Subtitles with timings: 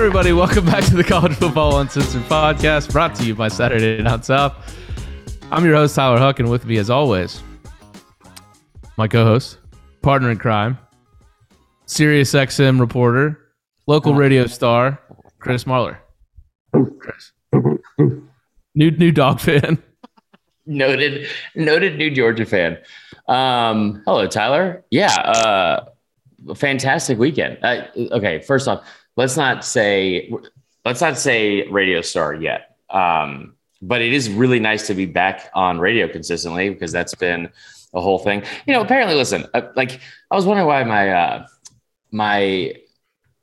[0.00, 0.32] everybody.
[0.32, 4.54] Welcome back to the College Football Uncensored podcast brought to you by Saturday Down South.
[5.52, 7.42] I'm your host, Tyler Huck, and with me, as always,
[8.96, 9.58] my co host,
[10.00, 10.78] partner in crime,
[11.84, 13.52] Sirius XM reporter,
[13.86, 14.98] local radio star,
[15.38, 15.98] Chris Marler.
[16.72, 17.32] Chris.
[18.74, 19.82] New, new dog fan.
[20.64, 22.78] noted noted New Georgia fan.
[23.28, 24.82] Um, hello, Tyler.
[24.90, 25.84] Yeah, uh,
[26.54, 27.58] fantastic weekend.
[27.62, 28.82] Uh, okay, first off,
[29.16, 30.32] let's not say
[30.84, 32.76] let's not say radio star yet.
[32.88, 37.48] Um, but it is really nice to be back on radio consistently because that's been
[37.94, 38.42] a whole thing.
[38.66, 40.00] You know, apparently, listen, uh, like
[40.30, 41.46] I was wondering why my uh,
[42.10, 42.74] my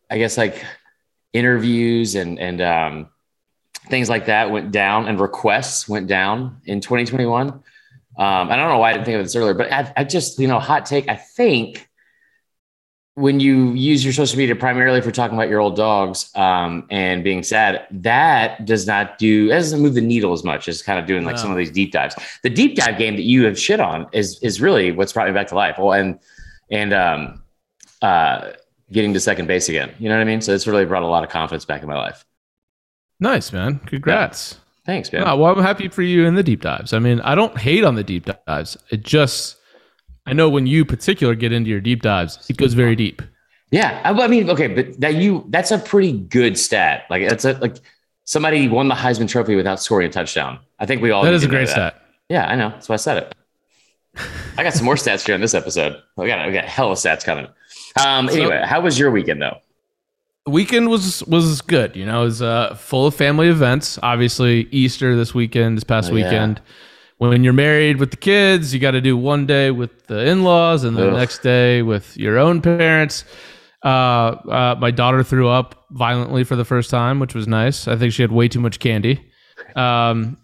[0.09, 0.63] I guess like
[1.33, 3.09] interviews and and um,
[3.89, 7.49] things like that went down and requests went down in 2021.
[7.49, 7.63] Um,
[8.49, 10.47] I don't know why I didn't think of this earlier, but I, I just, you
[10.47, 11.07] know, hot take.
[11.07, 11.86] I think
[13.17, 17.23] when you use your social media primarily for talking about your old dogs um, and
[17.23, 20.99] being sad, that does not do, that doesn't move the needle as much as kind
[20.99, 21.41] of doing like Wow.
[21.41, 22.15] some of these deep dives.
[22.43, 25.33] The deep dive game that you have shit on is is really what's brought me
[25.33, 25.77] back to life.
[25.79, 26.19] Well, and
[26.69, 27.43] and um,
[28.03, 28.51] uh,
[28.91, 29.91] getting to second base again.
[29.97, 30.41] You know what I mean?
[30.41, 32.23] So it's really brought a lot of confidence back in my life.
[33.19, 33.79] Nice, man.
[33.87, 34.59] Congrats.
[34.85, 35.23] Thanks, man.
[35.25, 36.93] Ah, well, I'm happy for you in the deep dives.
[36.93, 38.77] I mean, I don't hate on the deep dives.
[38.91, 39.56] It just,
[40.27, 43.21] I know when you particular get into your deep dives, it goes very deep.
[43.71, 47.03] Yeah, I, I mean, okay, but that you that's a pretty good stat.
[47.09, 47.77] Like that's a like
[48.23, 50.59] somebody won the Heisman Trophy without scoring a touchdown.
[50.79, 52.01] I think we all That is a great stat.
[52.29, 52.69] Yeah, I know.
[52.69, 53.35] That's why I said it.
[54.57, 56.01] I got some more stats here on this episode.
[56.15, 57.47] We got we got hella stats coming.
[58.05, 59.57] Um, So- anyway, how was your weekend though?
[60.45, 61.95] weekend was was good.
[61.95, 63.99] You know, it was uh, full of family events.
[64.01, 66.23] Obviously, Easter this weekend, this past Oh, yeah.
[66.25, 66.61] weekend.
[67.17, 70.83] When you're married with the kids, you got to do one day with the in-laws,
[70.83, 71.13] and the Ugh.
[71.13, 73.25] next day with your own parents.
[73.83, 77.87] Uh, uh, my daughter threw up violently for the first time, which was nice.
[77.87, 79.31] I think she had way too much candy.
[79.75, 80.37] Um,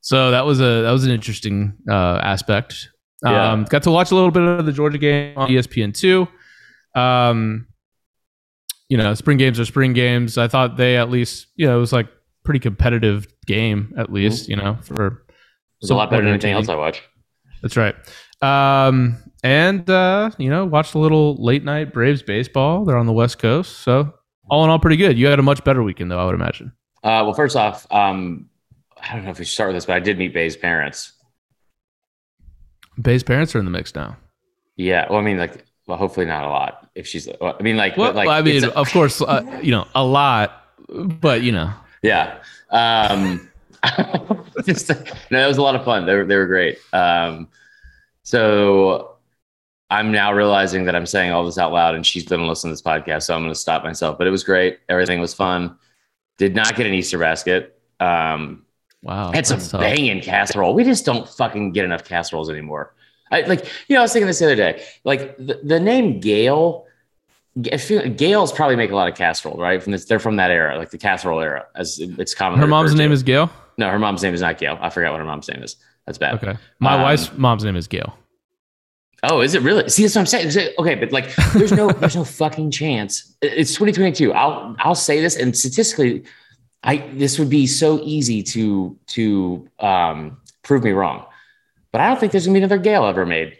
[0.00, 2.88] so that was a that was an interesting uh, aspect.
[3.22, 3.52] Yeah.
[3.52, 6.28] Um, got to watch a little bit of the Georgia game on ESPN two.
[6.98, 7.66] Um,
[8.88, 10.38] you know, spring games are spring games.
[10.38, 12.08] I thought they at least, you know, it was like
[12.44, 15.24] pretty competitive game at least, you know, for
[15.80, 16.68] It's a lot better than anything else.
[16.68, 17.02] I watch.
[17.62, 17.94] That's right.
[18.42, 22.84] Um, and uh, you know, watched a little late night Braves baseball.
[22.84, 24.12] They're on the West Coast, so
[24.50, 25.18] all in all, pretty good.
[25.18, 26.72] You had a much better weekend, though, I would imagine.
[27.04, 28.48] Uh, well, first off, um,
[29.00, 31.12] I don't know if we should start with this, but I did meet Bay's parents.
[33.00, 34.16] Bay's parents are in the mix now.
[34.76, 36.88] Yeah, well, I mean, like, well, hopefully not a lot.
[36.94, 39.70] If she's, well, I mean, like, Well, like, I mean, a- of course, uh, you
[39.70, 41.72] know, a lot, but you know,
[42.02, 42.38] Yeah.
[42.70, 43.48] Um,
[44.64, 44.88] just,
[45.30, 46.06] no, that was a lot of fun.
[46.06, 46.78] They were, they were great.
[46.92, 47.48] Um,
[48.22, 49.16] so
[49.90, 52.68] I'm now realizing that I'm saying all this out loud and she's going to listen
[52.68, 53.22] to this podcast.
[53.24, 54.80] So I'm going to stop myself, but it was great.
[54.88, 55.78] Everything was fun.
[56.36, 57.80] Did not get an Easter basket.
[58.00, 58.64] Um,
[59.02, 60.74] wow, had some banging casserole.
[60.74, 62.94] We just don't fucking get enough casseroles anymore.
[63.30, 66.20] I like, you know, I was thinking this the other day, like the, the name
[66.20, 66.86] Gail,
[67.60, 69.82] Gales probably make a lot of casserole, right?
[69.82, 72.60] From this, they're from that era, like the casserole era, as it's common.
[72.60, 73.50] Her mom's name is Gail.
[73.78, 74.76] No, her mom's name is not Gail.
[74.80, 75.76] I forgot what her mom's name is.
[76.06, 76.34] That's bad.
[76.34, 78.14] Okay, my Um, wife's mom's name is Gail.
[79.24, 79.88] Oh, is it really?
[79.88, 80.68] See, that's what I'm saying.
[80.78, 83.34] Okay, but like, there's no, there's no fucking chance.
[83.42, 84.32] It's 2022.
[84.32, 86.22] I'll, I'll say this, and statistically,
[86.84, 91.24] I this would be so easy to to um, prove me wrong,
[91.90, 93.58] but I don't think there's gonna be another Gale ever made.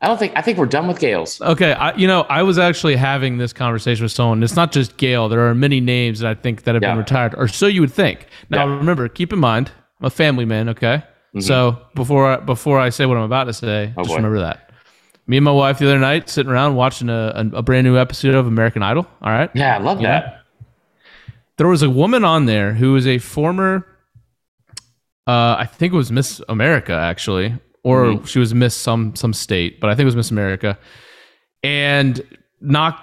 [0.00, 0.32] I don't think.
[0.36, 1.40] I think we're done with Gales.
[1.40, 4.42] Okay, I, you know, I was actually having this conversation with someone.
[4.44, 5.28] It's not just Gail.
[5.28, 7.92] There are many names that I think that have been retired, or so you would
[7.92, 8.26] think.
[8.48, 8.76] Now, Yeah.
[8.76, 10.68] remember, keep in mind, I'm a family man.
[10.68, 11.02] Okay,
[11.34, 11.42] Mhm.
[11.42, 14.16] so before I, before I say what I'm about to say, Oh, just boy.
[14.16, 14.70] remember that.
[15.26, 17.98] Me and my wife the other night sitting around watching a, a, a brand new
[17.98, 19.06] episode of American Idol.
[19.20, 20.20] All right, Yeah, I love Yeah.
[20.20, 20.34] that.
[21.58, 23.84] there was a woman on there who was a former,
[25.26, 27.54] uh, I think it was Miss America actually,
[27.88, 28.26] or Mhm.
[28.26, 30.78] she was Miss some some state, but I think it was Miss America,
[31.62, 32.20] and
[32.60, 33.00] knock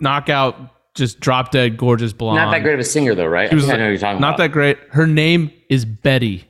[0.00, 0.56] knockout,
[0.94, 2.36] just drop dead gorgeous blonde.
[2.36, 3.48] Not that great of a singer though, right?
[3.48, 4.38] She was I, think I know you're talking Not about.
[4.38, 4.78] that great.
[4.90, 6.44] Her name is Betty.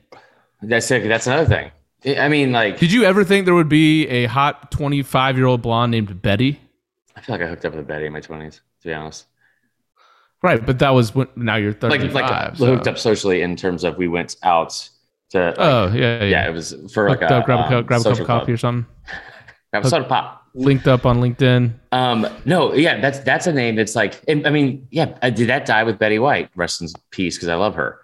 [0.63, 1.07] That's it.
[1.09, 1.71] That's another thing.
[2.05, 5.47] I I mean, like, Did you ever think there would be a hot 25 year
[5.47, 6.61] old blonde named Betty?
[7.17, 8.61] I feel like I hooked up with a Betty in my 20s.
[8.83, 9.27] To be honest,
[10.41, 12.15] Right, but that was when now you're like 35.
[12.15, 14.89] like so- hooked up socially in terms of we went out
[15.31, 15.47] to.
[15.47, 16.25] Like, Oh yeah, yeah.
[16.25, 18.53] yeah, it was for like a, grab a, um, cup, grab a cup of coffee
[18.53, 18.87] or something.
[19.71, 20.47] Grab a soda pop.
[20.55, 21.75] Linked up on LinkedIn.
[21.93, 25.67] Um, no, yeah, that's that's a name that's like, I mean, yeah, uh, did that
[25.67, 26.49] die with Betty White?
[26.57, 28.01] Rest in peace, because I love her.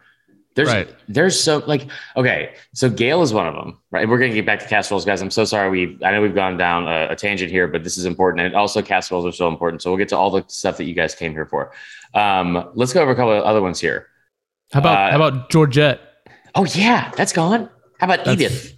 [0.55, 0.95] There's Right.
[1.09, 4.07] there's so like okay, so Gail is one of them, right?
[4.07, 5.23] We're gonna get back to casseroles, guys.
[5.23, 7.97] I'm so sorry we I know we've gone down a, a tangent here, but this
[7.97, 9.81] is important, and also casseroles are so important.
[9.83, 11.73] So we'll get to all the stuff that you guys came here for.
[12.13, 14.09] Um, let's go over a couple of other ones here.
[14.71, 15.99] How about Uh, how about Georgette?
[16.55, 17.69] Oh yeah, that's gone.
[17.99, 18.71] How about That's- Edith?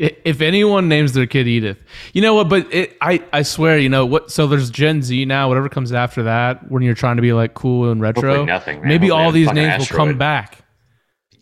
[0.00, 1.82] If anyone names their kid Edith,
[2.12, 2.48] you know what?
[2.48, 4.30] But it, I, I swear, you know what?
[4.30, 5.48] So there's Gen Z now.
[5.48, 8.78] Whatever comes after that, when you're trying to be like cool and retro, Hopefully nothing.
[8.78, 8.88] Man.
[8.88, 10.64] maybe Hopefully all these names will come back.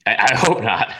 [0.06, 0.92] I, I hope not.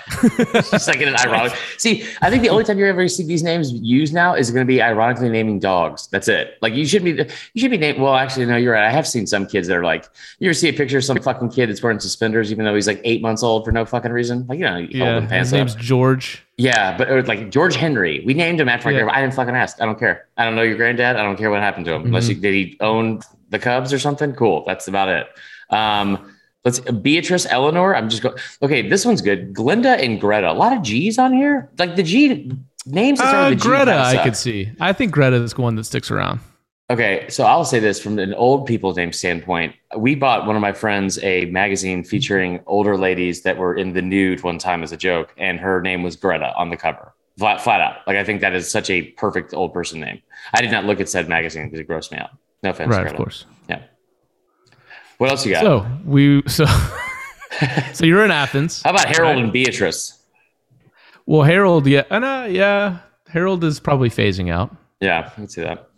[0.71, 1.53] Just like an ironic.
[1.79, 4.67] See, I think the only time you're ever see these names used now is going
[4.67, 6.09] to be ironically naming dogs.
[6.09, 6.59] That's it.
[6.61, 8.01] Like you should be, you should be named.
[8.01, 8.85] Well, actually, no, you're right.
[8.87, 10.09] I have seen some kids that are like,
[10.41, 12.87] you ever see a picture of some fucking kid that's wearing suspenders, even though he's
[12.89, 14.47] like eight months old for no fucking reason.
[14.49, 15.57] Like you know, you hold Yeah, his pants up.
[15.59, 16.43] name's George.
[16.59, 18.23] Yeah, but it was like George Henry.
[18.27, 19.09] We named him after Yeah.
[19.13, 19.81] I didn't fucking ask.
[19.81, 20.27] I don't care.
[20.37, 21.17] I don't know your granddad.
[21.17, 22.07] I don't care what happened to him.
[22.07, 22.29] Unless Mhm.
[22.29, 23.21] he, did he own
[23.51, 24.33] the Cubs or something?
[24.33, 24.65] Cool.
[24.67, 25.27] That's about it.
[25.71, 26.33] Um,
[26.67, 27.97] let's Beatrice Eleanor.
[27.97, 28.37] I'm just going.
[28.61, 29.55] Okay, this one's good.
[29.55, 30.51] Glinda and Greta.
[30.51, 31.71] A lot of G's on here.
[31.79, 32.53] Like the G
[32.85, 33.19] names.
[33.21, 34.71] that Uh, the Greta, kinda I could see.
[34.79, 36.41] I think Greta is the one that sticks around.
[36.89, 39.75] Okay, so I'll say this from an old people name standpoint.
[39.97, 44.03] We bought one of my friends a magazine featuring older ladies that were in the
[44.03, 47.61] nude one time as a joke, and her name was Greta on the cover, flat,
[47.61, 47.97] flat out.
[48.07, 50.23] Like I think that is such a perfect old person name.
[50.55, 52.31] I did not look at said magazine because it grossed me out.
[52.63, 53.15] No offense, right, Greta.
[53.15, 53.47] of course.
[53.69, 53.83] Yeah.
[55.19, 55.63] What else you got?
[55.63, 56.65] So we so
[57.93, 58.83] so you're in Athens.
[58.83, 59.45] How about Harold Right.
[59.45, 60.19] and Beatrice?
[61.27, 62.99] Well, Harold, yeah, and uh, yeah,
[63.29, 64.75] Harold is probably phasing out.
[65.01, 65.89] Yeah, I can see that.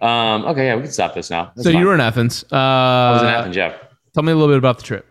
[0.00, 1.52] Um, okay, yeah, we can stop this now.
[1.54, 1.80] That's so fine.
[1.80, 2.44] you were in Athens.
[2.50, 3.76] Uh, I was in Athens, yeah.
[4.14, 5.06] Tell me a little bit about the trip.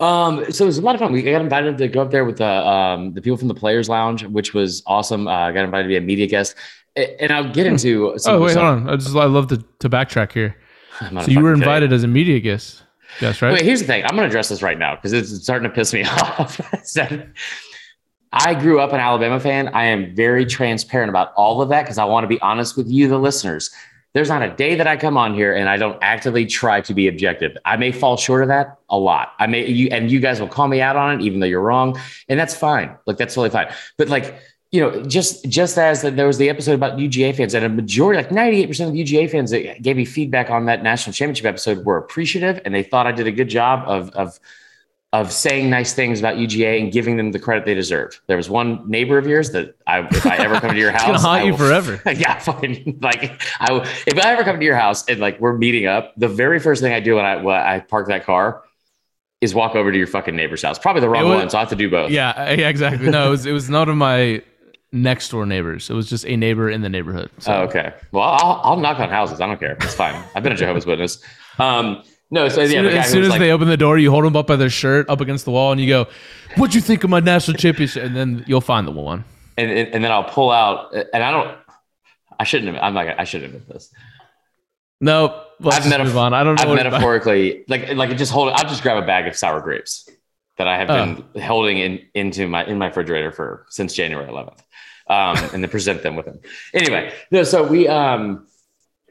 [0.00, 1.12] Um, so it was a lot of fun.
[1.12, 3.88] We got invited to go up there with the um, the people from the Players
[3.88, 5.26] Lounge, which was awesome.
[5.28, 6.56] Uh, I got invited to be a media guest,
[6.96, 8.12] and I'll get into.
[8.18, 8.90] Some Oh wait, stuff- hold on.
[8.90, 10.56] I just I love to, to backtrack here.
[11.00, 12.82] So you were invited as a media guest,
[13.20, 13.52] That's right?
[13.52, 14.04] Wait, here's the thing.
[14.04, 16.60] I'm going to address this right now because it's starting to piss me off.
[18.32, 19.68] I grew up an Alabama fan.
[19.68, 22.88] I am very transparent about all of that because I want to be honest with
[22.88, 23.70] you, the listeners.
[24.12, 26.94] There's not a day that I come on here and I don't actively try to
[26.94, 27.56] be objective.
[27.64, 29.32] I may fall short of that a lot.
[29.40, 31.60] I may you and you guys will call me out on it, even though you're
[31.60, 31.98] wrong,
[32.28, 32.96] and that's fine.
[33.06, 33.72] Like that's totally fine.
[33.98, 34.36] But like
[34.74, 37.68] you know, just just as that there was the episode about UGA fans, and a
[37.68, 41.84] majority, like 98% of UGA fans that gave me feedback on that national championship episode
[41.84, 44.40] were appreciative, and they thought I did a good job of of
[45.12, 48.18] of saying nice things about UGA and giving them the credit they deserved.
[48.26, 51.06] There was one neighbor of yours that I, if I ever come to your house,
[51.06, 52.02] gonna haunt I you forever.
[52.12, 55.56] yeah, fucking like I will- if I ever come to your house and like we're
[55.56, 58.64] meeting up, the very first thing I do when I when I park that car
[59.40, 60.80] is walk over to your fucking neighbor's house.
[60.80, 62.10] Probably the wrong was- one, so I have to do both.
[62.10, 63.08] Yeah, yeah, exactly.
[63.08, 64.42] No, it was it was none of my
[64.94, 65.90] next door neighbors.
[65.90, 67.30] It was just a neighbor in the neighborhood.
[67.38, 67.52] So.
[67.52, 67.92] Oh, okay.
[68.12, 69.40] Well, I'll, I'll knock on houses.
[69.40, 69.76] I don't care.
[69.80, 70.22] It's fine.
[70.34, 71.22] I've been a Jehovah's Witness.
[71.58, 74.10] Um, no, so As yeah, soon, as, soon as like, they open the door, you
[74.10, 76.06] hold them up by their shirt up against the wall, and you go,
[76.56, 79.24] "What'd you think of my national championship?" And then you'll find the one.
[79.56, 81.56] and, and, and then I'll pull out, and I don't.
[82.40, 82.82] I shouldn't have.
[82.82, 83.92] I'm like I shouldn't have this.
[85.00, 86.34] No, let's I've metaf- on.
[86.34, 86.72] I don't know.
[86.72, 88.48] I've metaphorically like like just hold.
[88.52, 90.08] I'll just grab a bag of sour grapes
[90.56, 94.60] that I have been holding in into my in my refrigerator for since January 11th,
[95.06, 96.40] um, and then present them with them.
[96.72, 97.42] Anyway, no.
[97.44, 98.46] So we um.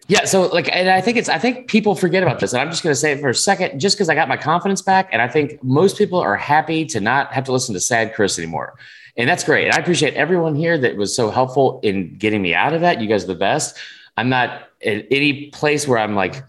[0.10, 2.70] Yeah, so like, and I think it's, I think people forget about this, and I'm
[2.70, 5.08] just going to say it for a second, just because I got my confidence back,
[5.14, 8.38] and I think most people are happy to not have to listen to sad Chris
[8.38, 8.74] anymore,
[9.16, 9.68] and that's great.
[9.68, 13.00] And I appreciate everyone here that was so helpful in getting me out of that.
[13.00, 13.78] You guys are the best.
[14.18, 16.44] I'm not in any place where I'm like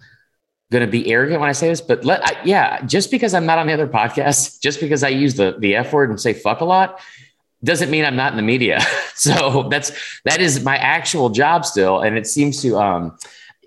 [0.73, 3.47] going to be arrogant when I say this, but let, I, yeah, just because I'm
[3.47, 6.33] not on the other podcasts, just because I use the the F word and say
[6.33, 6.99] fuck a lot,
[7.65, 8.81] doesn't mean I'm not in the media.
[9.15, 9.93] so that's
[10.25, 13.19] that is my actual job still, and it seems to um,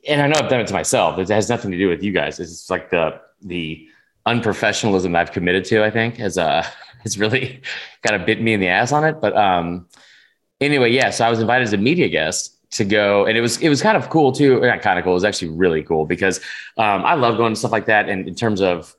[0.07, 1.19] and I know I've done it to myself.
[1.19, 2.39] It has nothing to do with you guys.
[2.39, 3.87] It's like the the
[4.25, 5.83] unprofessionalism I've committed to.
[5.83, 6.65] I think has uh
[7.03, 7.61] has really
[8.03, 9.19] kind of bit me in the ass on it.
[9.21, 9.87] But um,
[10.61, 11.09] anyway, yeah.
[11.09, 13.81] So I was invited as a media guest to go, and it was it was
[13.81, 14.59] kind of cool too.
[14.61, 15.13] Not kind of cool.
[15.13, 16.39] It was actually really cool because
[16.77, 18.09] um, I love going to stuff like that.
[18.09, 18.93] And in terms of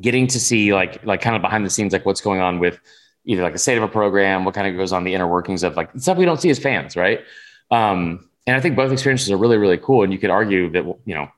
[0.00, 2.78] getting to see like like kind of behind the scenes, like what's going on with
[3.26, 5.62] either like the state of a program, what kind of goes on the inner workings
[5.62, 7.20] of like stuff we don't see as fans, right?
[7.70, 10.02] Um, and I think both experiences are really really cool.
[10.02, 11.28] And you could argue that you know.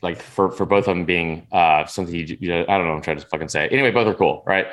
[0.00, 2.92] Like for, for both of them being uh, something you, you know, I don't know,
[2.92, 3.66] I'm trying to fucking say.
[3.66, 4.68] Anyway, both are cool, right?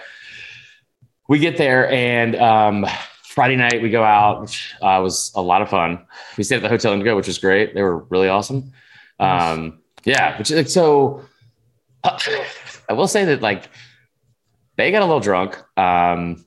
[1.27, 2.85] We get there and um,
[3.23, 6.05] Friday night we go out, which uh, was a lot of fun.
[6.37, 7.73] We stayed at the Hotel Indigo, which was great.
[7.73, 8.71] They were really awesome.
[9.19, 11.25] Um, yeah, which is like so.
[12.03, 12.19] uh,
[12.89, 13.67] I will say that like
[14.77, 16.44] they got a little drunk, um,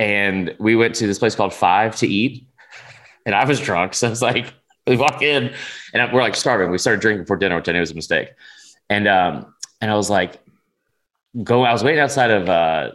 [0.00, 2.48] and we went to this place called Five to eat,
[3.26, 4.54] and I was drunk, so I was like
[4.86, 5.52] we walk in
[5.92, 6.70] and we're like starving.
[6.70, 8.30] We started drinking before dinner, which I knew was a mistake,
[8.88, 10.40] and um, and I was like,
[11.44, 11.64] go.
[11.64, 12.92] I was waiting outside of uh,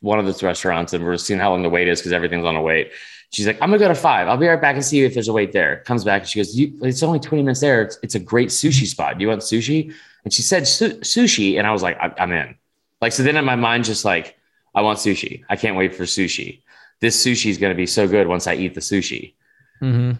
[0.00, 2.54] one of those restaurants, and we're seeing how long the wait is because everything's on
[2.54, 2.92] a wait.
[3.30, 4.28] She's like, I'm gonna go to five.
[4.28, 5.82] I'll be right back and see if there's a wait there.
[5.86, 7.82] Comes back and she goes, It's only 20 minutes there.
[7.82, 9.18] It's, it's, a great sushi spot.
[9.18, 9.92] Do you want sushi?
[10.24, 12.54] And she said su- sushi, and I was like, I'm in.
[13.02, 13.24] Like so.
[13.24, 14.37] Then in my mind, just like,
[14.78, 15.42] I want sushi.
[15.50, 16.62] I can't wait for sushi.
[17.00, 19.34] This sushi is gonna be so good once I eat the sushi.
[19.82, 20.12] Mm-hmm.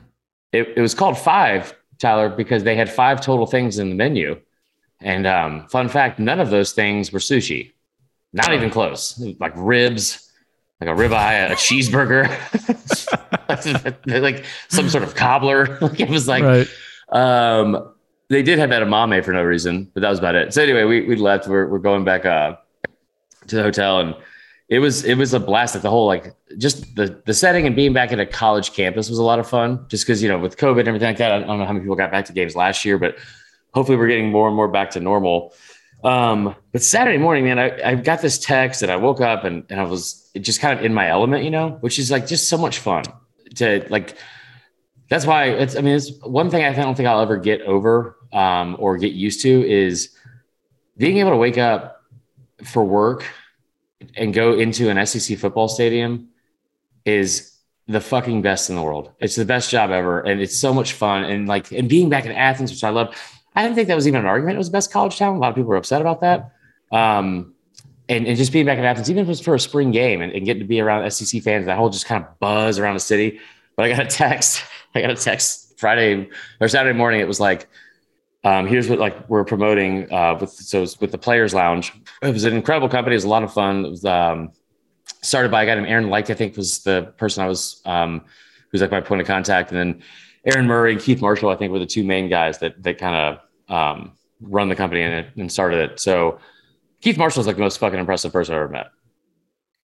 [0.50, 4.40] It, it was called Five, Tyler, because they had five total things in the menu.
[5.00, 7.70] And um, fun fact, none of those things were sushi.
[8.32, 9.24] Not even close.
[9.38, 10.28] Like ribs,
[10.80, 12.26] like a ribeye, a cheeseburger,
[14.20, 15.78] like some sort of cobbler.
[15.80, 16.68] Like it was like, right.
[17.10, 17.92] um,
[18.28, 20.52] they did have edamame for no reason, but that was about it.
[20.52, 21.46] So anyway, we, we left.
[21.46, 22.56] We're, we're going back uh,
[23.46, 24.16] to the hotel and
[24.68, 25.74] it was it was a blast.
[25.74, 29.08] Like the whole like just the the setting and being back at a college campus
[29.08, 29.86] was a lot of fun.
[29.88, 31.80] Just because you know with COVID and everything like that, I don't know how many
[31.80, 33.16] people got back to games last year, but
[33.72, 35.54] hopefully we're getting more and more back to normal.
[36.04, 39.64] Um, but Saturday morning, man, I, I got this text and I woke up and,
[39.68, 42.48] and I was just kind of in my element, you know, which is like just
[42.48, 43.04] so much fun
[43.56, 44.16] to like.
[45.08, 45.76] That's why it's.
[45.76, 49.12] I mean, it's one thing I don't think I'll ever get over um, or get
[49.12, 50.14] used to is
[50.98, 52.02] being able to wake up
[52.64, 53.24] for work
[54.16, 56.28] and go into an SEC football stadium
[57.04, 59.10] is the fucking best in the world.
[59.18, 61.24] It's the best job ever, and it's so much fun.
[61.24, 63.14] And like, and being back in Athens, which I love.
[63.54, 64.54] I didn't think that was even an argument.
[64.54, 65.34] It was the best college town.
[65.34, 66.52] A lot of people were upset about that.
[66.92, 67.54] Um,
[68.08, 70.22] and, and just being back in Athens, even if it was for a spring game
[70.22, 72.94] and, and getting to be around SEC fans, that whole just kind of buzz around
[72.94, 73.40] the city.
[73.74, 74.62] But I got a text.
[74.94, 76.28] I got a text Friday
[76.60, 77.20] or Saturday morning.
[77.20, 77.68] It was like,
[78.44, 81.92] um, here's what like we're promoting uh, with so with the Players Lounge.
[82.22, 83.14] It was an incredible company.
[83.14, 83.84] It was a lot of fun.
[83.84, 84.52] It was um,
[85.22, 88.24] started by a guy named Aaron Like, I think was the person I was um,
[88.70, 90.02] who's like my point of contact, and then
[90.44, 93.38] Aaron Murray and Keith Marshall, I think, were the two main guys that that kind
[93.68, 96.00] of um, run the company and, and started it.
[96.00, 96.38] So
[97.00, 98.90] Keith Marshall is like the most fucking impressive person I've ever met.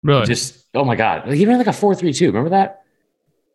[0.02, 0.24] Really?
[0.26, 2.26] Just oh my god, he ran like a four three two.
[2.26, 2.82] Remember that?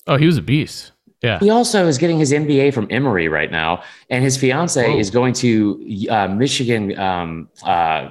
[0.05, 0.91] Oh, he was a beast.
[1.21, 1.39] Yeah.
[1.39, 4.97] He also is getting his MBA from Emory right now, and his fiance Whoa.
[4.97, 6.97] is going to uh, Michigan.
[6.99, 8.09] Um, uh,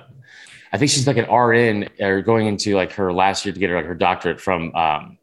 [0.72, 3.70] I think she's like an RN or going into like her last year to get
[3.70, 4.74] her like her doctorate from.
[4.74, 5.18] Um,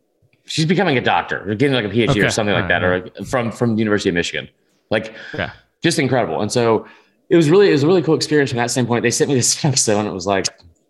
[0.45, 2.21] she's becoming a doctor, or getting like a PhD okay.
[2.21, 4.47] or something like that, or from from the University of Michigan.
[4.89, 5.51] Like, yeah.
[5.81, 6.41] just incredible.
[6.41, 6.85] And so
[7.29, 9.03] it was really it was a really cool experience from that standpoint.
[9.03, 10.45] They sent me this text and it was like,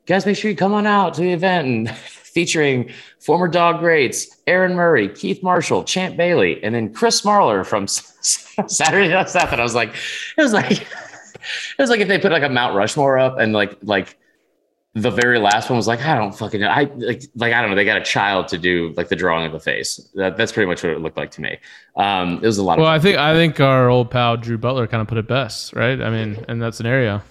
[0.08, 1.88] guys, make sure you come on out to the event and
[2.34, 7.88] featuring former dog greats Aaron Murray, Keith Marshall, Champ Bailey, and then Chris Marler from
[7.88, 9.52] Saturday Night Stuff.
[9.52, 9.90] And I was like,
[10.38, 13.54] it was like, it was like if they put like a Mount Rushmore up and
[13.54, 14.18] like like
[14.94, 16.68] the very last one was like, I don't fucking know.
[16.68, 17.76] I like like I don't know.
[17.76, 19.98] They got a child to do like the drawing of the face.
[20.16, 21.58] That, that's pretty much what it looked like to me.
[21.96, 22.78] Um, it was a lot.
[22.78, 25.74] Well, I think I think our old pal Drew Butler kind of put it best,
[25.74, 26.02] right?
[26.02, 27.22] I mean, in that scenario.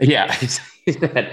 [0.00, 0.34] Yeah.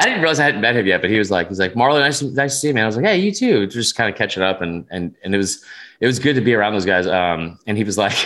[0.00, 2.00] I didn't realize I hadn't met him yet, but he was like, he's like, Marlon,
[2.00, 2.84] nice, nice to see you, man.
[2.84, 3.66] I was like, hey, you too.
[3.66, 5.62] Just kind of catching up, and and and it was
[6.00, 7.06] it was good to be around those guys.
[7.06, 8.16] Um, and he was like,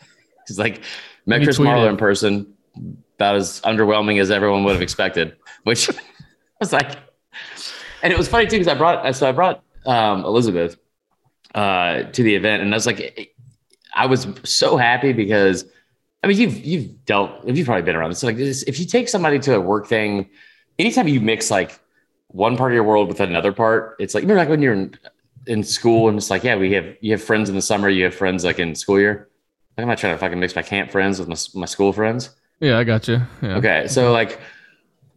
[0.46, 0.82] he's like,
[1.26, 2.54] met Chris Marler in person,
[3.16, 5.34] about as underwhelming as everyone would have expected.
[5.64, 5.94] Which I
[6.60, 6.92] was like,
[8.04, 10.76] and it was funny too because I brought so I brought um, Elizabeth
[11.52, 13.34] uh, to the event, and I was like,
[13.92, 15.64] I was so happy because.
[16.22, 18.22] I mean, you've you've dealt, if you've probably been around this.
[18.22, 20.30] Like, if you take somebody to a work thing,
[20.78, 21.78] anytime you mix like
[22.28, 24.98] one part of your world with another part, it's like remember like when you're in,
[25.46, 28.04] in school and it's like, yeah, we have you have friends in the summer, you
[28.04, 29.28] have friends like in school year.
[29.76, 32.30] Like, I'm not trying to fucking mix my camp friends with my, my school friends.
[32.60, 33.20] Yeah, I got you.
[33.42, 33.56] Yeah.
[33.56, 34.40] Okay, so like,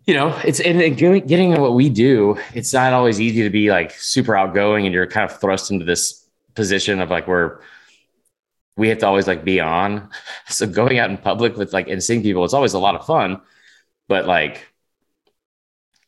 [0.05, 2.37] you know, it's and getting what we do.
[2.53, 5.85] It's not always easy to be like super outgoing, and you're kind of thrust into
[5.85, 7.61] this position of like where
[8.77, 10.09] we have to always like be on.
[10.49, 13.05] So going out in public with like and seeing people, it's always a lot of
[13.05, 13.41] fun,
[14.07, 14.65] but like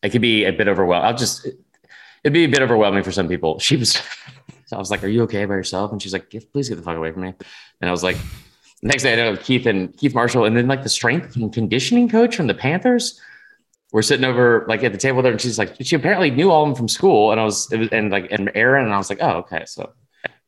[0.03, 1.07] it could be a bit overwhelming.
[1.07, 3.59] I'll just, it'd be a bit overwhelming for some people.
[3.69, 4.01] She was,
[4.71, 5.91] I was like, are you okay by yourself?
[5.91, 7.33] And she's like, please get the fuck away from me.
[7.81, 8.17] And I was like,
[8.81, 12.09] next day I know Keith and Keith Marshall, and then like the strength and conditioning
[12.09, 13.19] coach from the Panthers.
[13.91, 16.63] We're sitting over like at the table there, and she's like, she apparently knew all
[16.63, 19.09] of them from school, and I was, was, and like, and Aaron, and I was
[19.09, 19.91] like, oh, okay, so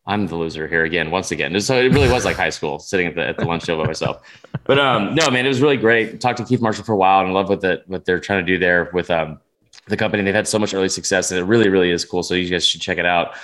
[0.05, 1.59] I'm the loser here again, once again.
[1.61, 3.87] So it really was like high school, sitting at the at the lunch table by
[3.87, 4.21] myself.
[4.63, 6.19] But um, no, man, it was really great.
[6.19, 8.45] Talked to Keith Marshall for a while, and I love what the what they're trying
[8.45, 9.39] to do there with um
[9.87, 10.23] the company.
[10.23, 12.23] They've had so much early success, and it really, really is cool.
[12.23, 13.35] So you guys should check it out.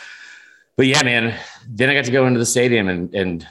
[0.75, 3.47] But yeah, man, then I got to go into the stadium and and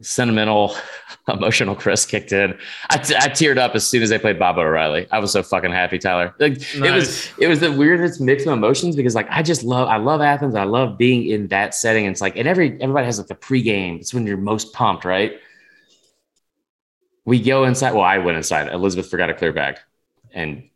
[0.00, 0.76] sentimental,
[1.28, 2.56] emotional Chris kicked in.
[2.90, 5.06] I, t- I teared up as soon as they played Baba O'Riley.
[5.10, 6.34] I was so fucking happy, Tyler.
[6.38, 6.74] Like nice.
[6.74, 9.96] it was, it was the weirdest mix of emotions because like I just love, I
[9.96, 10.54] love Athens.
[10.54, 12.06] I love being in that setting.
[12.06, 14.00] It's like, and every everybody has like the pregame.
[14.00, 15.38] It's when you're most pumped, right?
[17.24, 17.92] We go inside.
[17.92, 18.72] Well, I went inside.
[18.72, 19.78] Elizabeth forgot a clear bag,
[20.32, 20.70] and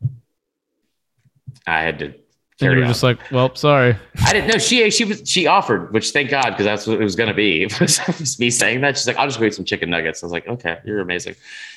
[1.66, 2.14] I had to
[2.62, 2.88] You were on.
[2.88, 3.96] just like, well, sorry.
[4.24, 7.04] I didn't know she she was she offered, which thank God because that's what it
[7.04, 7.62] was gonna be.
[7.64, 8.96] It was just me saying that.
[8.96, 10.22] She's like, I'll just go eat some chicken nuggets.
[10.22, 11.34] I was like, okay, you're amazing.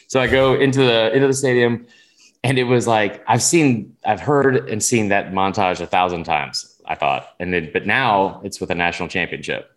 [0.07, 1.85] So I go into the into the stadium,
[2.43, 6.79] and it was like I've seen, I've heard and seen that montage a thousand times.
[6.85, 9.71] I thought, and then but now it's with a national championship,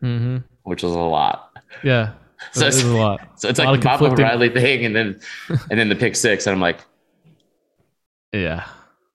[0.00, 1.56] hmm which was a lot.
[1.82, 2.12] Yeah.
[2.52, 3.20] So it's- a lot.
[3.38, 5.20] So it's A like the Bob O'Reilly thing, and then
[5.70, 6.78] and then the pick six, and I'm like,
[8.32, 8.66] Yeah.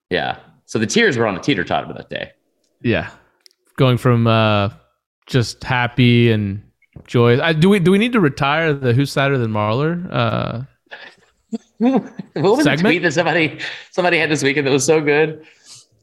[0.09, 0.38] yeah.
[0.71, 2.31] So the tears were on the teeter totter that day.
[2.81, 3.09] Yeah.
[3.75, 4.69] Going from uh
[5.25, 6.63] just happy and
[7.07, 7.41] joy.
[7.41, 10.07] I, do we do we need to retire the Who's Sadder Than Marler?
[10.09, 10.61] Uh
[11.79, 12.03] what
[12.57, 13.59] was the tweet that somebody
[13.91, 15.45] somebody had this weekend that was so good?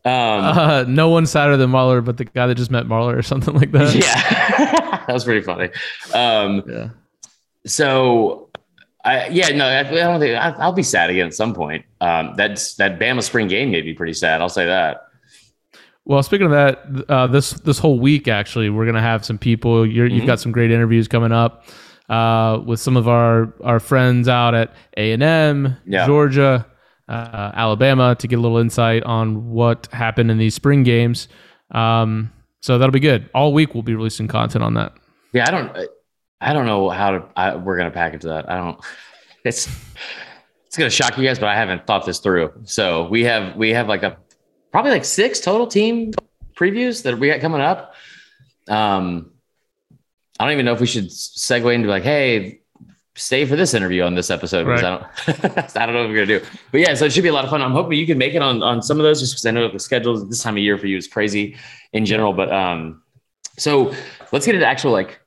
[0.04, 3.22] Um, uh no one's sadder than Marler but the guy that just met Marler or
[3.22, 3.94] something like that.
[3.94, 5.70] yeah, that was pretty funny.
[6.12, 6.90] Um, Yeah.
[7.64, 8.48] so,
[9.08, 11.84] I yeah no, I, I don't think I, I'll be sad again at some point.
[12.00, 14.40] Um, that's that Bama spring game made me pretty sad.
[14.40, 15.04] I'll say that.
[16.04, 19.86] Well, speaking of that, uh, this this whole week actually, we're gonna have some people.
[19.86, 20.16] You're, Mhm.
[20.16, 21.64] You've got some great interviews coming up
[22.08, 25.76] uh, with some of our our friends out at A and M.
[26.06, 26.66] Georgia,
[27.08, 31.28] uh, Alabama, to get a little insight on what happened in these spring games.
[31.72, 33.28] Um, so that'll be good.
[33.34, 34.92] All week we'll be releasing content on that.
[35.34, 35.76] Yeah, I don't
[36.40, 38.50] I don't know how to I, we're gonna package that.
[38.50, 38.80] I don't.
[39.45, 39.68] It's
[40.66, 42.52] it's gonna shock you guys, but I haven't thought this through.
[42.64, 44.18] So we have we have like a
[44.71, 46.12] probably like six total team
[46.54, 47.95] previews that we got coming up.
[48.68, 49.33] Um,
[50.38, 52.61] I don't even know if we should segue into like, hey,
[53.16, 56.26] stay for this interview on this episode because I don't I don't know what we're
[56.26, 56.47] gonna do.
[56.71, 57.62] But yeah, so it should be a lot of fun.
[57.62, 59.68] I'm hoping you can make it on on some of those just because I know
[59.71, 61.57] the schedule this time of year for you is crazy
[61.92, 62.33] in general.
[62.33, 63.02] But um,
[63.57, 63.92] so
[64.30, 65.18] let's get into actual like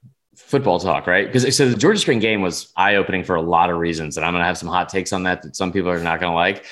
[0.52, 1.26] football talk, right?
[1.26, 4.26] Because so the Georgia spring game was eye opening for a lot of reasons, and
[4.26, 6.66] I'm gonna have some hot takes on that that some people are not gonna like.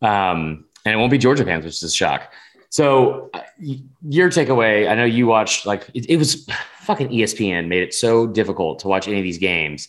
[0.00, 2.32] Um, and it won't be Georgia fans, which is a shock.
[2.70, 3.40] So uh,
[4.08, 6.46] your takeaway, I know you watched like it, it was
[6.80, 9.88] fucking ESPN made it so difficult to watch any of these games,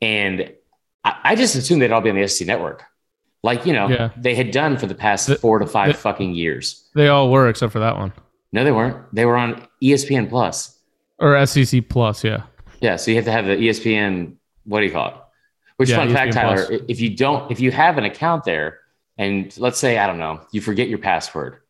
[0.00, 0.52] and
[1.04, 2.82] I, I just assumed they'd all be on the SEC network,
[3.42, 4.10] like you know Yeah.
[4.16, 6.88] they had done for the past The- four to five the- fucking years.
[6.94, 8.12] They all were except for that one
[8.52, 8.96] No, they weren't.
[9.14, 10.78] They were on ESPN Plus.
[11.18, 12.22] or SEC Plus.
[12.24, 12.42] Yeah.
[12.84, 14.34] Yeah, so you have to have the ESPN.
[14.64, 15.14] What do you call it?
[15.78, 16.66] Which Yeah, fun fact, ESPN Tyler?
[16.66, 16.80] Plus.
[16.86, 18.80] If you don't, if you have an account there,
[19.16, 21.60] and let's say I don't know, you forget your password,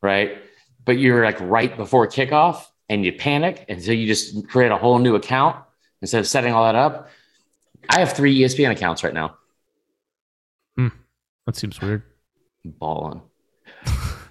[0.00, 0.38] right?
[0.86, 4.78] But you're like right before kickoff, and you panic, and so you just create a
[4.78, 5.62] whole new account
[6.00, 7.10] instead of setting all that up.
[7.90, 9.36] I have three ESPN accounts right now.
[10.78, 10.88] Hmm.
[11.44, 12.02] That seems weird.
[12.64, 13.20] Balling.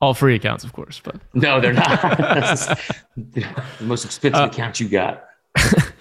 [0.00, 2.00] All free accounts, of course, but No, they're not.
[3.16, 3.44] The
[3.80, 5.24] most expensive Uh, account you got.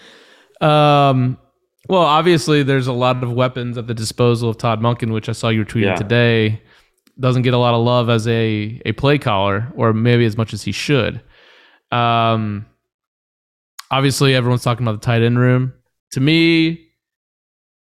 [0.62, 1.38] Um,
[1.90, 5.34] well, obviously, there's a lot of weapons at the disposal of Todd Monken, which I
[5.34, 5.96] saw you were tweeting Yeah.
[5.96, 6.62] today.
[7.20, 10.54] Doesn't get a lot of love as a a play caller, or maybe as much
[10.54, 11.22] as he should.
[11.92, 12.66] Um,
[13.92, 15.74] obviously, everyone's talking about the tight end room.
[16.12, 16.88] To me,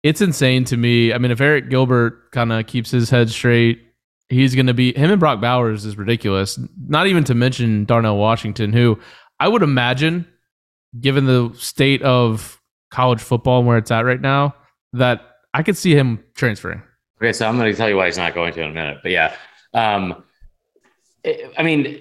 [0.03, 0.65] it's insane.
[0.67, 3.83] To me, I mean, if Arik Gilbert kind of keeps his head straight,
[4.33, 6.59] he's going to be him and Brock Bowers is ridiculous.
[6.89, 8.99] Not even to mention Darnell Washington, who
[9.39, 10.27] I would imagine
[11.01, 14.55] given the state of college football and where it's at right now,
[14.93, 15.23] that
[15.55, 16.83] I could see him transferring.
[17.21, 18.99] Okay, so I'm going to tell you why he's not going to in a minute.
[19.03, 19.35] But yeah,
[19.75, 20.23] um,
[21.25, 22.01] I- I mean,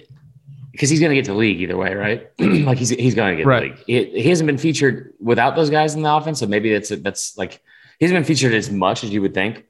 [0.72, 2.28] because he's going to get to league either way, right?
[2.38, 3.62] like he's he's going to get Right.
[3.86, 4.10] league.
[4.12, 7.36] He, he hasn't been featured without those guys in the offense, so maybe that's that's
[7.38, 7.60] like
[7.98, 9.64] he hasn't been featured as much as you would think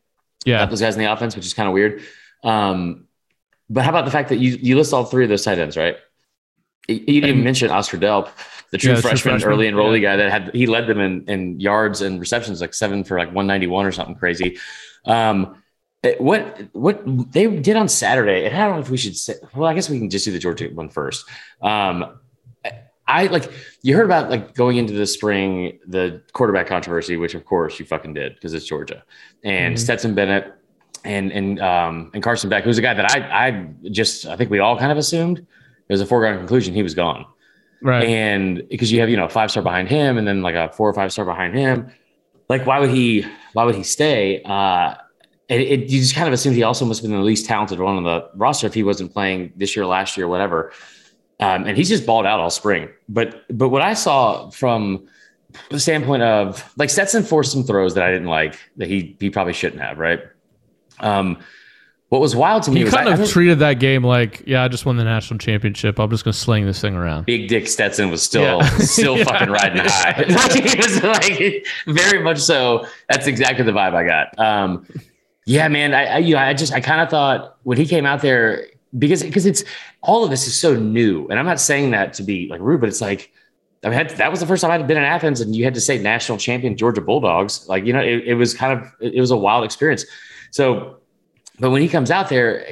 [0.44, 0.64] Yeah.
[0.66, 2.02] those guys in the offense, which is kind of weird.
[2.42, 3.06] Um,
[3.70, 5.76] but how about the fact that you you list all three of those tight ends,
[5.76, 5.96] right?
[6.88, 8.28] You didn't even mention Oscar Delp,
[8.72, 10.98] the true Yeah, the true freshman, freshman, early enrollee guy that had he led them
[10.98, 14.58] in, in yards and receptions like seven for like 191 or something crazy.
[15.04, 15.62] Um,
[16.02, 17.02] it- what what
[17.32, 19.34] they did on Saturday, and I don't know if we should say.
[19.54, 21.24] Well, I guess we can just do the Georgia one first.
[21.60, 22.18] Um,
[23.06, 23.50] I like
[23.82, 27.86] you heard about like going into the spring the quarterback controversy, which of course you
[27.86, 29.04] fucking did because it's Georgia,
[29.44, 29.78] and Mhm.
[29.78, 30.52] Stetson Bennett
[31.04, 34.50] and and um and Carson Beck, who's a guy that I I just I think
[34.50, 35.46] we all kind of assumed it
[35.92, 37.26] was a foregone conclusion he was gone,
[37.82, 38.04] Right.
[38.04, 40.88] and because you have you know five star behind him and then like a four
[40.88, 41.90] or five star behind him,
[42.48, 44.42] like why would he why would he stay?
[44.44, 44.94] Uh,
[45.48, 47.78] it, it you just kind of assumed he also must have been the least talented
[47.80, 50.72] one on the roster if he wasn't playing this year, last year, whatever.
[51.40, 52.88] Um, and he's just balled out all spring.
[53.08, 55.08] But but what I saw from
[55.68, 59.28] the standpoint of like Stetson forced some throws that I didn't like that he he
[59.28, 60.20] probably shouldn't have, right?
[61.02, 61.38] Um,
[62.08, 64.04] what was wild to me he was kind I- I of don't- treated that game
[64.04, 65.98] like, yeah, I just won the national championship.
[65.98, 67.24] I'm just going to sling this thing around.
[67.24, 68.68] Big Dick Stetson was still Yeah.
[68.78, 69.24] still Yeah.
[69.30, 70.24] fucking riding high.
[70.28, 72.86] Like, he was like very much so.
[73.08, 74.38] That's exactly the vibe I got.
[74.38, 74.86] Um,
[75.46, 75.94] Yeah, man.
[75.94, 78.66] I, I you know, I just I kind of thought when he came out there
[78.98, 79.64] because because it's
[80.02, 82.80] all of this is so new, and I'm not saying that to be like rude,
[82.80, 83.32] but it's like
[83.82, 85.80] I mean that was the first time I'd been in Athens, and you had to
[85.80, 87.66] say national champion Georgia Bulldogs.
[87.68, 90.04] Like you know, it, it was kind of it was a wild experience.
[90.52, 90.98] So,
[91.58, 92.64] but when he comes out there,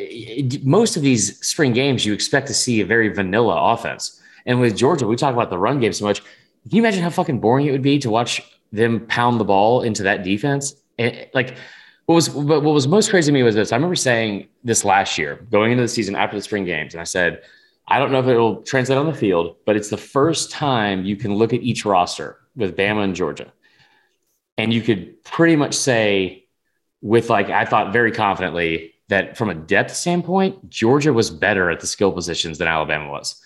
[0.62, 4.76] most of these spring games you expect to see a very vanilla offense, and with
[4.76, 6.20] Georgia, we talk about the run game so much.
[6.20, 9.82] Can you imagine how fucking boring it would be to watch them pound the ball
[9.82, 10.74] into that defense?
[10.98, 11.56] And like
[12.06, 13.72] what was what was most crazy to me was this.
[13.72, 17.00] I remember saying this last year, going into the season after the spring games, and
[17.00, 17.42] I said,
[17.88, 21.04] I don't know if it will translate on the field, but it's the first time
[21.04, 23.52] you can look at each roster with Bama and Georgia,
[24.58, 26.39] and you could pretty much say,
[27.02, 31.80] with like I thought very confidently that from a depth standpoint, Georgia was better at
[31.80, 33.40] the skill positions than Alabama was,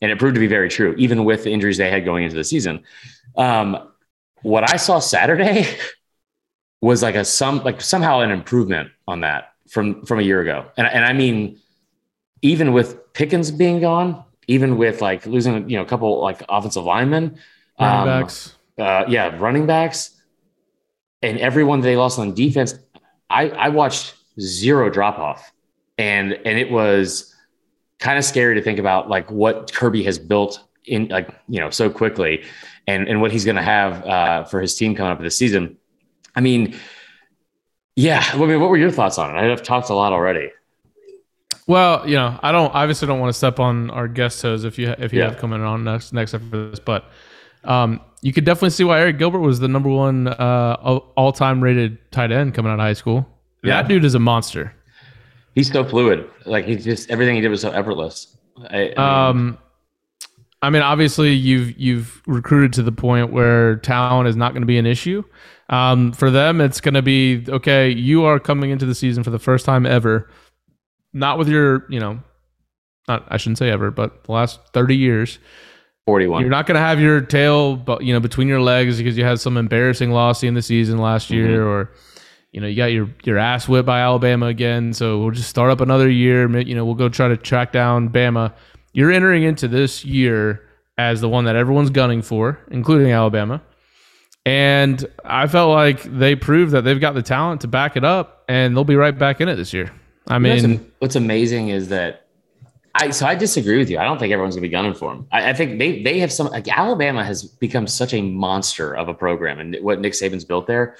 [0.00, 2.36] and it proved to be very true, even with the injuries they had going into
[2.36, 2.84] the season.
[3.36, 3.88] Um,
[4.42, 5.66] what I saw Saturday
[6.80, 10.66] was like a some like somehow an improvement on that from from a year ago.
[10.76, 11.58] And and I mean,
[12.42, 16.84] even with Pickens being gone, even with like losing you know a couple like offensive
[16.84, 17.38] linemen,
[17.78, 20.16] running um, backs, uh, yeah, running backs,
[21.22, 22.78] and everyone they lost on defense,
[23.30, 25.52] I I watched zero drop off,
[25.96, 27.34] and and it was
[27.98, 31.70] kind of scary to think about like what Kirby has built in like you know
[31.70, 32.44] so quickly,
[32.86, 35.76] and and what he's going to have uh, for his team coming up this season
[36.38, 36.78] I mean,
[37.96, 38.24] yeah.
[38.32, 39.52] I mean, what were your thoughts on it?
[39.52, 40.52] I've talked a lot already.
[41.66, 44.78] Well, you know, I don't obviously don't want to step on our guest toes if
[44.78, 45.30] you if you yeah.
[45.30, 47.06] have coming on next next after this, but
[47.64, 50.76] um, you could definitely see why Arik Gilbert was the number one uh,
[51.16, 53.26] all time rated tight end coming out of high school.
[53.62, 53.80] Yeah.
[53.82, 54.74] That dude is a monster.
[55.54, 56.28] He's so fluid.
[56.46, 58.36] Like he just everything he did was so effortless.
[58.70, 59.58] I, I mean, um,
[60.62, 64.66] I mean, obviously you've you've recruited to the point where talent is not going to
[64.66, 65.22] be an issue.
[65.68, 67.90] Um, for them, it's going to be okay.
[67.90, 70.30] You are coming into the season for the first time ever,
[71.12, 72.20] not with your, you know,
[73.06, 75.38] not I shouldn't say ever, but the last thirty years.
[76.08, 76.40] 41.
[76.40, 79.40] You're not going to have your tail, you know, between your legs because you had
[79.40, 81.68] some embarrassing loss in the season last year, mm-hmm.
[81.68, 81.90] or
[82.50, 84.94] you know, you got your your ass whipped by Alabama again.
[84.94, 86.48] So we'll just start up another year.
[86.60, 88.54] You know, we'll go try to track down Bama.
[88.94, 90.66] You're entering into this year
[90.96, 93.60] as the one that everyone's gunning for, including Alabama.
[94.46, 98.44] And I felt like they proved that they've got the talent to back it up,
[98.48, 99.92] and they'll be right back in it this year.
[100.26, 102.27] I mean, what's, what's amazing is that
[102.98, 103.98] I so I disagree with you.
[103.98, 105.26] I don't think everyone's gonna be gunning for them.
[105.30, 109.08] I, I, think they they have some like Alabama has become such a monster of
[109.08, 110.96] a program, and what Nick Saban's built there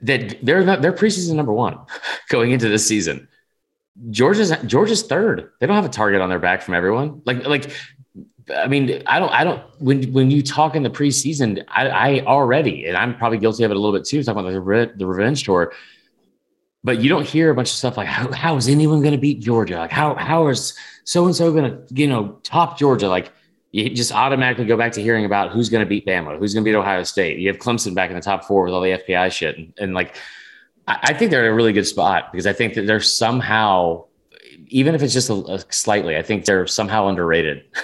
[0.00, 1.78] that they're not they're preseason number one
[2.28, 3.28] going into this season.
[4.10, 5.50] Georgia's Georgia's third.
[5.58, 7.22] They don't have a target on their back from everyone.
[7.24, 7.72] Like like
[8.56, 12.20] I mean, I don't, I don't, when, when you talk in the preseason, I, I
[12.20, 15.06] already, and I'm probably guilty of it a little bit too, talking about the, the
[15.06, 15.72] revenge tour,
[16.84, 19.18] but you don't hear a bunch of stuff like, how, how is anyone going to
[19.18, 19.78] beat Georgia?
[19.78, 23.08] Like, how, how is so-and-so going to, you know, top Georgia?
[23.08, 23.32] Like,
[23.72, 26.64] you just automatically go back to hearing about who's going to beat Bama, who's going
[26.64, 27.38] to beat Ohio State.
[27.38, 29.58] You have Clemson back in the top four with all the FPI shit.
[29.58, 30.16] And, and like,
[30.86, 34.04] I, I think they're in a really good spot because I think that they're somehow,
[34.68, 37.64] even if it's just a, a slightly, I think they're somehow underrated.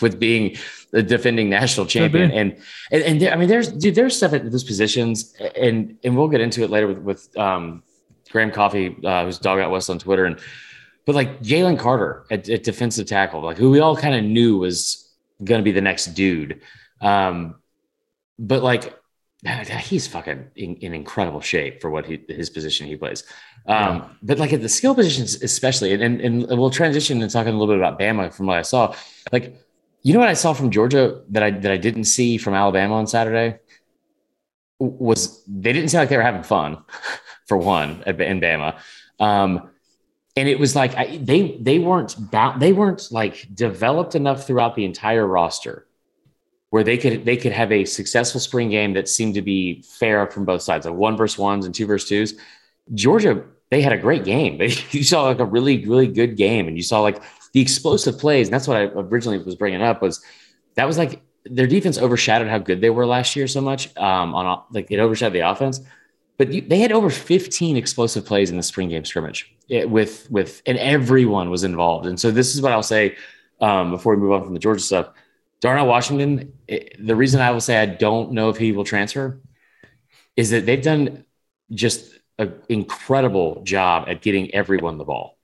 [0.00, 0.56] with being
[0.92, 2.30] the defending national champion.
[2.30, 2.56] And
[2.90, 6.28] and, and there, I mean, there's dude, there's stuff at those positions, and and we'll
[6.28, 7.82] get into it later with with um,
[8.30, 10.38] Graham Coffee, uh, who's Dog Out West on Twitter, and
[11.06, 14.58] but like Jalen Carter at, at, defensive tackle, like who we all kind of knew
[14.58, 15.12] was
[15.42, 16.60] going to be the next dude.
[17.00, 17.56] Um,
[18.38, 18.96] but like
[19.80, 23.24] he's fucking in, in, incredible shape for what he, his position he plays.
[23.66, 24.08] Um, yeah.
[24.22, 27.58] But like at the skill positions, especially, and, and, and we'll transition and talking a
[27.58, 28.94] little bit about Bama from what I saw.
[29.32, 29.56] Like
[30.02, 32.94] you know what I saw from Georgia that I that I didn't see from Alabama
[32.94, 33.58] on Saturday
[34.78, 36.78] was they didn't seem like they were having fun,
[37.50, 38.78] for one, in Bama,
[39.18, 39.70] um,
[40.36, 42.16] and it was like I, they they weren't
[42.60, 45.88] they weren't like developed enough throughout the entire roster
[46.70, 50.28] where they could they could have a successful spring game that seemed to be fair
[50.28, 52.34] from both sides, like one versus ones and two versus twos.
[52.94, 54.60] Georgia, they had a great game.
[54.92, 57.20] You saw like a really really good game, and you saw like
[57.52, 60.24] the explosive plays, and that's what I originally was bringing up was
[60.76, 63.96] that was like their defense overshadowed how good they were last year so much.
[63.96, 65.80] Um, on like it overshadowed the offense,
[66.40, 70.62] but they had over 15 explosive plays in the spring game scrimmage it, with with
[70.64, 72.06] and everyone was involved.
[72.06, 73.16] And so this is what I'll say
[73.60, 75.10] um, before we move on from the Georgia stuff.
[75.60, 79.38] Darnell Washington, it, the reason I will say I don't know if he will transfer
[80.34, 81.26] is that they've done
[81.72, 85.36] just an incredible job at getting everyone the ball.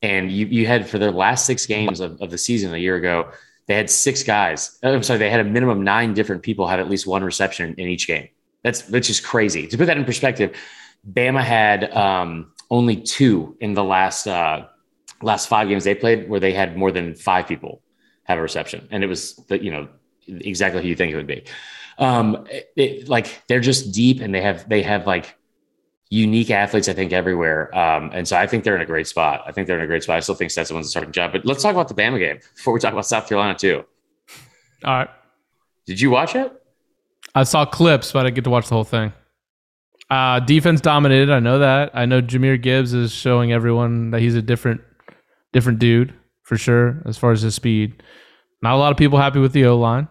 [0.00, 2.94] And you, you had for their last six games of, of the season a year
[2.94, 3.32] ago,
[3.66, 4.78] they had six guys.
[4.80, 7.88] I'm sorry, they had a minimum nine different people have at least one reception in
[7.88, 8.28] each game.
[8.66, 9.68] That's that's just crazy.
[9.68, 10.56] To put that in perspective,
[11.08, 14.66] Bama had um, only two in the last uh,
[15.22, 17.80] last five games they played where they had more than five people
[18.24, 19.86] have a reception, and it was the you know
[20.26, 21.44] exactly who you think it would be.
[21.98, 25.38] Um, it, it, like they're just deep, and they have they have like
[26.10, 27.72] unique athletes, I think, everywhere.
[27.72, 29.44] Um, and so I think they're in a great spot.
[29.46, 30.16] I think they're in a great spot.
[30.16, 31.30] I still think Stetson's a starting job.
[31.30, 33.84] But let's talk about the Bama game before we talk about South Carolina too.
[34.84, 35.10] All right.
[35.86, 36.52] Did you watch it?
[37.36, 39.12] I saw clips, but I get to watch the whole thing.
[40.08, 41.30] Uh, defense dominated.
[41.30, 41.90] I know that.
[41.92, 44.80] I know Jahmyr Gibbs is showing everyone that he's a different,
[45.52, 48.02] different dude for sure as far as his speed.
[48.62, 50.08] Not a lot of people happy with the O line.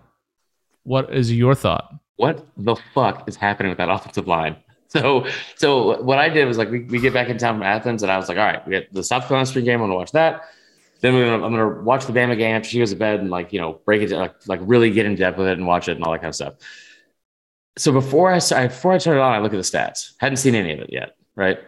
[0.84, 1.92] What is your thought?
[2.18, 4.58] What the fuck is happening with that offensive line?
[4.90, 8.04] So, so what I did was like we, we get back in town from Athens,
[8.04, 9.82] and I was like, all right, we get the South Carolina game.
[9.82, 10.44] I'm gonna watch that.
[11.02, 13.52] Then gonna, I'm gonna watch the Bama game after she goes to bed and like
[13.52, 15.96] you know break it like like really get in depth with it and watch it
[15.98, 16.54] and all that kind of stuff.
[17.78, 20.14] So before I before I turn it on, I look at the stats.
[20.18, 21.60] Hadn't seen any of it yet, right?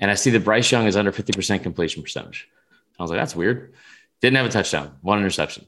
[0.00, 2.48] And I see that Bryce Young is under 50% completion percentage.
[2.98, 3.74] I was like, that's weird.
[4.20, 5.66] Didn't have a touchdown, one interception.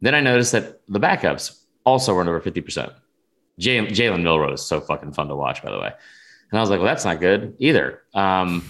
[0.00, 2.92] Then I noticed that the backups also weren't over 50%.
[3.58, 5.92] Jalen Milroe is so fucking fun to watch, by the way.
[6.50, 8.02] And I was like, well, that's not good either.
[8.14, 8.68] Um,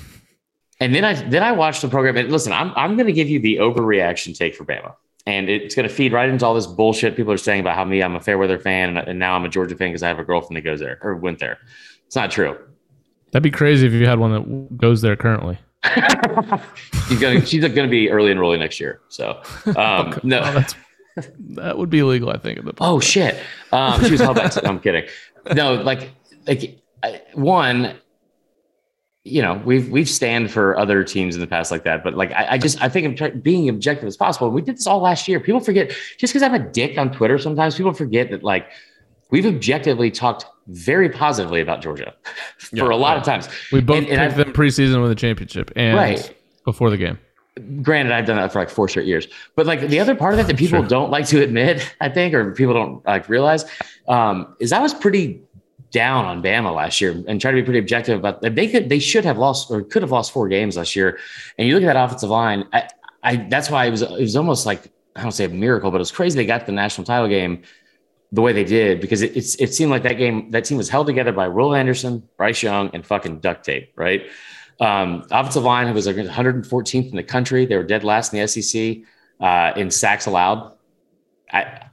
[0.81, 2.16] and then I then I watched the program.
[2.16, 4.94] And listen, I'm I'm going to give you the overreaction take for Bama,
[5.28, 7.84] and it's going to feed right into all this bullshit people are saying about how
[7.84, 10.24] me I'm a Fairweather fan and, now I'm a Georgia fan because I have a
[10.24, 11.58] girlfriend that goes there or went there.
[12.06, 12.56] It's not true.
[13.30, 15.58] That'd be crazy if you had one that goes there currently.
[17.08, 19.00] she's she's gonna be early enrolling next year.
[19.08, 19.42] So
[19.76, 20.40] um, no.
[20.42, 22.58] Oh, that would be illegal, I think.
[22.58, 23.38] At the oh shit!
[23.70, 24.52] Um, she was held back.
[24.64, 25.04] I'm kidding.
[25.54, 26.10] No, like
[26.46, 26.80] like
[27.34, 27.96] one,
[29.24, 32.33] you know, we've we've stand for other teams in the past like that, but like
[32.33, 34.50] I, I just I think I'm being objective as possible.
[34.50, 35.40] We did this all last year.
[35.40, 37.38] People forget just because I'm a dick on Twitter.
[37.38, 38.68] Sometimes people forget that like
[39.31, 42.14] we've objectively talked very positively about Georgia
[42.59, 43.18] for yeah, a lot yeah.
[43.18, 43.48] of times.
[43.72, 46.35] We both and, and picked them preseason with a championship and right.
[46.64, 47.18] before the game
[47.83, 49.26] granted i've done that for like four straight years
[49.57, 50.88] but like the other part of it that people sure.
[50.88, 53.64] don't like to admit i think or people don't like realize
[54.07, 55.42] um, is i was pretty
[55.90, 58.88] down on bama last year and try to be pretty objective about that they could
[58.88, 61.18] they should have lost or could have lost four games last year
[61.57, 62.88] and you look at that offensive line i,
[63.22, 65.96] I that's why it was it was almost like i don't say a miracle but
[65.96, 67.62] it was crazy they got the national title game
[68.33, 70.88] the way they did because it, it's, it seemed like that game that team was
[70.88, 74.27] held together by Will Anderson, Bryce Young, and fucking duct tape, right?
[74.81, 77.66] Um, offensive line was like 114th in the country.
[77.66, 78.98] They were dead last in the SEC
[79.40, 80.72] uh, in sacks allowed.
[81.51, 81.88] I,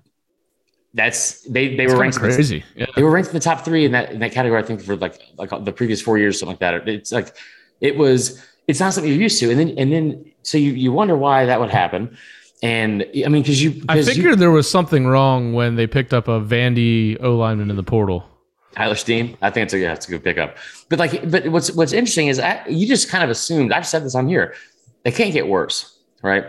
[0.96, 2.64] that's they they were ranked crazy.
[2.74, 2.86] The, yeah.
[2.96, 4.62] They were ranked in the top three in that in that category.
[4.62, 6.88] I think for like like the previous four years, something like that.
[6.88, 7.36] It's like
[7.82, 8.44] it was.
[8.68, 11.46] It's not something you're used to, and then and then so you you wonder why
[11.46, 12.18] that would happen.
[12.64, 16.14] And I mean, because you, I figured you, there was something wrong when they picked
[16.14, 18.28] up a Vandy O lineman in the portal.
[18.76, 19.38] Tyler Steen.
[19.42, 20.58] I think it's a yeah, it's a good pickup.
[20.90, 23.72] But like, but what's what's interesting is I, you just kind of assumed.
[23.72, 24.56] I've said this on here.
[25.04, 26.46] They can't get worse, right?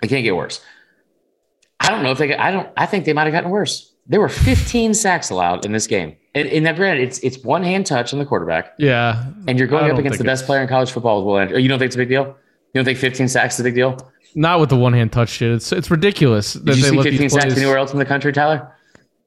[0.00, 0.60] They can't get worse.
[1.88, 2.36] I don't know if they.
[2.36, 2.68] I don't.
[2.76, 3.94] I think they might have gotten worse.
[4.06, 6.16] There were 15 sacks allowed in this game.
[6.34, 8.74] And, and that granted, it's it's one hand touch on the quarterback.
[8.78, 9.24] Yeah.
[9.46, 11.58] And you're going up against the best player in college football with Will.
[11.58, 12.26] You don't think it's a big deal?
[12.26, 12.34] You
[12.74, 13.96] don't think 15 sacks is a big deal?
[14.34, 15.50] Not with the one hand touch shit.
[15.50, 16.52] It's it's ridiculous.
[16.52, 18.70] Did you see 15 sacks anywhere else in the country, Tyler?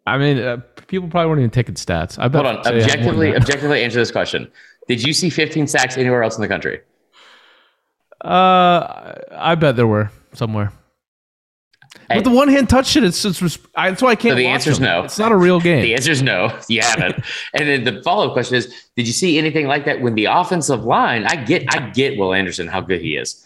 [0.06, 2.20] I mean, uh, people probably weren't even taking stats.
[2.20, 2.46] I bet.
[2.46, 2.68] Hold on.
[2.68, 4.52] Objectively, objectively answer this question.
[4.88, 6.82] Did you see 15 sacks anywhere else in the country?
[8.24, 10.72] Uh, I bet there were somewhere.
[12.16, 13.40] But the one hand touch shit, it's, it's
[13.76, 14.34] that's why I can't.
[14.34, 15.04] So the answer is no.
[15.04, 15.82] It's not a real game.
[15.82, 16.58] the answer is no.
[16.68, 17.16] You haven't.
[17.54, 20.26] and then the follow up question is: Did you see anything like that when the
[20.26, 21.26] offensive line?
[21.26, 23.46] I get, I get Will Anderson how good he is.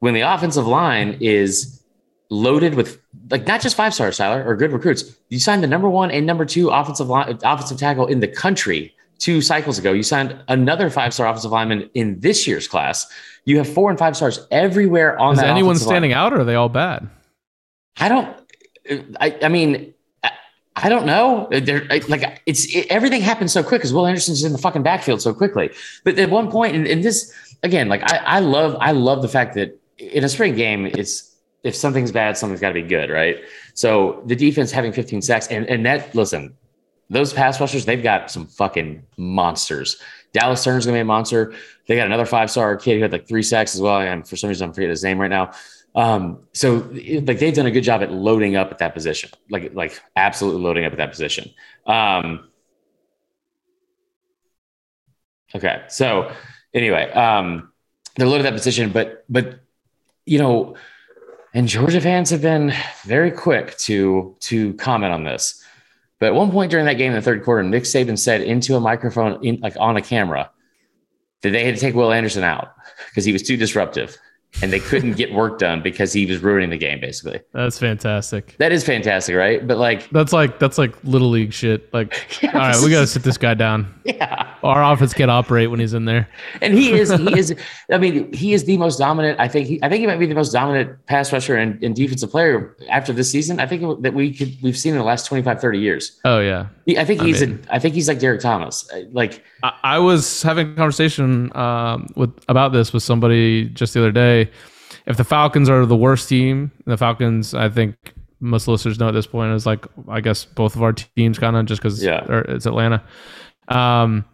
[0.00, 1.82] When the offensive line is
[2.30, 5.16] loaded with like not just five stars, Tyler, or good recruits.
[5.28, 8.94] You signed the number one and number two offensive line, offensive tackle in the country
[9.18, 9.92] two cycles ago.
[9.92, 13.06] You signed another five star offensive lineman in this year's class.
[13.44, 15.48] You have four and five stars everywhere on Is that.
[15.48, 16.18] anyone standing line.
[16.18, 17.08] out, or are they all bad?
[17.98, 18.36] I don't.
[19.20, 19.94] I, I mean,
[20.82, 21.48] I don't know.
[21.50, 25.20] They're like it's it, everything happens so quick because Will Anderson's in the fucking backfield
[25.20, 25.70] so quickly.
[26.04, 27.32] But at one point, and, in this
[27.62, 31.34] again, like I, I love, I love the fact that in a spring game, it's
[31.64, 33.38] if something's bad, something's got to be good, right?
[33.74, 36.54] So the defense having 15 sacks and and that listen,
[37.10, 40.00] those pass rushers, they've got some fucking monsters.
[40.32, 41.54] Dallas Turner's gonna be a monster.
[41.88, 44.00] They got another five star kid who had like three sacks as well.
[44.00, 45.52] And for some reason, I'm forgetting his name right now.
[45.98, 49.74] Um, so like they've done a good job at loading up at that position, like
[49.74, 51.50] like absolutely loading up at that position.
[51.86, 52.48] Um,
[55.52, 56.32] okay, so
[56.72, 57.72] anyway, um,
[58.14, 59.58] they're loaded that position, but but
[60.24, 60.76] you know
[61.52, 65.60] and Georgia fans have been very quick to to comment on this.
[66.20, 68.76] But at one point during that game in the third quarter, Nick Saban said into
[68.76, 70.52] a microphone, in, like on a camera,
[71.42, 72.72] that they had to take Will Anderson out
[73.08, 74.16] because he was too disruptive
[74.62, 77.40] and they couldn't get work done because he was ruining the game basically.
[77.52, 78.56] That's fantastic.
[78.58, 79.64] That is fantastic, right?
[79.66, 81.92] But like That's like that's like little league shit.
[81.92, 83.92] Like, Yeah, all right, we got to sit this guy down.
[84.04, 84.54] yeah.
[84.62, 86.28] Our offense can't operate when he's in there.
[86.62, 87.54] And he is he is
[87.92, 89.38] I mean, he is the most dominant.
[89.38, 91.94] I think he I think he might be the most dominant pass rusher and, and
[91.94, 93.60] defensive player after this season.
[93.60, 96.18] I think that we could we've seen in the last 25 30 years.
[96.24, 96.66] Oh yeah.
[96.96, 98.90] I think I he's mean- a, I think he's like Derrick Thomas.
[99.12, 104.00] Like I, I was having a conversation um, with about this with somebody just the
[104.00, 104.37] other day.
[105.06, 107.96] If the Falcons are the worst team, the Falcons, I think
[108.40, 111.56] most listeners know at this point is like I guess both of our teams kind
[111.56, 112.24] of just because Yeah.
[112.48, 113.02] it's Atlanta.
[113.68, 114.24] Um,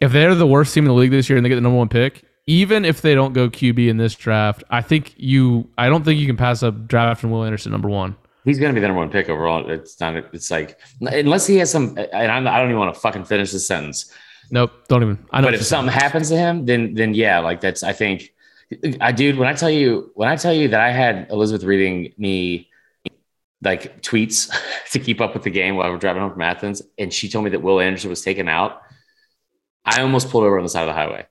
[0.00, 1.78] if they're the worst team in the league this year and they get the number
[1.78, 5.88] one pick, even if they don't go QB in this draft, I think you, I
[5.88, 6.88] don't think you can pass up draft
[7.20, 8.16] drafting Will Anderson number one.
[8.44, 9.70] he's going to be the number one pick overall.
[9.70, 10.16] It's not.
[10.34, 11.96] It's like unless he has some.
[12.12, 14.12] And I'm, I don't even want to fucking finish the sentence.
[14.50, 15.24] Nope, don't even.
[15.30, 15.46] I know.
[15.46, 17.82] But if something happens to him, then then yeah, like that's.
[17.84, 18.31] I think.
[19.00, 22.12] I dude, when I tell you when I tell you that I had Elizabeth reading
[22.16, 22.68] me
[23.62, 24.52] like tweets
[24.92, 27.28] to keep up with the game while we we're driving home from Athens, and she
[27.28, 28.82] told me that Will Anderson was taken out.
[29.84, 31.26] I almost pulled over on the side of the highway.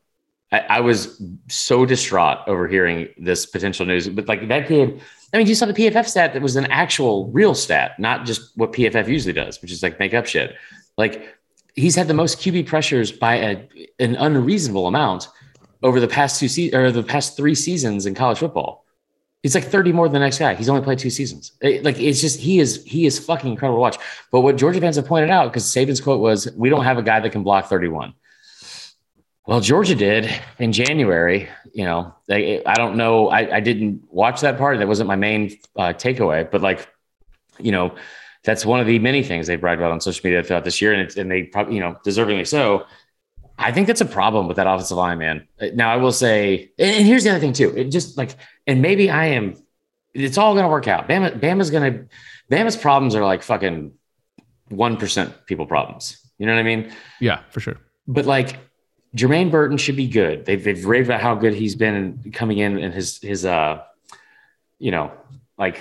[0.52, 4.10] I, I was so distraught over hearing this potential news.
[4.10, 5.02] But like that kid,
[5.34, 8.58] I mean, you saw the PFF stat that was an actual real stat, not just
[8.58, 10.56] what PFF usually does, which is like make up shit.
[10.98, 11.36] Like
[11.76, 13.68] he's had the most QB pressures by a,
[14.00, 15.30] an unreasonable amount
[15.84, 18.86] over the past two se- or the past three seasons in college football.
[19.44, 20.54] He's like 30 more than the next guy.
[20.54, 21.54] He's only played two seasons.
[21.62, 23.98] It- like it's just he is he is fucking incredible to watch.
[24.32, 27.04] But what Georgia fans have pointed out, because Saban's quote was, "We don't have a
[27.04, 28.14] guy that can block 31."
[29.48, 31.50] Well, Georgia did in January.
[31.74, 33.30] You know, they, I don't know.
[33.30, 34.78] I, I didn't watch that part.
[34.78, 36.50] That wasn't my main uh, takeaway.
[36.50, 36.88] But like,
[37.60, 37.96] you know,
[38.44, 40.94] that's one of the many things they've bragged about on social media throughout this year,
[40.94, 42.86] and and they probably, you know, deservingly so.
[43.62, 45.48] I think that's a problem with that offensive line, man.
[45.62, 47.74] Uh, Now, I will say, and and here's the other thing too.
[47.76, 48.36] It just like,
[48.68, 49.56] and maybe I am.
[50.14, 51.08] It's all going to work out.
[51.08, 52.06] Bama, Bama's going to.
[52.52, 53.94] Bama's problems are like fucking
[54.70, 56.18] one percent people problems.
[56.38, 56.92] You know what I mean?
[57.20, 57.78] yeah, for sure.
[58.08, 58.58] but like
[59.16, 60.46] Jermaine Burton should be good.
[60.46, 63.82] They've they've raved about how good he's been coming in and his his uh
[64.80, 65.12] you know
[65.58, 65.80] like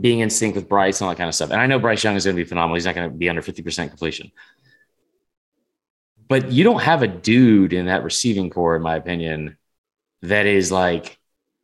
[0.00, 1.50] being in sync with Bryce and all that kind of stuff.
[1.50, 2.76] And I know Bryce Young is going to be phenomenal.
[2.76, 4.32] He's not going to be under fifty percent completion.
[6.28, 9.56] But you don't have a dude in that receiving core, in my opinion,
[10.22, 11.18] that is like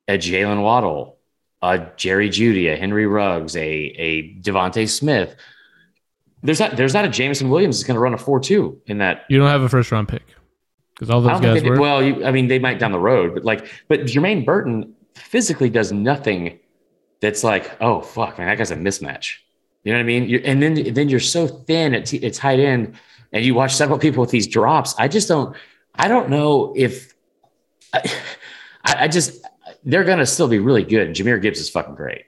[0.07, 1.19] a Jaylen Waddle,
[1.63, 5.37] a Jerry Jeudy, a Henry Ruggs, a a DeVonta Smith.
[6.43, 8.99] There's not there's not a Jameson Williams that's going to run a four two in
[8.99, 10.23] that You don't have a first round pick
[10.99, 11.81] because all those guys they, were.
[11.81, 15.71] well, you, I mean, they might down the road, but like, but Jermaine Burton physically
[15.71, 16.59] does nothing
[17.21, 19.37] that's like, oh fuck, man, that guy's a mismatch.
[19.85, 20.29] You know what I mean?
[20.29, 22.95] You're, and then then you're so thin at, t- at tight end,
[23.33, 24.95] and you watch several people with these drops.
[24.99, 25.57] I just don't,
[25.95, 27.15] I don't know if,
[27.93, 28.03] I,
[28.85, 29.45] I just
[29.85, 31.07] they're gonna still be really good.
[31.07, 32.25] And Jahmyr Gibbs is fucking great.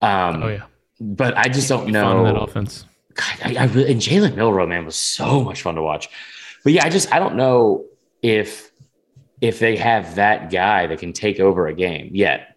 [0.00, 0.62] Um, oh yeah,
[1.00, 2.24] but I just don't know.
[2.24, 2.84] that offense.
[3.14, 6.08] God, I, I really, and Jalen Milroe, man, was so much fun to watch.
[6.64, 7.84] But yeah, I just I don't know
[8.22, 8.70] if
[9.40, 12.56] if they have that guy that can take over a game yet,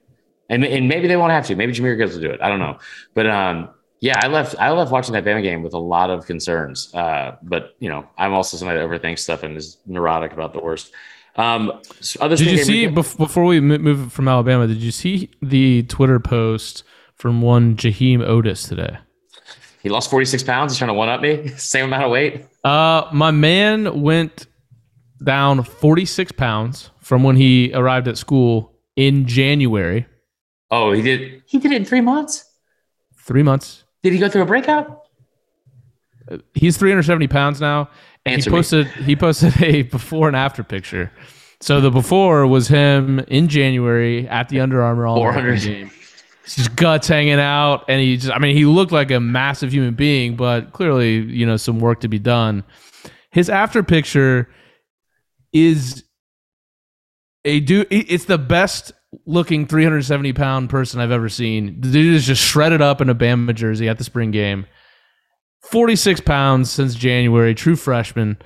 [0.49, 1.55] and and maybe they won't have to.
[1.55, 2.41] Maybe Jahmyr Gibbs will do it.
[2.41, 2.79] I don't know,
[3.13, 6.25] but um, yeah, I left I left watching that Bama game with a lot of
[6.25, 6.93] concerns.
[6.93, 10.59] Uh, but you know, I'm also somebody that overthinks stuff and is neurotic about the
[10.59, 10.91] worst.
[11.37, 14.67] Um, so Did you see re- before we mo- move from Alabama?
[14.67, 16.83] Did you see the Twitter post
[17.15, 18.97] from one Jaheim Oatis today?
[19.85, 20.71] he lost 46 pounds.
[20.71, 22.47] He's trying to one up me, same amount of weight.
[22.63, 24.47] Uh, my man went
[25.23, 30.07] down 46 pounds from when he arrived at school in January.
[30.71, 31.43] Oh, he did.
[31.45, 32.51] He did it in three months.
[33.15, 33.83] Three months.
[34.05, 35.01] Did he go through a breakout?
[36.29, 37.89] Uh, he's 370 pounds now.
[38.23, 38.57] And Answer he me.
[38.59, 41.11] posted he posted a before and after picture.
[41.59, 45.89] So the before was him in January at the Under Armour all game.
[46.43, 49.95] His guts hanging out, and he just I mean he looked like a massive human
[49.95, 52.63] being, but clearly you know some work to be done.
[53.31, 54.47] His after picture
[55.51, 56.03] is
[57.43, 57.87] a dude.
[57.89, 58.91] It's the best
[59.25, 61.79] looking 370 pound person I've ever seen.
[61.81, 64.65] The dude is just shredded up in a Bama jersey at the spring game.
[65.61, 68.37] 46 pounds since January, true freshman.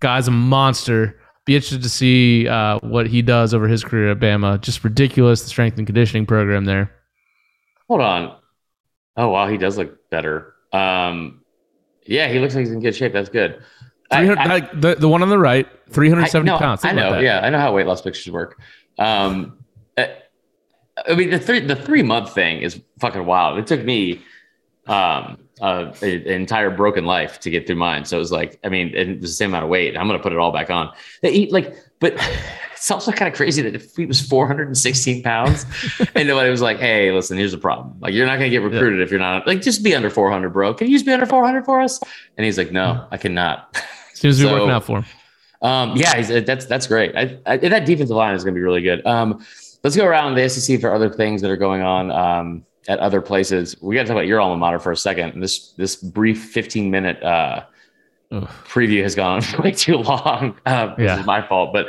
[0.00, 1.18] Guy's a monster.
[1.44, 4.60] Be interested to see uh, what he does over his career at Bama.
[4.60, 6.92] Just ridiculous, the strength and conditioning program there.
[7.88, 8.36] Hold on.
[9.16, 10.54] Oh wow, he does look better.
[10.72, 11.42] Um,
[12.06, 13.12] yeah, he looks like he's in good shape.
[13.12, 13.62] That's good.
[14.10, 16.84] I, I- like, the, the one on the right, 370 I, no, pounds.
[16.84, 17.18] I Think know.
[17.18, 18.60] Yeah, I know how weight loss pictures work.
[18.98, 19.58] Um,
[19.96, 20.06] uh,
[21.08, 23.58] I mean, the three the three month thing is fucking wild.
[23.58, 24.22] It took me
[24.86, 28.04] um, uh, an entire broken life to get through mine.
[28.04, 29.96] So it was like, I mean, it was the same amount of weight.
[29.96, 30.92] I'm going to put it all back on.
[31.22, 32.14] They eat like, but
[32.72, 35.64] it's also kind of crazy that if he was 416 pounds
[36.16, 37.94] and nobody was like, hey, listen, here's the problem.
[38.00, 39.04] Like, you're not going to get recruited yeah.
[39.04, 40.74] if you're not like, just be under 400, bro.
[40.74, 42.00] Can you just be under 400 for us?
[42.36, 43.80] And he's like, no, I cannot.
[44.14, 45.04] Seems to be working out for him.
[45.62, 47.14] Um, yeah, that's that's great.
[47.16, 49.06] I, I, that defensive line is going to be really good.
[49.06, 49.44] Um,
[49.82, 53.20] let's go around the SEC for other things that are going on um, at other
[53.20, 53.76] places.
[53.80, 55.40] We got to talk about your alma mater for a second.
[55.40, 57.64] This this brief 15 minute uh,
[58.32, 60.58] preview has gone way too long.
[60.66, 61.16] Uh, yeah.
[61.16, 61.88] This is my fault, but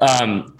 [0.00, 0.56] um,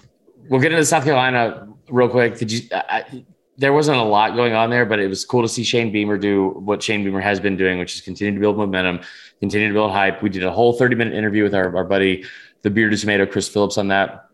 [0.49, 2.37] we'll get into South Carolina real quick.
[2.37, 2.61] Did you?
[2.71, 3.25] I,
[3.57, 6.17] there wasn't a lot going on there, but it was cool to see Shane Beamer
[6.17, 9.01] do what Shane Beamer has been doing, which is continue to build momentum,
[9.39, 10.23] continue to build hype.
[10.23, 12.23] We did a whole 30 minute interview with our, our buddy
[12.63, 14.29] the bearded tomato, Chris Phillips on that.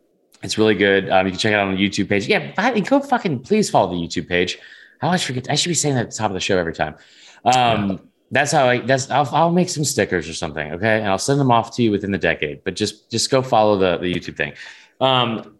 [0.48, 1.10] It's really good.
[1.10, 2.26] Um, you can check it out on the YouTube page.
[2.26, 4.58] Yeah, go fucking please follow the YouTube page.
[5.02, 5.50] I always forget.
[5.50, 6.96] I should be saying that at the top of the show every time.
[7.44, 7.98] Um, yeah.
[8.32, 8.80] That's how I.
[8.80, 10.72] That's I'll, I'll make some stickers or something.
[10.72, 12.64] Okay, and I'll send them off to you within the decade.
[12.64, 14.54] But just just go follow the the YouTube thing.
[15.02, 15.58] Um,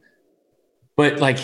[0.96, 1.38] but like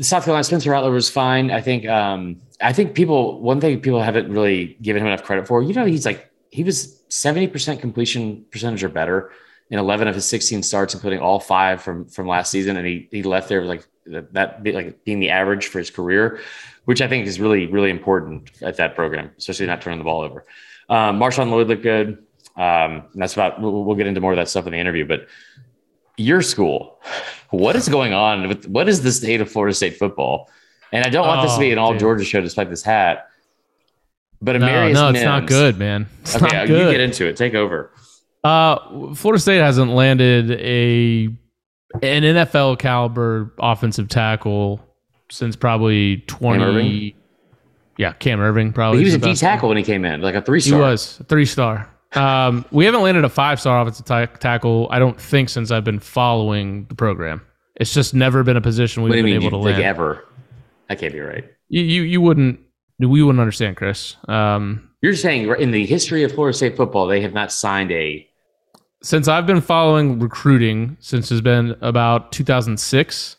[0.00, 1.52] South Carolina, Spencer Rattler was fine.
[1.52, 1.86] I think.
[1.86, 3.40] Um, I think people.
[3.40, 5.62] One thing people haven't really given him enough credit for.
[5.62, 9.30] You know, he's like he was seventy percent completion percentage or better
[9.72, 13.08] in 11 of his 16 starts, including all five from from last season, and he
[13.10, 16.40] he left there like that like being the average for his career,
[16.84, 20.20] which I think is really really important at that program, especially not turning the ball
[20.20, 20.44] over.
[20.90, 22.22] Um, Marshawn Lloyd looked good.
[22.54, 25.26] Um, that's about we'll, we'll, get into more of that stuff in the interview, but
[26.18, 27.00] your school,
[27.48, 30.50] what is going on with what is the state of Florida State football?
[30.92, 32.00] And I don't want oh, this to be an all dude.
[32.00, 33.28] Georgia show, despite this hat.
[34.42, 36.06] But Amarius no, no, Mims, it's not good, man.
[36.20, 37.38] It's okay, you get into it.
[37.38, 37.90] Take over.
[38.44, 41.26] Uh, Florida State hasn't landed a
[42.02, 44.80] an NFL caliber offensive tackle
[45.30, 47.10] since probably twenty.
[47.12, 47.20] Cam
[47.98, 48.98] yeah, Cam Erving probably.
[48.98, 50.78] He was a D tackle when he came in, like a three star.
[50.78, 51.88] He was three star.
[52.14, 54.88] Um, we haven't landed a five star offensive t- tackle.
[54.90, 57.42] I don't think since I've been following the program.
[57.76, 59.82] It's just never been a position we've been able to land.
[59.82, 60.24] ever?
[60.88, 61.44] That can't be right.
[61.68, 62.60] You you, you wouldn't
[62.98, 64.16] we wouldn't understand, Chris.
[64.28, 68.28] Um, You're saying in the history of Florida State football, they have not signed a
[69.02, 73.36] since I've been following recruiting since it's been about 2006,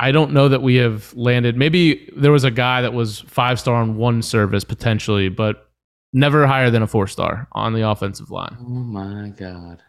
[0.00, 1.56] I don't know that we have landed.
[1.56, 5.68] Maybe there was a guy that was five star on one service potentially, but
[6.12, 8.56] never higher than a four star on the offensive line.
[8.60, 9.82] Oh my god!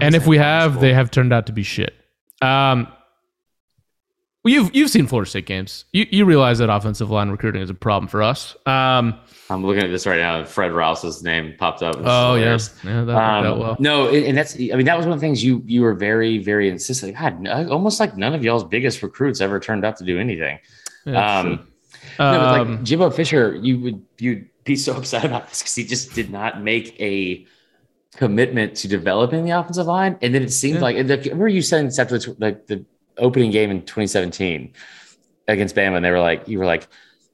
[0.00, 0.44] and if we possible?
[0.44, 1.94] have, they have turned out to be shit.
[2.40, 2.88] Um,
[4.44, 5.84] well, you've you've seen Florida State games.
[5.92, 8.56] You you realize that offensive line recruiting is a problem for us.
[8.66, 10.44] Um, I'm looking at this right now.
[10.44, 11.96] Fred Rouse's name popped up.
[12.00, 13.76] oh yeah, yeah, that um, well.
[13.78, 16.38] No, and that's I mean that was one of the things you you were very
[16.38, 17.16] very insistent.
[17.16, 20.58] God, almost like none of y'all's biggest recruits ever turned out to do anything.
[21.04, 21.68] Yeah, um,
[22.18, 25.74] no, but like um, Jimbo Fisher, you would you'd be so upset about this because
[25.76, 27.46] he just did not make a
[28.16, 30.82] commitment to developing the offensive line, and then it seemed yeah.
[30.82, 30.96] like.
[30.96, 32.84] Remember you saying this after the, like the
[33.18, 34.72] opening game in 2017
[35.48, 36.88] against Bama, and they were like, you were like,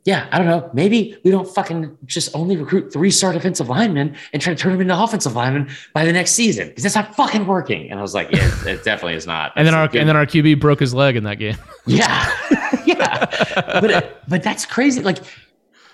[0.08, 0.70] yeah, I don't know.
[0.72, 4.72] Maybe we don't fucking just only recruit three star defensive linemen and try to turn
[4.72, 7.90] them into offensive linemen by the next season because that's not fucking working.
[7.90, 9.52] And I was like, yeah, it definitely is not.
[9.54, 10.00] and then our good.
[10.00, 11.58] and then our QB broke his leg in that game.
[11.86, 12.32] yeah,
[12.86, 13.26] yeah,
[13.80, 15.02] but but that's crazy.
[15.02, 15.18] Like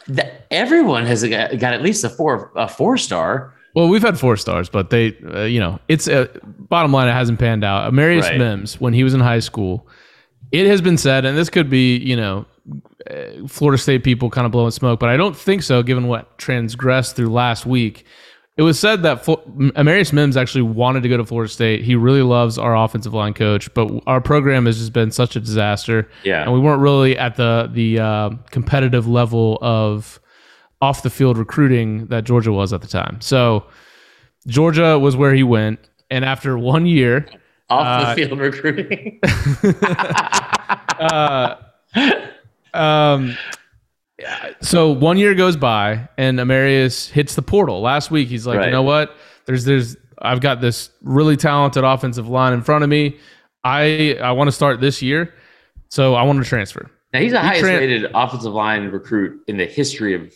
[0.07, 3.55] that, everyone has got, got at least a four a four star.
[3.75, 6.29] Well, we've had four stars, but they, uh, you know, it's uh,
[6.75, 7.07] bottom line.
[7.07, 7.93] It hasn't panned out.
[7.93, 8.39] Amarius right.
[8.39, 9.87] Mims, when he was in high school,
[10.51, 12.47] it has been said, and this could be, you know,
[13.09, 16.37] uh, Florida State people kind of blowing smoke, but I don't think so, given what
[16.39, 18.05] transgressed through last week.
[18.57, 19.43] It was said that Flo-
[19.77, 21.83] Amarius Mims actually wanted to go to Florida State.
[21.83, 25.41] He really loves our offensive line coach, but our program has just been such a
[25.41, 26.09] disaster.
[26.25, 30.21] Yeah, and we weren't really at the the uh, competitive level of
[30.81, 33.21] off the field recruiting that Georgia was at the time.
[33.21, 33.67] So
[34.47, 35.79] Georgia was where he went,
[36.11, 37.27] and after one year,
[37.71, 39.21] off uh, the field recruiting.
[40.99, 41.57] uh,
[42.75, 43.37] um,
[44.61, 47.81] so one year goes by, and Amarius hits the portal.
[47.81, 48.67] Last week, he's like, right.
[48.67, 49.17] you know what?
[49.47, 53.19] There's there's I've got this really talented offensive line in front of me.
[53.63, 55.35] I I want to start this year,
[55.89, 56.91] so I want to transfer.
[57.13, 60.33] Now he's the he highest tra- rated offensive line recruit in the history of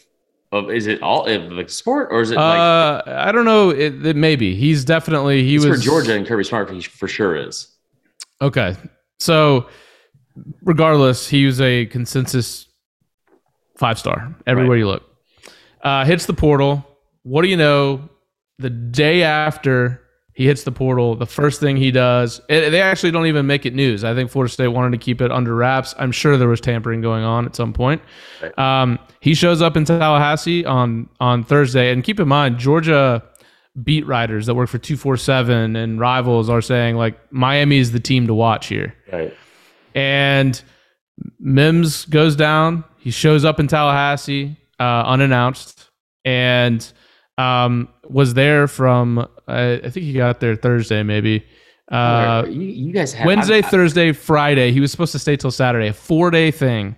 [0.52, 3.70] of is it all like sport or is it like uh, I don't know.
[3.70, 7.36] It, it maybe he's definitely he was for Georgia and Kirby Smart he for sure
[7.36, 7.74] is.
[8.40, 8.76] Okay.
[9.18, 9.68] So
[10.62, 12.66] regardless he was a consensus
[13.76, 14.78] five star everywhere right.
[14.78, 15.04] you look.
[15.82, 16.84] Uh, hits the portal.
[17.22, 18.08] What do you know?
[18.58, 20.02] The day after
[20.38, 21.16] He hits the portal.
[21.16, 24.04] The first thing he does, it, they actually don't even make it news.
[24.04, 25.96] I think Florida State wanted to keep it under wraps.
[25.98, 28.00] I'm sure there was tampering going on at some point.
[28.40, 28.56] Right.
[28.56, 33.20] Um, he shows up in Tallahassee on on Thursday, and keep in mind Georgia
[33.82, 38.28] beat writers that work for 247 and rivals are saying like Miami is the team
[38.28, 38.94] to watch here.
[39.12, 39.36] Right.
[39.96, 40.62] And
[41.40, 42.84] Mims goes down.
[42.98, 45.90] He shows up in Tallahassee uh, unannounced
[46.24, 46.92] and
[47.38, 51.44] um, was there from, uh, I think he got there Thursday maybe.
[51.90, 54.72] Uh, you, you guys have Wednesday, I'm- Thursday, Friday.
[54.72, 56.96] He was supposed to stay till Saturday, a four day thing.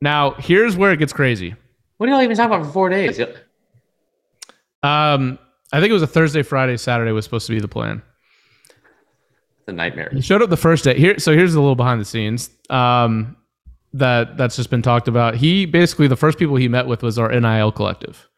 [0.00, 1.54] Now, here's where it gets crazy.
[1.98, 3.20] What are y'all even talking about for four days?
[4.82, 5.38] Um,
[5.72, 8.02] I think it was a Thursday, Friday, Saturday was supposed to be the plan.
[9.60, 10.10] It's a nightmare.
[10.12, 10.98] He showed up the first day.
[10.98, 12.50] Here, so here's a little behind the scenes.
[12.68, 13.36] Um,
[13.92, 15.36] that that's just been talked about.
[15.36, 18.28] He basically the first people he met with was our NIL collective,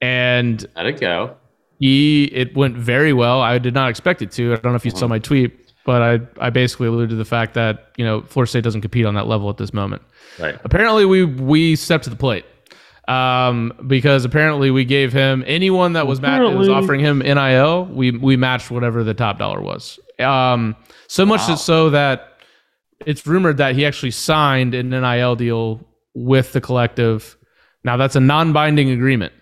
[0.00, 1.36] and Let it go.
[1.78, 3.40] he it went very well.
[3.40, 4.52] I did not expect it to.
[4.52, 7.24] I don't know if you saw my tweet, but I I basically alluded to the
[7.24, 10.02] fact that you know Florida State doesn't compete on that level at this moment.
[10.38, 10.58] Right.
[10.64, 12.44] Apparently, we we stepped to the plate
[13.08, 17.86] um, because apparently we gave him anyone that was ma- was offering him NIL.
[17.86, 19.98] We we matched whatever the top dollar was.
[20.20, 20.76] Um,
[21.06, 21.54] so much Wow.
[21.54, 22.34] so that
[23.06, 25.80] it's rumored that he actually signed an NIL deal
[26.14, 27.36] with the collective.
[27.84, 29.32] Now that's a non-binding agreement.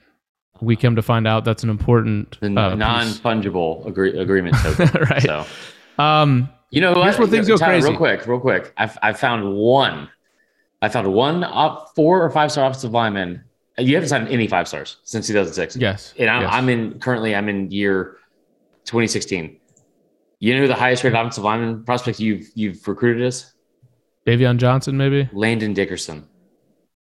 [0.60, 4.88] We come to find out that's an important uh, non-fungible agree- agreement token.
[5.10, 5.22] Right.
[5.22, 5.44] So
[5.98, 7.88] Um, you know Here's where things go Tyler, crazy.
[7.88, 8.72] Real quick, real quick.
[8.76, 10.08] I've I found one.
[10.82, 13.42] I found one up four or five star offensive lineman.
[13.78, 15.76] You haven't signed any five stars since 2006.
[15.76, 16.50] yes, And I'm, yes.
[16.52, 17.34] I'm in currently.
[17.34, 18.16] I'm in year
[18.86, 19.58] 2016.
[20.38, 23.52] You know who the highest rated offensive lineman prospect you've you've recruited is?
[24.26, 25.28] Davion Johnson, maybe.
[25.32, 26.26] Landon Dickerson.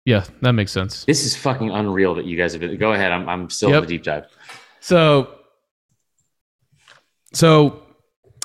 [0.06, 1.06] Yeah, that makes sense.
[1.06, 2.76] This is fucking unreal that you guys have been.
[2.78, 3.12] Go ahead.
[3.12, 3.84] I'm I'm still Yep.
[3.84, 4.26] in the deep dive.
[4.80, 5.36] So,
[7.34, 7.82] so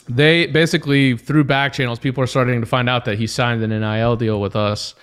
[0.09, 3.71] they basically through back channels, people are starting to find out that he signed an
[3.71, 4.95] NIL deal with us,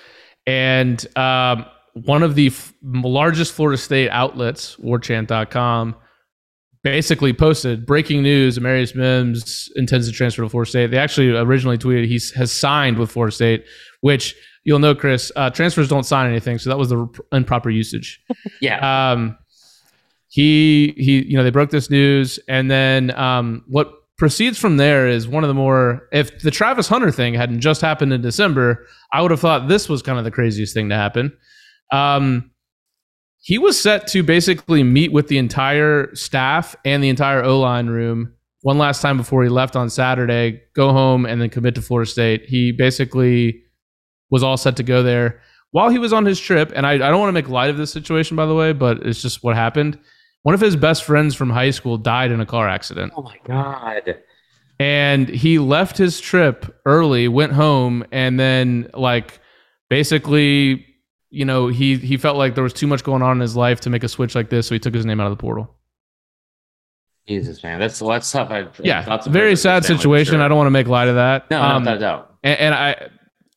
[0.45, 5.95] and um, one of the f- largest Florida State outlets, WarChant.com,
[6.83, 10.91] basically posted breaking news: Amarius Mims intends to transfer to Florida State.
[10.91, 13.65] They actually originally tweeted he has signed with Florida State,
[14.01, 15.31] which you'll know, Chris.
[15.35, 18.21] Uh, transfers don't sign anything, so that was the improper usage
[18.61, 19.11] Yeah.
[19.11, 19.37] um,
[20.29, 25.07] he he you know they broke this news and then um, what proceeds from there
[25.07, 28.85] is one of the more if the Travis Hunter thing hadn't just happened in December
[29.11, 31.35] I would have thought this was kind of the craziest thing to happen
[31.91, 32.49] um,
[33.41, 38.33] he was set to basically meet with the entire staff and the entire O-line room
[38.61, 42.09] one last time before he left on Saturday go home and then commit to Florida
[42.09, 43.62] State he basically
[44.33, 45.39] was all set to go there
[45.71, 47.77] while he was on his trip, and I, I don't want to make light of
[47.77, 49.97] this situation, by the way, but it's just what happened.
[50.43, 53.37] One of his best friends from high school died in a car accident, oh my
[53.47, 54.17] god.
[54.79, 59.39] and he left his trip early, went home, and then like
[59.89, 60.85] basically,
[61.29, 63.79] you know, he he felt like there was too much going on in his life
[63.81, 65.75] to make a switch like this, so he took his name out of the portal.
[67.27, 68.49] Jesus, man, that's that's tough.
[68.51, 70.33] I, Yeah, and very sad with his family, for situation.
[70.33, 70.41] sure.
[70.41, 71.49] I don't want to make light of that.
[71.49, 72.35] No, Um, no, no doubt.
[72.43, 73.09] and, and I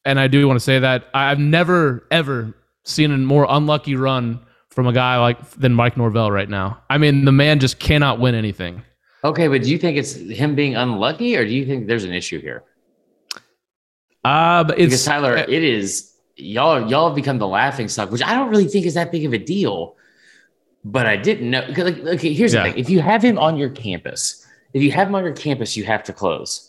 [0.06, 2.54] and I do want to say that I've never ever
[2.84, 4.40] seen a more unlucky run
[4.70, 6.80] from a guy like than Mike Norvell right now.
[6.88, 8.82] I mean, the man just cannot win anything.
[9.24, 12.12] Okay, but do you think it's him being unlucky, or do you think there's an
[12.12, 12.62] issue here?
[14.24, 16.88] Uh, but Because it's Tyler, it is y'all.
[16.88, 19.32] Y'all have become the laughing stock, which I don't really think is that big of
[19.32, 19.96] a deal.
[20.84, 21.64] But I didn't know.
[21.76, 22.62] Like, okay, here's Yeah.
[22.62, 25.32] the thing: if you have him on your campus, if you have him on your
[25.32, 26.65] campus, you have to close.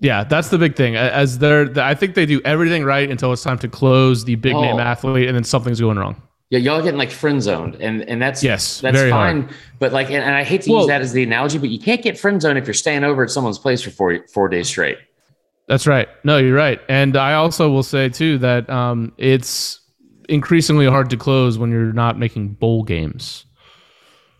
[0.00, 0.96] Yeah, that's the big thing.
[0.96, 4.54] As they're, I think they do everything right until it's time to close the big
[4.54, 4.80] name Oh.
[4.80, 6.20] athlete, and then something's going wrong.
[6.50, 9.42] Yeah, y'all are getting like friend zoned, and and that's Yes, that's very fine.
[9.42, 9.54] hard.
[9.78, 11.78] But like, and, and I hate to Well- use that as the analogy, but you
[11.78, 14.66] can't get friend zoned if you're staying over at someone's place for four four days
[14.68, 14.98] straight.
[15.68, 16.08] That's right.
[16.24, 16.80] No, you're right.
[16.88, 19.78] And I also will say too that um, it's
[20.28, 23.44] increasingly hard to close when you're not making bowl games.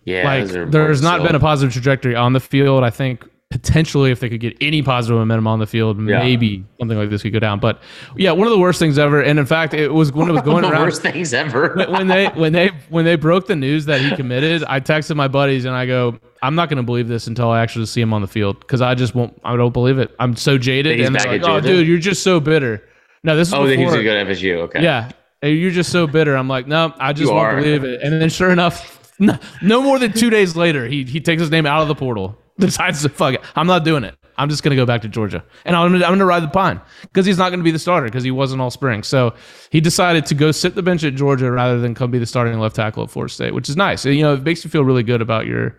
[0.05, 2.83] Yeah, like there's not still- been a positive trajectory on the field.
[2.83, 6.21] I think potentially if they could get any positive momentum on the field, Yeah.
[6.21, 7.59] maybe something like this could go down.
[7.59, 7.83] But
[8.17, 9.21] yeah, one of the worst things ever.
[9.21, 11.75] And in fact, it was when it was going the around worst things ever.
[11.89, 15.27] when they when they when they broke the news that he committed, I texted my
[15.29, 18.15] buddies and I go, I'm not going to believe this until I actually see him
[18.15, 19.39] on the field because I just won't.
[19.45, 20.15] I don't believe it.
[20.21, 20.99] I'm so jaded.
[20.99, 22.85] He's And they're like, oh, dude, you're just so bitter.
[23.25, 23.93] No, this is oh, he's before.
[23.93, 24.57] gonna go to FSU.
[24.63, 24.83] Okay.
[24.83, 25.11] Yeah,
[25.43, 26.37] Hey, you're just so bitter.
[26.37, 27.57] I'm like, no, I just You won't are.
[27.61, 28.01] believe it.
[28.03, 31.51] And then sure enough, no, no more than two days later, he he takes his
[31.51, 32.39] name out of the portal.
[32.61, 33.41] Decides to fuck it.
[33.57, 34.17] I'm not doing it.
[34.37, 36.81] I'm just gonna go back to Georgia, and I'm gonna, I'm gonna ride the pine
[37.03, 39.03] because he's not gonna be the starter because he wasn't all spring.
[39.03, 39.35] So
[39.71, 42.59] he decided to go sit the bench at Georgia rather than come be the starting
[42.59, 44.07] left tackle at Florida State, which is nice.
[44.07, 45.77] You know, it makes you feel really good about your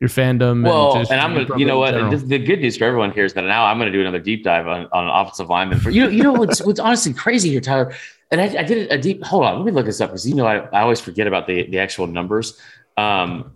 [0.00, 0.64] your fandom.
[0.64, 1.92] Well, just and, I'm gonna, you know what?
[2.10, 4.18] This, the good news for everyone here is that now I'm going to do another
[4.18, 5.78] deep dive on, on an offensive lineman.
[5.78, 7.94] For you know, you know what's what's honestly crazy here, Tyler.
[8.30, 9.22] And I, I did a deep.
[9.24, 11.46] Hold on, let me look this up because you know I, I always forget about
[11.46, 12.58] the the actual numbers.
[12.96, 13.52] Um,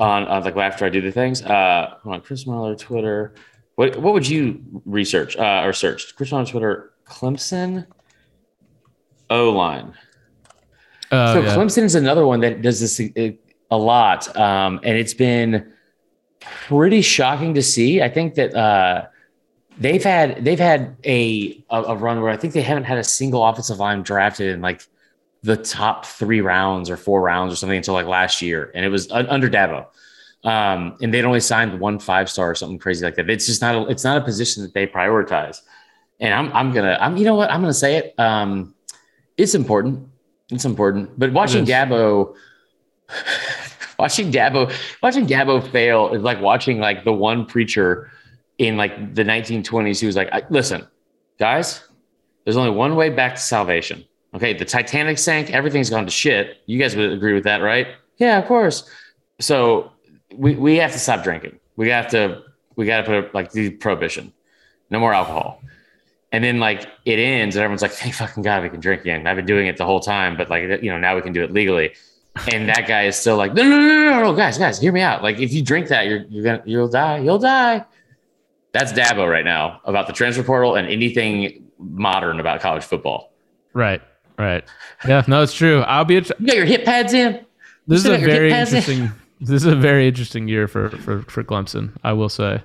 [0.00, 1.42] on, on like after I do the things.
[1.42, 3.34] Uh, hold on, Chris Marler, Twitter.
[3.76, 6.16] What what would you research uh, or search?
[6.16, 7.86] Chris Marler, Twitter, Clemson,
[9.28, 9.94] O line.
[11.10, 11.56] Uh, So yeah.
[11.56, 13.38] Clemson is another one that does this a,
[13.70, 15.72] a lot, um, and it's been
[16.40, 18.02] pretty shocking to see.
[18.02, 19.06] I think that uh,
[19.78, 23.44] they've had they've had a a run where I think they haven't had a single
[23.44, 24.82] offensive line drafted in like
[25.42, 28.88] the top three rounds or four rounds or something until like last year, and it
[28.88, 29.86] was under Dabo.
[30.42, 33.28] Um, and they'd only signed one five star or something crazy like that.
[33.28, 35.60] It's just not a, it's not a position that they prioritize.
[36.18, 38.14] And I'm I'm gonna I'm you know what I'm gonna say it.
[38.18, 38.74] Um,
[39.36, 40.08] it's important.
[40.50, 41.18] It's important.
[41.18, 41.64] But watching.
[41.64, 42.34] Dabo,
[43.98, 44.72] watching Dabo,
[45.02, 48.10] watching Dabo fail is like watching like the one preacher
[48.58, 50.86] in like the 1920s who was like, "Listen,
[51.38, 51.82] guys,
[52.44, 54.04] there's only one way back to salvation.
[54.34, 56.58] Okay, the Titanic sank, everything's gone to shit.
[56.66, 57.88] You guys would agree with that, right?
[58.18, 58.88] Yeah, of course.
[59.40, 59.90] So
[60.34, 61.58] we we have to stop drinking.
[61.76, 62.42] We have to
[62.76, 64.32] we got to put like the prohibition,
[64.90, 65.62] no more alcohol.
[66.32, 69.26] And then like it ends, and everyone's like, "Thank fucking god we can drink again."
[69.26, 71.42] I've been doing it the whole time, but like you know now we can do
[71.42, 71.92] it legally.
[72.52, 74.92] And that guy is still like, "No, no, no, no, no, no, guys, guys, hear
[74.92, 75.24] me out.
[75.24, 77.84] Like if you drink that, you're you're gonna you'll die, you'll die."
[78.72, 83.32] That's Dabo right now about the transfer portal and anything modern about college football.
[83.74, 84.00] Right.
[84.40, 84.64] Right.
[85.06, 85.22] Yeah.
[85.28, 85.80] No, it's true.
[85.82, 86.16] I'll be.
[86.16, 87.44] A, You got your hip pads in.
[87.86, 88.78] this is a got your hip very pads in.
[88.78, 89.12] interesting.
[89.40, 91.92] This is a very interesting year for for for Clemson.
[92.04, 92.62] I will say.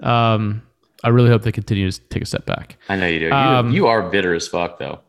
[0.00, 0.62] Um,
[1.04, 2.76] I really hope they continue to take a step back.
[2.88, 3.26] I know you do.
[3.26, 5.00] You, Um, you are bitter as fuck, though.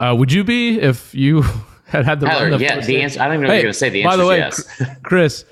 [0.00, 1.42] Uh, would you be if you
[1.86, 3.20] had had the Tyler, run yeah, first the answer.
[3.20, 3.88] I don't even know what you're going to say.
[3.90, 4.08] The answer.
[4.08, 4.96] by answer the way, yes.
[5.02, 5.44] Chris,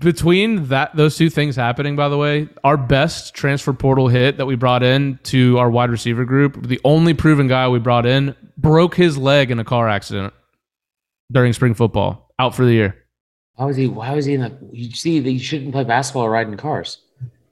[0.00, 4.46] between that those two things happening, by the way, our best transfer portal hit that
[4.46, 8.34] we brought in to our wide receiver group, the only proven guy we brought in,
[8.56, 10.32] broke his leg in a car accident
[11.30, 12.96] during spring football, out for the year.
[13.54, 13.86] Why was he?
[13.86, 14.58] Why was he in the?
[14.72, 16.98] You see, that you shouldn't play basketball or ride in cars.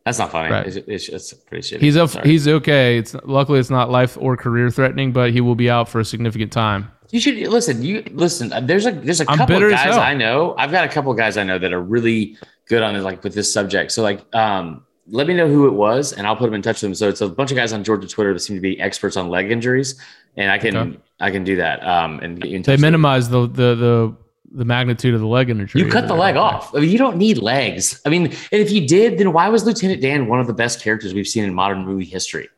[0.06, 0.50] That's not funny.
[0.50, 0.66] Right.
[0.66, 1.80] It's, it's, it's pretty shitty.
[1.80, 2.26] He's Sorry.
[2.26, 2.96] he's okay.
[2.96, 6.04] It's luckily it's not life or career threatening, but he will be out for a
[6.04, 6.90] significant time.
[7.10, 7.82] You should listen.
[7.82, 8.52] You listen.
[8.52, 9.96] uh, There's a there's a couple of guys.
[9.96, 10.54] I know.
[10.58, 12.36] I've got a couple of guys I know that are really
[12.66, 13.92] good on it, like with this subject.
[13.92, 16.76] So like, um, let me know who it was, and I'll put them in touch
[16.82, 16.94] with them.
[16.94, 19.30] So it's a bunch of guys on Georgia Twitter that seem to be experts on
[19.30, 19.94] leg injuries,
[20.36, 20.98] and I can Okay.
[21.20, 21.82] I can do that.
[21.86, 24.16] Um, and get you in touch They minimize the the the
[24.52, 25.80] the magnitude of the leg injury.
[25.82, 26.74] You cut the leg off.
[26.74, 28.00] I mean, you don't need legs.
[28.06, 30.82] I mean, and if you did, then why was Lieutenant Dan one of the best
[30.82, 32.48] characters we've seen in modern movie history?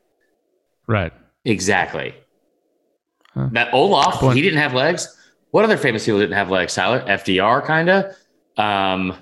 [0.86, 1.12] Right.
[1.44, 2.14] Exactly.
[3.34, 3.48] Huh.
[3.52, 5.16] That Olaf, he didn't have legs.
[5.50, 6.74] What other famous people didn't have legs?
[6.74, 8.16] Tyler, FDR, kind of.
[8.56, 9.16] Um,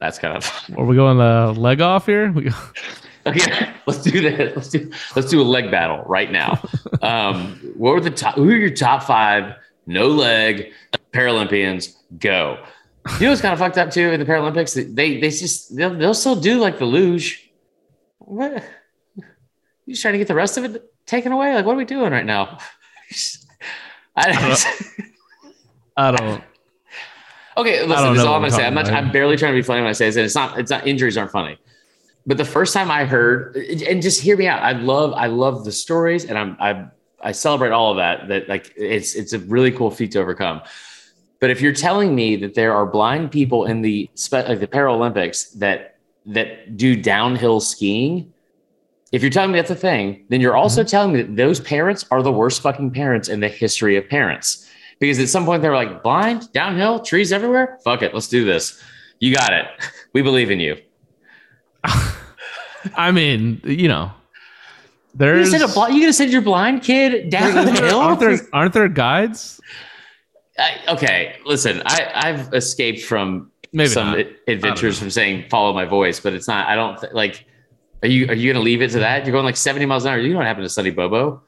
[0.00, 2.32] that's kind of Are we going the leg off here?
[2.32, 2.56] We go,
[3.26, 3.70] okay.
[3.86, 4.56] Let's do that.
[4.56, 6.62] Let's do let's do a leg battle right now.
[7.02, 8.36] Um, what were the top?
[8.36, 9.56] Who are your top five
[9.88, 10.72] no leg
[11.12, 11.96] Paralympians?
[12.20, 12.64] Go.
[13.18, 14.74] You know what's kind of fucked up too in the Paralympics?
[14.94, 17.50] They they just they'll, they'll still do like the luge.
[18.18, 18.62] What?
[19.16, 21.52] You just trying to get the rest of it taken away?
[21.56, 22.58] Like what are we doing right now?
[24.16, 24.56] I,
[25.96, 26.44] I don't.
[27.56, 28.12] Okay, don't listen.
[28.12, 28.66] This is all I'm gonna say.
[28.66, 28.90] I'm not.
[28.90, 30.16] I'm barely trying to be funny when I say this.
[30.16, 30.58] And it's not.
[30.58, 30.86] It's not.
[30.86, 31.58] Injuries aren't funny.
[32.26, 34.62] But the first time I heard, and just hear me out.
[34.62, 35.12] I love.
[35.14, 36.56] I love the stories, and I'm.
[36.60, 36.86] I.
[37.24, 38.28] I celebrate all of that.
[38.28, 39.14] That like it's.
[39.14, 40.62] It's a really cool feat to overcome.
[41.40, 45.58] But if you're telling me that there are blind people in the like the Paralympics
[45.58, 48.31] that that do downhill skiing,
[49.12, 50.88] if you're telling me that's a thing, then you're also mm-hmm.
[50.88, 54.68] telling me that those parents are the worst fucking parents in the history of parents.
[54.98, 57.78] Because at some point they were like, blind, downhill, trees everywhere.
[57.84, 58.82] Fuck it, let's do this.
[59.20, 59.66] You got it.
[60.14, 60.76] We believe in you.
[62.96, 64.10] I mean, you know,
[65.18, 68.00] You're gonna, send a you gonna send your blind kid downhill?
[68.00, 69.60] aren't there aren't there guides?
[70.58, 71.82] I, okay, listen.
[71.86, 74.26] I, I've escaped from Maybe some not.
[74.48, 76.66] adventures from saying follow my voice, but it's not.
[76.66, 77.46] I don't th- like.
[78.02, 79.24] Are you are you gonna leave it to that?
[79.24, 80.18] You're going like 70 miles an hour.
[80.18, 81.42] You know what happened to Sonny Bono?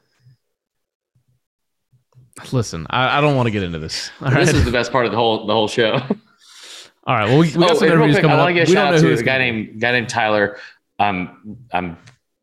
[2.51, 4.11] Listen, I, I don't want to get into this.
[4.21, 4.37] All right.
[4.45, 5.93] This is the best part of the whole the whole show.
[7.07, 7.25] All right.
[7.25, 8.93] Well, we, we got oh, some interviews quick, coming I want to give a shout
[8.93, 10.57] out to a guy named guy named Tyler.
[10.97, 11.97] Um, I'm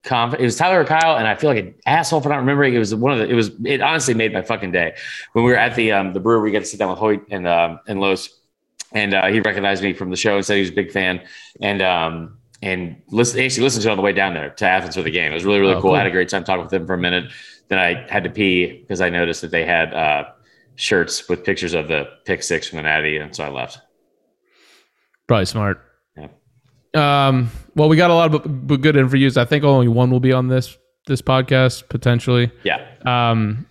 [0.05, 2.75] confident it was Tyler or Kyle, and I feel like an asshole for not remembering.
[2.75, 3.29] It was one of the.
[3.29, 3.51] It was.
[3.65, 4.95] It honestly made my fucking day
[5.33, 6.43] when we were at the um the brewery.
[6.43, 8.31] We got to sit down with Hoyt and um and Los,
[8.93, 11.23] and uh, he recognized me from the show and said he was a big fan,
[11.61, 14.95] and um and listen actually listened to it on the way down there to Athens
[14.97, 15.31] for the game.
[15.33, 15.95] It was really really Oh, cool.
[15.95, 17.31] I had a great time talking with him for a minute.
[17.69, 20.25] Then I had to pee because I noticed that they had uh
[20.77, 23.79] shirts with pictures of the pick six from the Natty, and so I left.
[25.27, 25.81] Probably smart.
[26.17, 26.29] Yeah.
[27.29, 29.37] Um, well, we got a lot of b- good interviews.
[29.37, 32.51] I think only one will be on this this podcast potentially.
[32.65, 32.85] Yeah.
[33.05, 33.67] Um,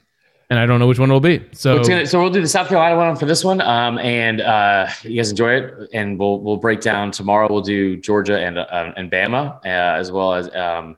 [0.52, 1.42] and I don't know which one it will be.
[1.54, 3.62] So, gonna, so we'll do the South Carolina one for this one.
[3.62, 7.48] Um, and uh, you guys enjoy it, and we'll we'll break down tomorrow.
[7.50, 10.98] We'll do Georgia and uh, and Bama uh, as well as um,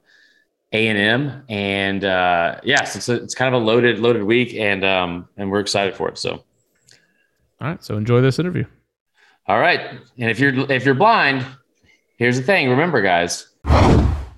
[0.72, 4.56] A and M, and uh, yes, it's a, it's kind of a loaded loaded week,
[4.56, 6.18] and um, and we're excited for it.
[6.18, 8.66] So, all right, so enjoy this interview.
[9.46, 9.82] All right,
[10.18, 11.46] and if you're if you're blind,
[12.18, 12.72] here's the thing.
[12.72, 13.50] Remember, guys.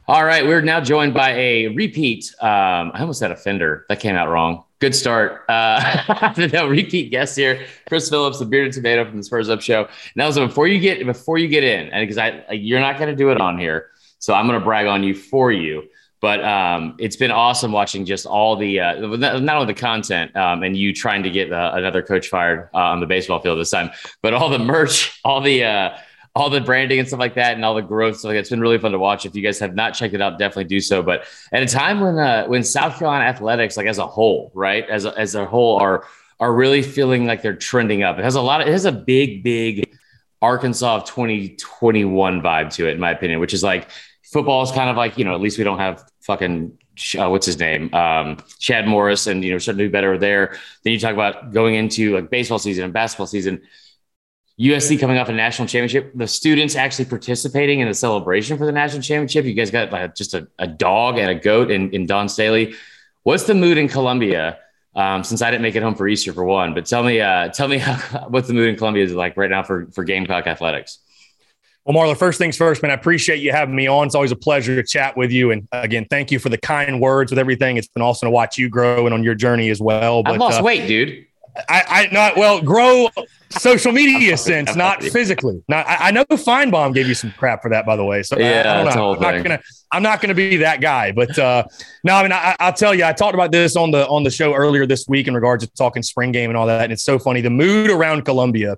[0.07, 2.35] All right, we're now joined by a repeat.
[2.41, 3.85] Um, I almost said offender.
[3.87, 4.65] That came out wrong.
[4.85, 5.45] Good start.
[5.49, 9.87] Uh, no, repeat guest here, Chris Phillips, the bearded tomato from the Spurs Up Show.
[10.15, 13.09] Now, so before you get before you get in, and because I you're not going
[13.09, 13.87] to do it on here,
[14.19, 15.85] so I'm going to brag on you for you.
[16.21, 20.61] But um, it's been awesome watching just all the uh, not only the content um,
[20.61, 23.71] and you trying to get uh, another coach fired uh, on the baseball field this
[23.71, 23.89] time,
[24.21, 25.97] but all the merch, all the uh,
[26.35, 28.37] all the branding and stuff like that and all the growth stuff like.
[28.37, 29.25] It's been really fun to watch.
[29.25, 31.01] If you guys have not checked it out, definitely do so.
[31.01, 34.87] But at a time when uh, when South Carolina athletics, like as a whole, right,
[34.89, 36.05] as a, as a whole, are
[36.39, 38.19] are really feeling like they're trending up.
[38.19, 39.89] It has a lot of it has a big, big
[40.41, 43.89] Arkansas of 2021 vibe to it, in my opinion, which is like
[44.23, 46.77] football is kind of like, you know, at least we don't have fucking
[47.17, 50.57] uh, what's his name, um, Chad Morris, and you know, starting to do better there.
[50.83, 53.61] Then you talk about going into like baseball season and basketball season
[54.59, 58.71] USC coming off a national championship, the students actually participating in the celebration for the
[58.71, 59.45] national championship.
[59.45, 62.73] You guys got like just a, a dog and a goat in, in Dawn Staley.
[63.23, 64.59] What's the mood in Columbia?
[64.95, 67.49] Um, since I didn't make it home for Easter for one, but tell me, uh,
[67.49, 67.95] tell me how,
[68.29, 70.99] what the mood in Columbia is like right now for for Gamecock athletics.
[71.85, 74.07] Well, Marler, first things first, man, I appreciate you having me on.
[74.07, 75.51] It's always a pleasure to chat with you.
[75.51, 77.77] And again, thank you for the kind words with everything.
[77.77, 80.23] It's been awesome to watch you grow and on your journey as well.
[80.23, 81.27] But, I've lost uh, weight, dude.
[81.69, 83.09] I, I not well grow
[83.49, 85.63] social media sense, not physically.
[85.67, 88.23] Not I, I know Finebaum gave you some crap for that, by the way.
[88.23, 89.15] So yeah, I, I don't know.
[89.15, 89.59] I'm not gonna
[89.91, 91.11] I'm not gonna be that guy.
[91.11, 91.63] But uh,
[92.03, 94.31] no, I mean I, will tell you, I talked about this on the on the
[94.31, 96.83] show earlier this week in regards to talking spring game and all that.
[96.83, 98.77] And it's so funny the mood around Columbia.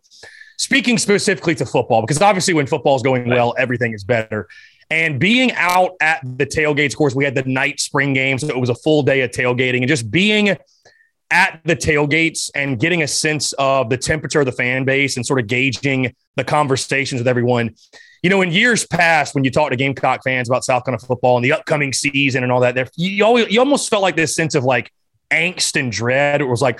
[0.59, 4.47] Speaking specifically to football, because obviously when football's going well, everything is better.
[4.89, 8.47] And being out at the tailgates, of course, we had the night spring game, so
[8.47, 10.57] it was a full day of tailgating, and just being
[11.29, 15.25] at the tailgates and getting a sense of the temperature of the fan base and
[15.25, 17.75] sort of gauging the conversations with everyone.
[18.23, 21.37] You know, in years past, when you talk to Gamecock fans about South Carolina football
[21.37, 24.35] and the upcoming season and all that, there you always you almost felt like this
[24.35, 24.91] sense of like
[25.31, 26.41] angst and dread.
[26.41, 26.79] It was like,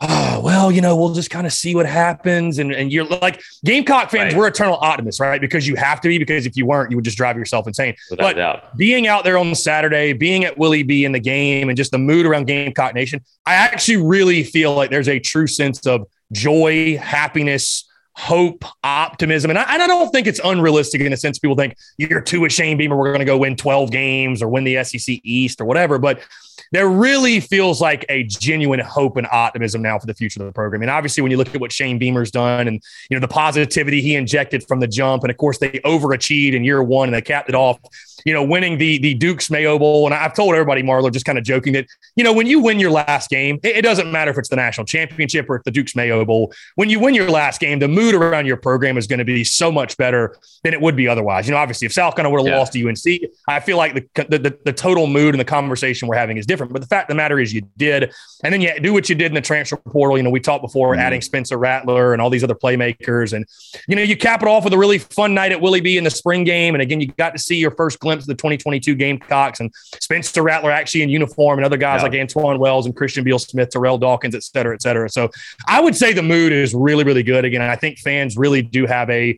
[0.00, 2.58] oh, well, you know, we'll just kind of see what happens.
[2.58, 4.38] And, and you're like Gamecock fans, right.
[4.38, 5.40] we're eternal optimists, right?
[5.40, 7.96] Because you have to be, because if you weren't, you would just drive yourself insane.
[8.10, 8.76] Without but doubt.
[8.76, 11.98] being out there on Saturday, being at Willie B in the game and just the
[11.98, 16.96] mood around Gamecock Nation, I actually really feel like there's a true sense of joy,
[16.98, 17.84] happiness,
[18.14, 19.50] hope, optimism.
[19.50, 22.44] And I, and I, don't think it's unrealistic in a sense people think you're too
[22.44, 25.64] ashamed, Beamer, we're going to go win 12 games or win the SEC East or
[25.64, 25.98] whatever.
[25.98, 26.20] But
[26.72, 30.52] there really feels like a genuine hope and optimism now for the future of the
[30.52, 30.82] program.
[30.82, 34.00] And obviously, when you look at what Shane Beamer's done and you know the positivity
[34.00, 37.22] he injected from the jump, and of course they overachieved in year one and they
[37.22, 37.78] capped it off
[38.24, 40.06] you know, winning the the Duke's Mayo Bowl.
[40.06, 42.78] And I've told everybody, Marler, just kind of joking that, you know, when you win
[42.78, 45.70] your last game, it, it, doesn't matter if it's the national championship or it's the
[45.70, 46.52] Duke's Mayo Bowl.
[46.74, 49.44] When you win your last game, the mood around your program is going to be
[49.44, 51.46] so much better than it would be otherwise.
[51.46, 52.58] You know, obviously, if South Carolina would have yeah.
[52.58, 56.16] lost to UNC, I feel like the, the the total mood and the conversation we're
[56.16, 56.57] having is different.
[56.66, 58.12] But the fact of the matter is, you did,
[58.44, 60.16] and then you do what you did in the transfer portal.
[60.16, 61.00] You know, we talked before, mm-hmm.
[61.00, 63.46] adding Spencer Rattler and all these other playmakers, and
[63.86, 66.04] you know, you cap it off with a really fun night at Willie B in
[66.04, 68.94] the spring game, and again, you got to see your first glimpse of the 2022
[68.94, 72.08] Gamecocks and Spencer Rattler actually in uniform and other guys yeah.
[72.08, 75.08] like Antwane Wells and Christian Beal Smith, Terrell Dawkins, et cetera, et cetera.
[75.08, 75.30] So
[75.66, 77.44] I would say the mood is really, really good.
[77.44, 79.36] Again, I think fans really do have a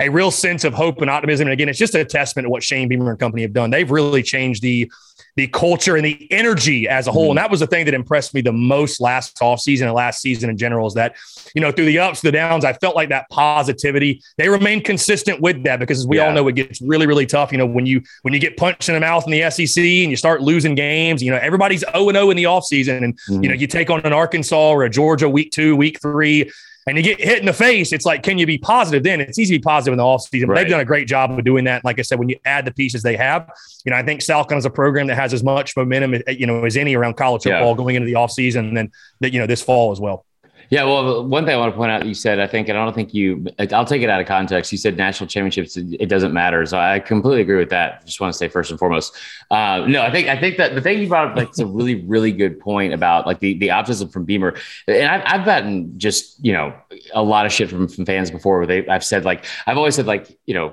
[0.00, 1.46] a real sense of hope and optimism.
[1.46, 3.70] And again, it's just a testament to what Shane Beamer and company have done.
[3.70, 4.90] They've really changed the
[5.36, 7.24] the culture and the energy as a whole.
[7.24, 7.30] Mm-hmm.
[7.30, 10.50] And that was the thing that impressed me the most last offseason and last season
[10.50, 11.16] in general is that,
[11.54, 15.40] you know, through the ups, the downs, I felt like that positivity, they remain consistent
[15.40, 16.26] with that because as we yeah.
[16.26, 17.50] all know, it gets really, really tough.
[17.50, 20.10] You know, when you when you get punched in the mouth in the SEC and
[20.10, 23.02] you start losing games, you know, everybody's 0 and 0 in the offseason.
[23.02, 23.42] And, mm-hmm.
[23.42, 26.50] you know, you take on an Arkansas or a Georgia week two, week three
[26.86, 29.20] and you get hit in the face, it's like, can you be positive then?
[29.20, 30.48] It's easy to be positive in the offseason.
[30.48, 30.62] Right.
[30.62, 31.84] They've done a great job of doing that.
[31.84, 33.50] Like I said, when you add the pieces they have,
[33.84, 36.46] you know, I think Salcon is a program that has as much momentum, eh, you
[36.46, 37.76] know, as any around college football yeah.
[37.76, 40.26] going into the offseason and then that, you know, this fall as well.
[40.72, 42.82] Yeah, well, one thing I want to point out, you said, I think, and I
[42.82, 44.72] don't think you, I'll take it out of context.
[44.72, 46.64] You said national championships, it doesn't matter.
[46.64, 48.06] So I completely agree with that.
[48.06, 49.14] Just want to say first and foremost.
[49.50, 51.66] Uh, no, I think, I think that the thing you brought up, like, it's a
[51.66, 54.56] really, really good point about like the, the optimism from Beamer.
[54.88, 56.74] And I've, I've gotten just, you know,
[57.12, 59.94] a lot of shit from, from fans before where they I've said like I've always
[59.94, 60.72] said like, you know,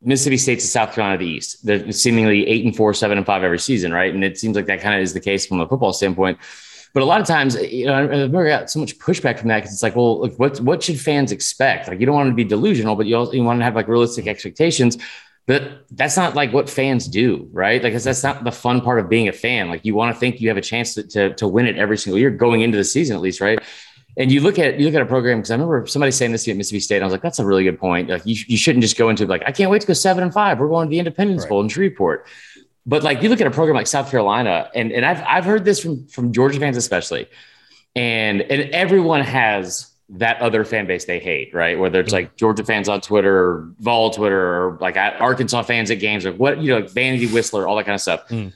[0.00, 1.66] Mississippi State's to South Carolina the East.
[1.66, 4.14] They're seemingly eight and four, seven and five every season, right?
[4.14, 6.38] And it seems like that kind of is the case from a football standpoint.
[6.96, 9.58] But a lot of times, you know, I remember got so much pushback from that
[9.58, 11.88] because it's like, well, like, what what should fans expect?
[11.88, 13.86] Like, you don't want to be delusional, but you also you want to have like
[13.86, 14.96] realistic expectations.
[15.46, 17.82] But that's not like what fans do, right?
[17.82, 19.68] Like, that's not the fun part of being a fan.
[19.68, 21.98] Like, you want to think you have a chance to, to, to win it every
[21.98, 23.58] single year, going into the season at least, right?
[24.16, 26.44] And you look at you look at a program because I remember somebody saying this
[26.44, 26.96] to me at Mississippi State.
[26.96, 28.08] And I was like, that's a really good point.
[28.08, 30.32] Like, you, you shouldn't just go into like, I can't wait to go seven and
[30.32, 30.58] five.
[30.58, 31.50] We're going to the Independence right.
[31.50, 32.26] Bowl in Shreveport.
[32.86, 35.64] But like, you look at a program like South Carolina, and and I've I've heard
[35.64, 37.28] this from from Georgia fans especially
[37.96, 41.76] and and everyone has that other fan base they hate, right?
[41.76, 45.98] Whether it's like Georgia fans on Twitter or Vol Twitter or like Arkansas fans at
[45.98, 48.28] games or what, you know, like Vanity Whistler, all that kind of stuff.
[48.28, 48.52] Mm.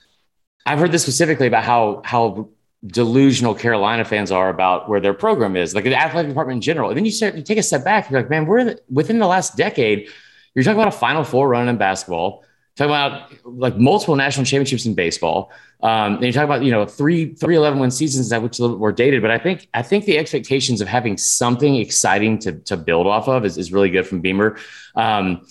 [0.64, 2.50] I've heard this specifically about how how
[2.86, 6.90] delusional Carolina fans are about where their program is, like the athletic department in general.
[6.90, 9.26] And then you start you take a step back, you're like, man, we're within the
[9.26, 10.08] last decade,
[10.54, 12.44] you're talking about a final four run in basketball,
[12.80, 15.52] talking about like multiple national championships in baseball.
[15.82, 18.62] Um, and you talk about you know three three eleven win seasons that which a
[18.62, 22.38] little bit more dated, but I think I think the expectations of having something exciting
[22.40, 24.58] to to build off of is, is really good from Beamer.
[24.94, 25.46] Um,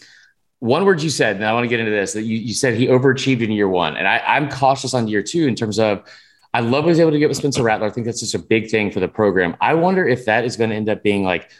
[0.58, 2.74] one word you said, and I want to get into this, that you, you said
[2.74, 6.04] he overachieved in year one, and I, I'm cautious on year two in terms of.
[6.52, 7.86] I love what he's able to get with Spencer Rattler.
[7.86, 9.56] I think that's just a big thing for the program.
[9.62, 11.52] I wonder if that is going to end up being like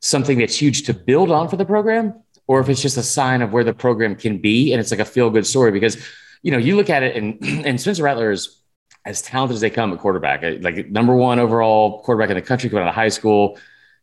[0.00, 2.14] something that's huge to build on for the program,
[2.46, 5.00] or if it's just a sign of where the program can be, and it's like
[5.00, 5.96] a feel good story because
[6.42, 8.58] you know, you look at it and and Spencer Rattler is
[9.04, 12.70] as talented as they come at quarterback, like number one overall quarterback in the country
[12.70, 13.58] coming out of high school.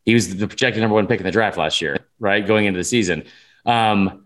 [0.06, 2.46] He was the projected number one pick in the draft last year, right?
[2.46, 3.26] Going into the season.
[3.66, 4.26] Um,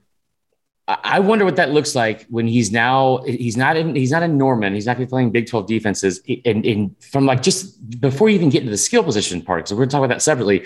[0.86, 4.38] I wonder what that looks like when he's now he's not in he's not in
[4.38, 4.74] Norman.
[4.74, 6.22] He's not going to be playing Big 12 defenses.
[6.46, 9.76] And, and from like just before you even get into the skill position part, so
[9.76, 10.66] we're going to talk about that separately.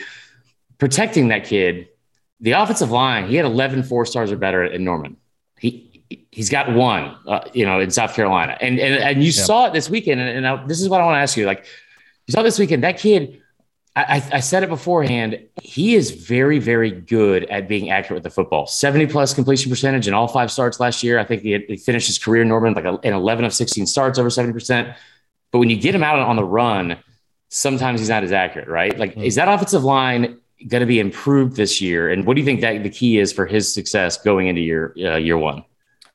[0.79, 1.89] Protecting that kid,
[2.39, 5.17] the offensive line, he had 11 four stars or better in Norman.
[5.59, 5.87] He
[6.31, 9.73] he's got one, uh, you know, in South Carolina, and and and you saw it
[9.73, 10.21] this weekend.
[10.21, 11.65] And, and I, this is what I want to ask you: like,
[12.27, 13.41] you saw this weekend that kid.
[13.95, 15.39] I, I, said it beforehand.
[15.63, 18.67] He is very, very good at being accurate with the football.
[18.67, 21.17] Seventy plus completion percentage in all five starts last year.
[21.17, 23.87] I think he, had, he finished his career in Norman like an eleven of sixteen
[23.87, 24.95] starts, over seventy percent.
[25.51, 26.99] But when you get him out on the run,
[27.49, 28.95] sometimes he's not as accurate, right?
[28.99, 29.23] Like, mm-hmm.
[29.23, 32.09] is that offensive line going to be improved this year?
[32.09, 34.93] And what do you think that the key is for his success going into year
[34.97, 35.63] uh, year one?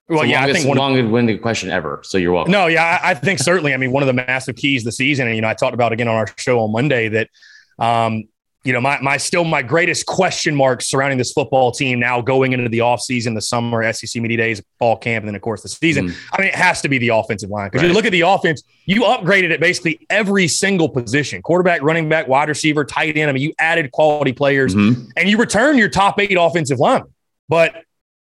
[0.08, 2.00] Well, yeah, longest, I think one longest winded question ever.
[2.04, 2.52] So you're welcome.
[2.52, 3.72] No, yeah, I, I think certainly.
[3.72, 5.92] I mean, one of the massive keys the season, and you know, I talked about
[5.92, 7.30] again on our show on Monday that,
[7.78, 8.24] um,
[8.64, 12.52] you know, my my still my greatest question marks surrounding this football team now going
[12.52, 15.68] into the offseason, the summer, SEC media days, fall camp, and then of course the
[15.68, 16.08] season.
[16.08, 16.16] Mm.
[16.32, 17.88] I mean, it has to be the offensive line because right.
[17.88, 22.28] you look at the offense, you upgraded at basically every single position: quarterback, running back,
[22.28, 23.28] wide receiver, tight end.
[23.28, 25.08] I mean, you added quality players, mm-hmm.
[25.16, 27.02] and you return your top eight offensive line.
[27.48, 27.84] But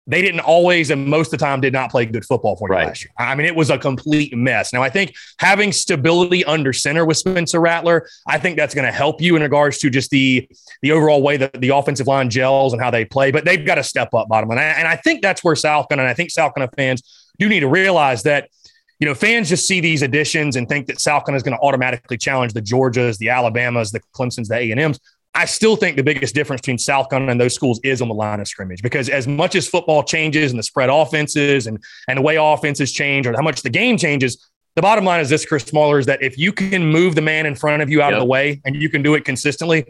[0.07, 2.75] they didn't always and most of the time did not play good football for you
[2.75, 2.87] right.
[2.89, 3.13] last year.
[3.19, 4.73] I mean, it was a complete mess.
[4.73, 8.93] Now, I think having stability under center with Spencer Rattler, I think that's going to
[8.93, 10.49] help you in regards to just the
[10.83, 13.31] the overall way that the offensive line gels and how they play.
[13.31, 16.09] But they've got to step up bottom line, and I think that's where South Carolina,
[16.09, 18.49] and I think South Carolina fans do need to realize that.
[19.01, 21.63] You know, fans just see these additions and think that South Carolina is going to
[21.63, 25.01] automatically challenge the Georgias, the Alabamas, the Clemsons, the A and M's.
[25.35, 28.15] I still think the biggest difference between South Carolina and those schools is on the
[28.15, 32.19] line of scrimmage because as much as football changes and the spread offenses and, and
[32.19, 35.45] the way offenses change or how much the game changes, the bottom line is this,
[35.45, 38.11] Chris Marler, is that if you can move the man in front of you out
[38.11, 38.15] yep.
[38.15, 39.85] of the way and you can do it consistently,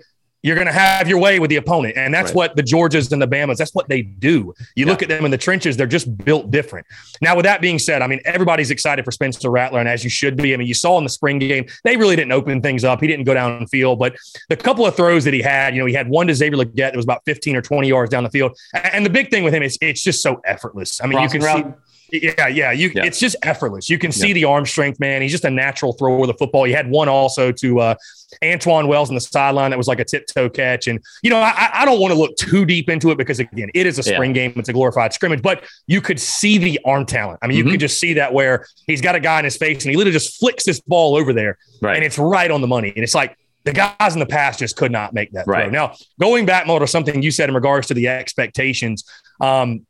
[0.45, 1.97] you're going to have your way with the opponent.
[1.97, 2.36] And that's right.
[2.36, 4.55] what the Georgias and the Bamas, that's what they do.
[4.76, 4.86] You yeah.
[4.86, 6.86] look at them in the trenches, they're just built different.
[7.22, 10.11] Now, with that being said, I mean, everybody's excited for Spencer Rattler, and as you
[10.11, 10.53] should be.
[10.53, 13.01] I mean, you saw in the spring game, they really didn't open things up.
[13.01, 14.16] He didn't go down the field, but
[14.51, 16.76] the couple of throws that he had, you know, he had one to Xavier Legette
[16.76, 18.55] that was about 15 or 20 yards down the field.
[18.74, 21.01] And the big thing with him is it's just so effortless.
[21.01, 21.74] I mean, Crossing you can route.
[21.74, 22.73] see yeah, yeah.
[22.73, 23.05] You, yeah.
[23.05, 23.89] it's just effortless.
[23.89, 24.35] You can see yeah.
[24.35, 25.23] the arm strength, man.
[25.23, 26.65] He's just a natural thrower of the football.
[26.65, 27.95] He had one also to uh,
[28.43, 30.87] Antwane Wells on the sideline that was like a tiptoe catch.
[30.87, 33.71] And you know, I, I don't want to look too deep into it because again,
[33.75, 34.49] it is a spring yeah.
[34.49, 34.53] game.
[34.57, 37.39] It's a glorified scrimmage, but you could see the arm talent.
[37.43, 37.73] I mean, you mm-hmm.
[37.73, 40.13] could just see that where he's got a guy in his face and he literally
[40.13, 41.97] just flicks this ball over there, right.
[41.97, 42.93] and it's right on the money.
[42.95, 45.65] And it's like the guys in the past just could not make that right.
[45.65, 45.71] throw.
[45.71, 49.05] Now, going back more to something you said in regards to the expectations.
[49.41, 49.87] Um,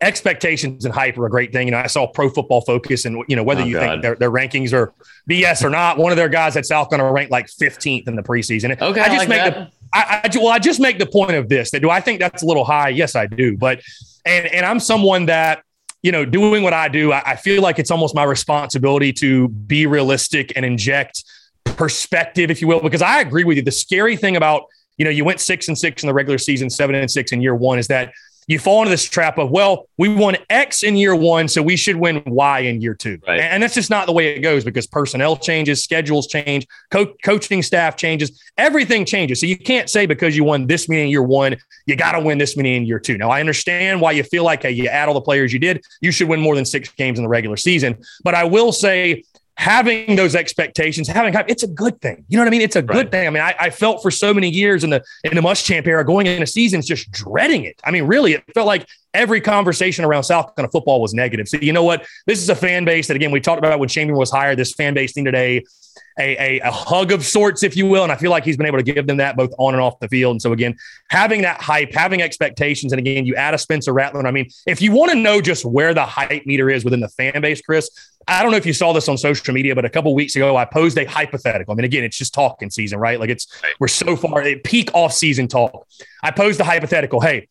[0.00, 1.66] expectations and hype are a great thing.
[1.66, 3.80] You know, I saw Pro Football Focus, and you know whether oh, you God.
[3.80, 4.92] think their, their rankings are
[5.28, 5.98] BS or not.
[5.98, 8.80] One of their guys at South going to rank like 15th in the preseason.
[8.80, 9.54] Okay, I just I like make that.
[9.54, 12.20] the I, I, well, I just make the point of this that do I think
[12.20, 12.90] that's a little high?
[12.90, 13.56] Yes, I do.
[13.56, 13.80] But
[14.24, 15.64] and and I'm someone that
[16.02, 19.48] you know doing what I do, I, I feel like it's almost my responsibility to
[19.48, 21.24] be realistic and inject
[21.64, 23.62] perspective, if you will, because I agree with you.
[23.62, 24.64] The scary thing about
[25.00, 27.40] you know, you went six and six in the regular season, seven and six in
[27.40, 28.12] year one, is that
[28.50, 31.76] you fall into this trap of, well, we won X in year one, so we
[31.76, 33.16] should win Y in year two.
[33.24, 33.38] Right.
[33.38, 37.62] And that's just not the way it goes because personnel changes, schedules change, co- coaching
[37.62, 39.38] staff changes, everything changes.
[39.38, 42.20] So you can't say because you won this many in year one, you got to
[42.20, 43.16] win this many in year two.
[43.16, 45.84] Now, I understand why you feel like, hey, you add all the players you did,
[46.00, 48.02] you should win more than six games in the regular season.
[48.24, 49.22] But I will say,
[49.60, 52.24] having those expectations, having it's a good thing.
[52.28, 52.62] You know what I mean?
[52.62, 53.10] It's a good Right.
[53.10, 53.26] thing.
[53.26, 56.02] I mean, I, I felt for so many years in the in the Muschamp era,
[56.02, 57.78] going into seasons, just dreading it.
[57.84, 61.46] I mean, really, it felt like every conversation around South Carolina football was negative.
[61.46, 62.06] So you know what?
[62.26, 64.58] This is a fan base that again we talked about when Chamberlain was hired.
[64.58, 65.62] This fan base thing a
[66.18, 68.02] a, a, a hug of sorts, if you will.
[68.02, 69.98] And I feel like he's been able to give them that both on and off
[70.00, 70.32] the field.
[70.32, 70.76] And so, again,
[71.08, 74.26] having that hype, having expectations, and again, you add a Spencer Rattler.
[74.26, 77.08] I mean, if you want to know just where the hype meter is within the
[77.08, 77.90] fan base, Chris,
[78.28, 80.56] I don't know if you saw this on social media, but a couple weeks ago,
[80.56, 81.72] I posed a hypothetical.
[81.72, 83.18] I mean, again, it's just talking season, right?
[83.18, 83.46] Like it's,
[83.80, 85.86] we're so far at peak off season talk.
[86.22, 87.20] I posed a hypothetical.
[87.20, 87.48] Hey,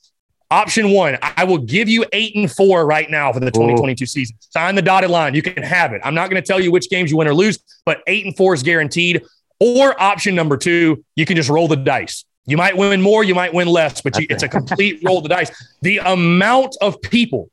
[0.51, 4.35] Option one, I will give you eight and four right now for the 2022 season.
[4.39, 5.35] Sign the dotted line.
[5.35, 6.01] You can have it.
[6.03, 8.35] I'm not going to tell you which games you win or lose, but eight and
[8.35, 9.23] four is guaranteed.
[9.59, 12.25] Or option number two, you can just roll the dice.
[12.45, 15.29] You might win more, you might win less, but you, it's a complete roll the
[15.29, 15.51] dice.
[15.83, 17.51] The amount of people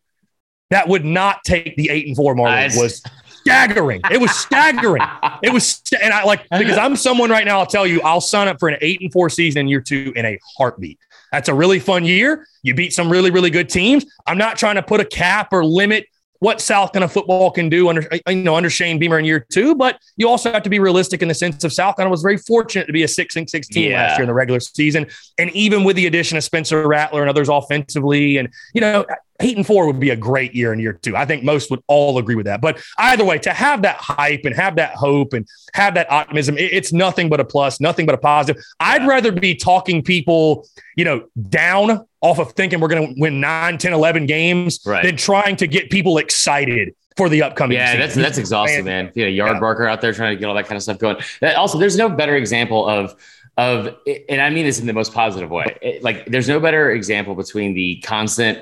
[0.71, 2.81] that would not take the eight and four Marler Nice.
[2.81, 4.01] was staggering.
[4.11, 5.03] It was staggering.
[5.43, 7.59] It was, st- and I like because I'm someone right now.
[7.61, 10.13] I'll tell you, I'll sign up for an eight and four season in year two
[10.17, 10.99] in a heartbeat.
[11.33, 12.47] That's a really fun year.
[12.63, 14.07] You beat some really, really good teams.
[14.27, 16.07] I'm not trying to put a cap or limit
[16.39, 19.47] what South Carolina football can do under uh, you know under Shane Beamer in year
[19.51, 22.23] two, but you also have to be realistic in the sense of South Carolina was
[22.23, 24.03] very fortunate to be a six and six team Yeah.
[24.03, 25.07] last year in the regular season,
[25.39, 29.07] and even with the addition of Spencer Rattler and others offensively, and you know
[29.41, 31.17] eight and four would be a great year in year two.
[31.17, 32.61] I think most would all agree with that.
[32.61, 36.57] But either way, to have that hype and have that hope and have that optimism,
[36.57, 38.63] it- it's nothing but a plus, nothing but a positive.
[38.81, 40.67] I'd rather be talking people,
[40.97, 45.03] you know, down off of thinking we're going to win 9, 10, 11 games Right.
[45.05, 48.01] than trying to get people excited for the upcoming Yeah, season.
[48.01, 49.11] that's that's exhausting, man.
[49.15, 49.61] Yeah, yard Yeah.
[49.61, 51.17] barker out there trying to get all that kind of stuff going.
[51.41, 53.15] That, also, there's no better example of
[53.59, 53.95] of,
[54.29, 55.75] and I mean this in the most positive way.
[55.81, 58.59] It- like, there's no better example between the constant,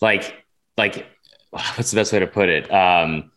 [0.00, 0.44] like,
[0.76, 1.06] like,
[1.50, 2.72] what's the best way to put it?
[2.72, 3.30] Um,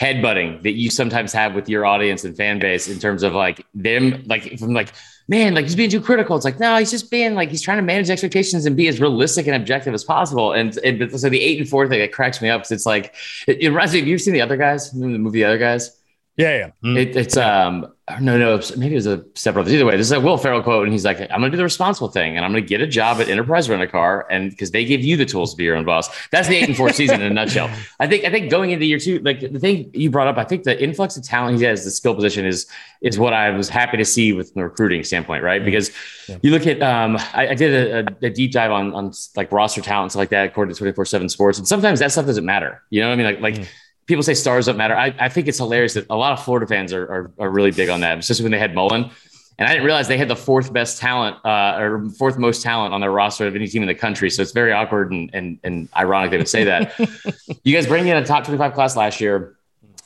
[0.00, 3.64] headbutting that you sometimes have with your audience and fan base in terms of like
[3.74, 4.92] them, like from like,
[5.28, 6.34] man, like he's being too critical.
[6.34, 9.00] It's like, no, he's just being like he's trying to manage expectations and be as
[9.00, 10.52] realistic and objective as possible.
[10.52, 13.14] And, and so the eight and four thing that cracks me up because it's like
[13.46, 14.00] it, it reminds me.
[14.00, 14.90] Have you seen the other guys?
[14.90, 15.96] The movie The Other Guys.
[16.36, 16.70] yeah, yeah.
[16.84, 16.98] Mm.
[16.98, 19.72] It, it's um no no maybe it was a Step Brothers.
[19.72, 21.56] Either way, this is a Will Ferrell quote, and he's like, "I'm going to do
[21.56, 24.26] the responsible thing, and I'm going to get a job at Enterprise Rent a Car,
[24.30, 26.68] and because they give you the tools to be your own boss." That's the eight
[26.68, 27.70] and four season in a nutshell.
[28.00, 30.44] I think I think going into year two, like the thing you brought up, I
[30.44, 32.66] think the influx of talent he has, the skill position is
[33.00, 35.64] is what I was happy to see with the recruiting standpoint, right?
[35.64, 35.90] Because
[36.28, 36.36] Yeah.
[36.42, 39.50] you look at um I, I did a, a, a deep dive on on like
[39.50, 42.26] roster talent and stuff like that according to 24 seven Sports, and sometimes that stuff
[42.26, 42.82] doesn't matter.
[42.90, 43.26] You know what I mean?
[43.26, 43.68] Like like Mm.
[44.06, 44.96] People say stars don't matter.
[44.96, 47.70] I, I think it's hilarious that a lot of Florida fans are, are, are really
[47.70, 49.10] big on that, especially when they had Mullen.
[49.56, 52.92] And I didn't realize they had the fourth best talent uh, or fourth most talent
[52.92, 54.28] on their roster of any team in the country.
[54.28, 56.98] So it's very awkward and, and, and ironic they would say that.
[57.62, 59.56] you guys bring in a top 25 class last year.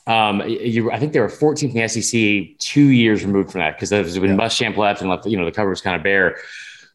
[0.05, 3.75] Um, you, I think they were 14th in the SEC, two years removed from that
[3.75, 4.37] because that was when Yeah.
[4.37, 6.37] Muschamp left and left, you know, the cover was kind of bare.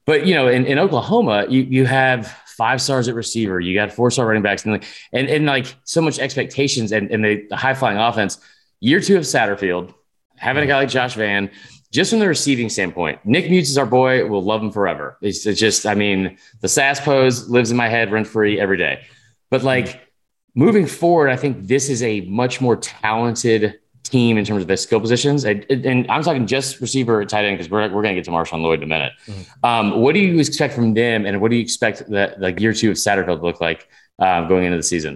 [0.06, 3.92] But you know, in, in Oklahoma, you you have five stars at receiver, you got
[3.92, 7.46] four star running backs, and like and, and like so much expectations and, and the,
[7.48, 8.38] the high flying offense.
[8.80, 9.94] Year two of Satterfield,
[10.36, 11.50] having a guy like Josh Vann,
[11.90, 14.26] just from the receiving standpoint, Nick Muse is our boy.
[14.28, 15.16] We'll love him forever.
[15.22, 18.76] It's, it's just, I mean, the sass pose lives in my head rent free every
[18.76, 19.04] day.
[19.48, 20.00] But like
[20.54, 23.78] moving forward, I think this is a much more talented
[24.14, 25.44] team in terms of their skill positions.
[25.44, 28.24] And, and I'm talking just receiver at tight end because we're, we're going to get
[28.30, 29.12] to Marshawn Lloyd in a minute.
[29.62, 32.72] Um, what do you expect from them, and what do you expect that like year
[32.80, 33.80] two of Satterfield look like
[34.26, 35.14] um, going into the season?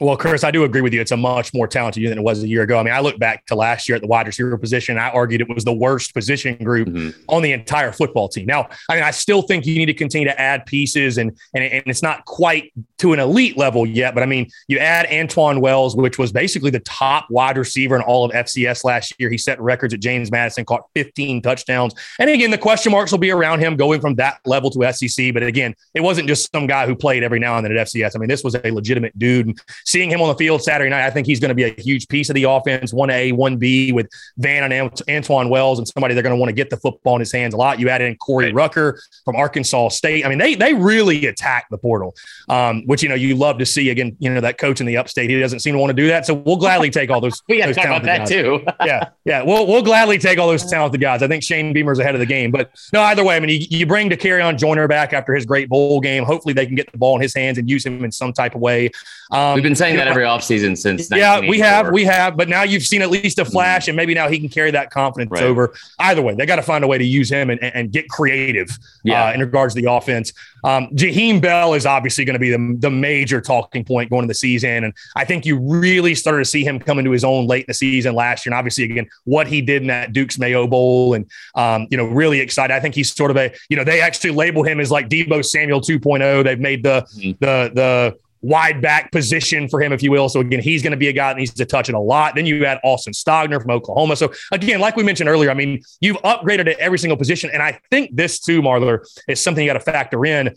[0.00, 1.00] Well, Chris, I do agree with you.
[1.00, 2.78] It's a much more talented unit than it was a year ago.
[2.78, 4.96] I mean, I look back to last year at the wide receiver position.
[4.96, 7.14] I argued it was the worst position group Mhm.
[7.28, 8.46] on the entire football team.
[8.46, 11.64] Now, I mean, I still think you need to continue to add pieces, and and,
[11.64, 14.14] and it's not quite to an elite level yet.
[14.14, 18.02] But I mean, you add Antwane Wells, which was basically the top wide receiver in
[18.02, 19.30] all of FCS last year.
[19.30, 21.94] He set records at James Madison, caught 15 touchdowns.
[22.20, 25.32] And again, the question marks will be around him going from that level to SEC.
[25.32, 28.14] But again, it wasn't just some guy who played every now and then at FCS.
[28.14, 29.46] I mean, this was a legitimate dude.
[29.46, 31.74] And seeing him on the field Saturday night, I think he's going to be a
[31.80, 32.92] huge piece of the offense.
[32.92, 36.50] One A, one B with Vann and Antwane Wells, and somebody they're going to want
[36.50, 37.80] to get the football in his hands a lot.
[37.80, 38.54] You add in Corey right.
[38.54, 40.26] Rucker from Arkansas State.
[40.26, 42.14] I mean, they they really attack the portal,
[42.50, 43.88] um, which you know you love to see.
[43.88, 46.06] Again, you know that coach in the upstate, he doesn't seem to want to do
[46.08, 46.26] that.
[46.26, 47.42] So we'll gladly take all those.
[47.48, 48.28] we got to talk about that guys.
[48.28, 48.62] too.
[48.84, 51.22] yeah, yeah, we'll we'll gladly take all those talented guys.
[51.22, 53.66] I think Shane Beamer's ahead of the game, but no, either way, I mean, you,
[53.70, 56.24] you bring Dakereon Joyner back after his great bowl game.
[56.24, 58.54] Hopefully, they can get the ball in his hands and use him in some type
[58.54, 58.90] of way.
[59.30, 61.10] Um, We've been saying that every offseason since.
[61.10, 63.90] Yeah, we have, we have, but now you've seen at least a flash, mm-hmm.
[63.90, 65.44] and maybe now he can carry that confidence right.
[65.44, 65.74] over.
[65.98, 68.76] Either way, they got to find a way to use him and, and get creative
[69.04, 69.26] yeah.
[69.26, 70.32] uh, in regards to the offense.
[70.64, 74.32] Um, Jaheim Bell is obviously going to be the, the major talking point going into
[74.32, 77.46] the season, and I think you really started to see him come into his own
[77.46, 78.52] late in the season last year.
[78.52, 82.04] And obviously, again, what he did in that Duke's Mayo Bowl, and um, you know,
[82.04, 82.74] really excited.
[82.74, 85.44] I think he's sort of a, you know, they actually label him as like Deebo
[85.44, 86.44] Samuel 2.0.
[86.44, 87.30] They've made the mm-hmm.
[87.40, 90.28] the the wide back position for him, if you will.
[90.28, 92.34] So again, he's going to be a guy that needs to touch it a lot.
[92.34, 94.16] Then you add Austin Stogner from Oklahoma.
[94.16, 97.50] So again, like we mentioned earlier, I mean, you've upgraded at every single position.
[97.52, 100.54] And I think this too, Marler, is something you got to factor in.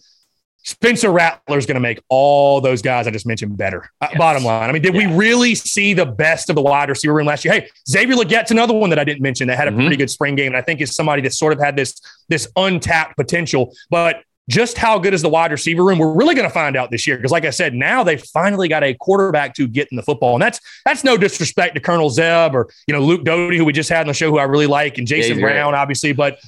[0.63, 3.89] Spencer Rattler is going to make all those guys I just mentioned better.
[3.99, 4.15] Uh, yes.
[4.15, 5.07] Uh, bottom line, I mean, did yeah.
[5.07, 7.53] we really see the best of the wide receiver room last year?
[7.55, 9.81] Hey, Xavier Legette's another one that I didn't mention that had a mm-hmm.
[9.81, 12.47] pretty good spring game, and I think is somebody that sort of had this this
[12.55, 13.73] untapped potential.
[13.89, 15.99] But just how good is the wide receiver room?
[15.99, 18.67] We're really going to find out this year because, like I said, now they finally
[18.67, 22.09] got a quarterback to get in the football, and that's that's no disrespect to Colonel
[22.09, 24.43] Zeb or you know Luke Doty, who we just had on the show, who I
[24.43, 26.39] really like, and Jason yeah, Brown, obviously, but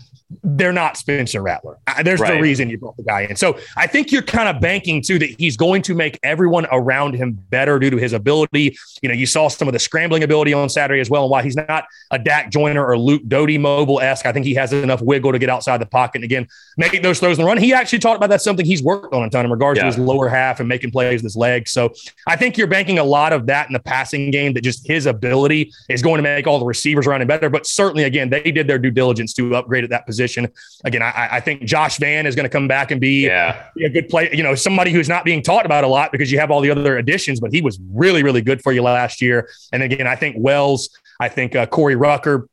[0.44, 1.78] they're not Spencer Rattler.
[2.04, 2.36] There's right.
[2.36, 3.36] the reason you brought the guy in.
[3.36, 7.16] So I think you're kind of banking too that he's going to make everyone around
[7.16, 8.76] him better due to his ability.
[9.02, 11.24] You know, you saw some of the scrambling ability on Saturday as well.
[11.24, 14.54] And why he's not a Dak Joyner or Luke Doty mobile esque, I think he
[14.56, 17.48] has enough wiggle to get outside the pocket and again make those throws in the
[17.48, 17.58] run.
[17.58, 19.84] He actually talked about that's something he's worked on a ton in regards yeah.
[19.84, 21.72] to his lower half and making plays with his legs.
[21.72, 21.94] So
[22.26, 25.06] I think you're banking a lot of that in the passing game that just his
[25.06, 27.50] ability is going to make all the receivers around him better.
[27.50, 30.48] But certainly, again, they did their due diligence to upgrade at that position.
[30.86, 33.68] Again, I, I think Josh Vann is going to come back and be, yeah.
[33.76, 34.34] be a good player.
[34.34, 36.72] You know, somebody who's not being talked about a lot because you have all the
[36.72, 39.50] other additions, but he was really, really good for you last year.
[39.74, 42.48] And again, I think Wells, I think uh, Corey Rucker,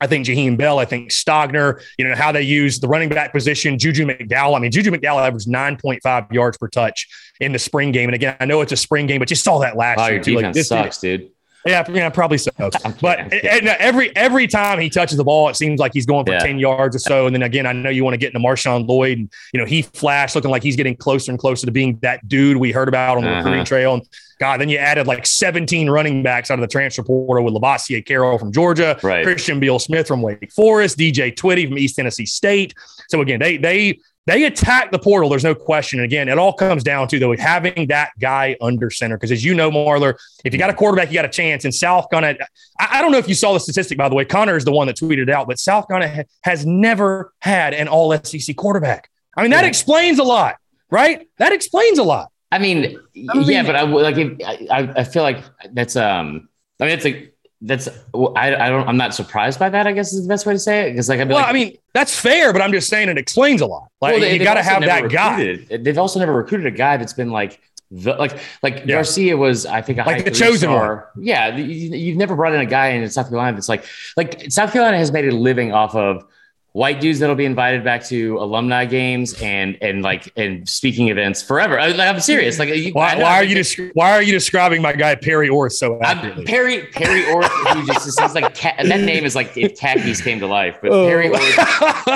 [0.00, 3.32] I think Jaheim Bell, I think Stogner, you know, how they use the running back
[3.32, 4.56] position, Juju McDowell.
[4.56, 7.06] I mean, Juju McDowell averaged 9.5 yards per touch
[7.40, 8.08] in the spring game.
[8.08, 10.14] And again, I know it's a spring game, but you saw that last oh, year.
[10.14, 11.30] Your defense like, this sucks, dude.
[11.66, 12.50] Yeah, yeah, probably so.
[13.00, 16.38] but every every time he touches the ball, it seems like he's going for yeah.
[16.38, 17.26] ten yards or so.
[17.26, 19.66] And then again, I know you want to get into Marshawn Lloyd, and you know
[19.66, 22.88] he flashed, looking like he's getting closer and closer to being that dude we heard
[22.88, 23.38] about on the uh-huh.
[23.38, 23.94] recruiting trail.
[23.94, 24.08] And
[24.38, 28.04] God, then you added like 17 running backs out of the transfer portal with Lovasea
[28.06, 29.22] Carroll from Georgia, right.
[29.22, 32.72] Christian Beal Smith from Wake Forest, DJ Twitty from East Tennessee State.
[33.10, 35.28] So again, they they they attack the portal.
[35.28, 35.98] There's no question.
[35.98, 39.16] And again, it all comes down to though having that guy under center.
[39.16, 40.14] Because as you know, Marler,
[40.44, 41.64] if you got a quarterback, you got a chance.
[41.64, 42.38] And South Carolina,
[42.78, 44.24] I, I don't know if you saw the statistic by the way.
[44.24, 47.74] Connor is the one that tweeted it out, but South Carolina ha- has never had
[47.74, 49.10] an All SEC quarterback.
[49.36, 49.68] I mean, that yeah.
[49.68, 50.56] explains a lot,
[50.90, 51.28] right?
[51.38, 52.30] That explains a lot.
[52.52, 52.98] I mean,
[53.30, 54.16] I mean yeah, but I like.
[54.44, 55.42] I, I feel like
[55.72, 56.48] that's um.
[56.80, 57.29] I mean, it's a
[57.62, 59.86] that's I, I don't I'm not surprised by that.
[59.86, 61.52] I guess is the best way to say it because like I well, like, I
[61.52, 63.90] mean that's fair, but I'm just saying it explains a lot.
[64.00, 65.76] Like well, they, you got to have that recruited, guy.
[65.76, 68.86] They've also never recruited a guy that's been like the, like like yeah.
[68.86, 71.10] Garcia was I think a like the chosen star.
[71.14, 71.24] one.
[71.24, 73.84] Yeah, you, have never brought in a guy in South Carolina that's like
[74.16, 76.24] like South Carolina has made a living off of
[76.72, 81.42] white dudes that'll be invited back to alumni games and and like and speaking events
[81.42, 81.78] forever.
[81.78, 82.58] I, like, I'm serious.
[82.58, 85.72] Like, you, why, why are you descri- why are you describing my guy Perry Orth
[85.72, 86.42] so accurately?
[86.42, 90.38] I'm, Perry Perry Orth, who just he's like that name is like if khakis came
[90.40, 90.78] to life.
[90.80, 91.08] But oh.
[91.08, 91.56] Perry Orth,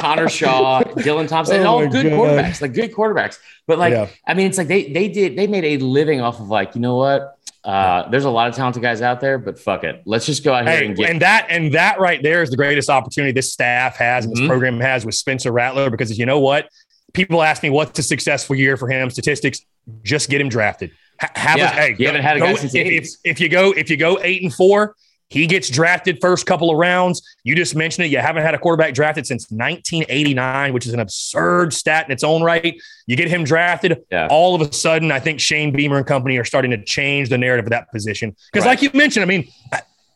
[0.00, 2.12] Connor Shaw, Dylan Thompson, oh all good God.
[2.12, 3.38] quarterbacks, like good quarterbacks.
[3.66, 4.09] But like, yeah.
[4.26, 6.80] I mean, it's like they they did they made a living off of like you
[6.80, 10.03] know what uh, there's a lot of talented guys out there, but fuck it.
[10.05, 12.51] Let's just go out here hey, and get and that and that right there is
[12.51, 14.49] the greatest opportunity this staff has and this mm-hmm.
[14.49, 16.69] program has with Spencer Rattler because you know what?
[17.15, 19.09] People ask me what's a successful year for him.
[19.09, 19.65] Statistics,
[20.03, 20.91] just get him drafted.
[21.19, 23.41] have yeah, a, hey, you go, haven't had a guy go, since if, if, if
[23.41, 24.95] you go if you go eight and four,
[25.30, 27.22] he gets drafted first couple of rounds.
[27.44, 28.10] You just mentioned it.
[28.10, 32.22] You haven't had a quarterback drafted since 1989, which is an absurd stat in its
[32.22, 32.80] own right.
[33.06, 34.05] You get him drafted.
[34.10, 34.28] Yeah.
[34.30, 37.38] All of a sudden, I think Shane Beamer and company are starting to change the
[37.38, 38.36] narrative of that position.
[38.52, 38.72] Because, right.
[38.72, 39.48] like you mentioned, I mean,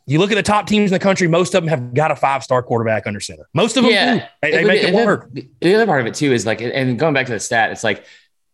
[0.07, 2.17] you look at the top teams in the country, most of them have got a
[2.17, 3.49] five star quarterback under center.
[3.55, 4.29] Most of them yeah.
[4.41, 5.31] They, they make it, it work.
[5.33, 7.85] The other part of it, too, is like, and going back to the stat, it's
[7.85, 8.05] like,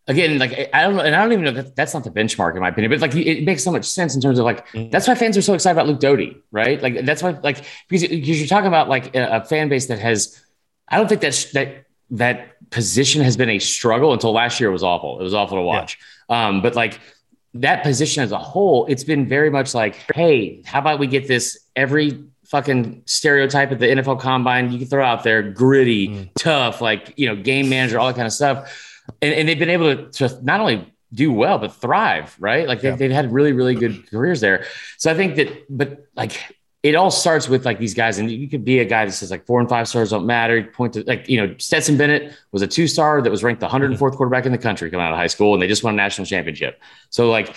[0.07, 2.55] again, like I don't know, and I don't even know that that's not the benchmark
[2.55, 4.89] in my opinion, but like it makes so much sense in terms of like mm-hmm.
[4.89, 6.81] that's why fans are so excited about Luke Doty, right?
[6.81, 9.99] Like that's why like because, because you're talking about like a, a fan base that
[9.99, 10.41] has,
[10.87, 14.71] I don't think that's that that position has been a struggle until last year.
[14.71, 15.19] Was awful.
[15.19, 15.97] It was awful to watch.
[16.29, 16.47] Yeah.
[16.47, 16.99] Um, but like
[17.55, 21.27] that position as a whole, it's been very much like, hey, how about we get
[21.27, 26.29] this every fucking stereotype at the NFL combine you can throw out there, gritty, mm.
[26.37, 28.94] tough, like, you know, game manager, all that kind of stuff.
[29.21, 32.67] And, and they've been able to, to not only do well, but thrive, right?
[32.67, 32.97] Like they've, yeah.
[32.97, 34.65] they've had really, really good careers there.
[34.97, 36.39] So I think that, but like
[36.85, 39.31] it all starts with like these guys, and you could be a guy that says
[39.31, 40.63] like four and five stars don't matter.
[40.63, 43.67] Point to like you know Stetson Bennett was a two star that was ranked the
[43.67, 44.15] 104th mm-hmm.
[44.15, 46.27] quarterback in the country coming out of high school, and they just won a national
[46.27, 46.79] championship.
[47.09, 47.55] So like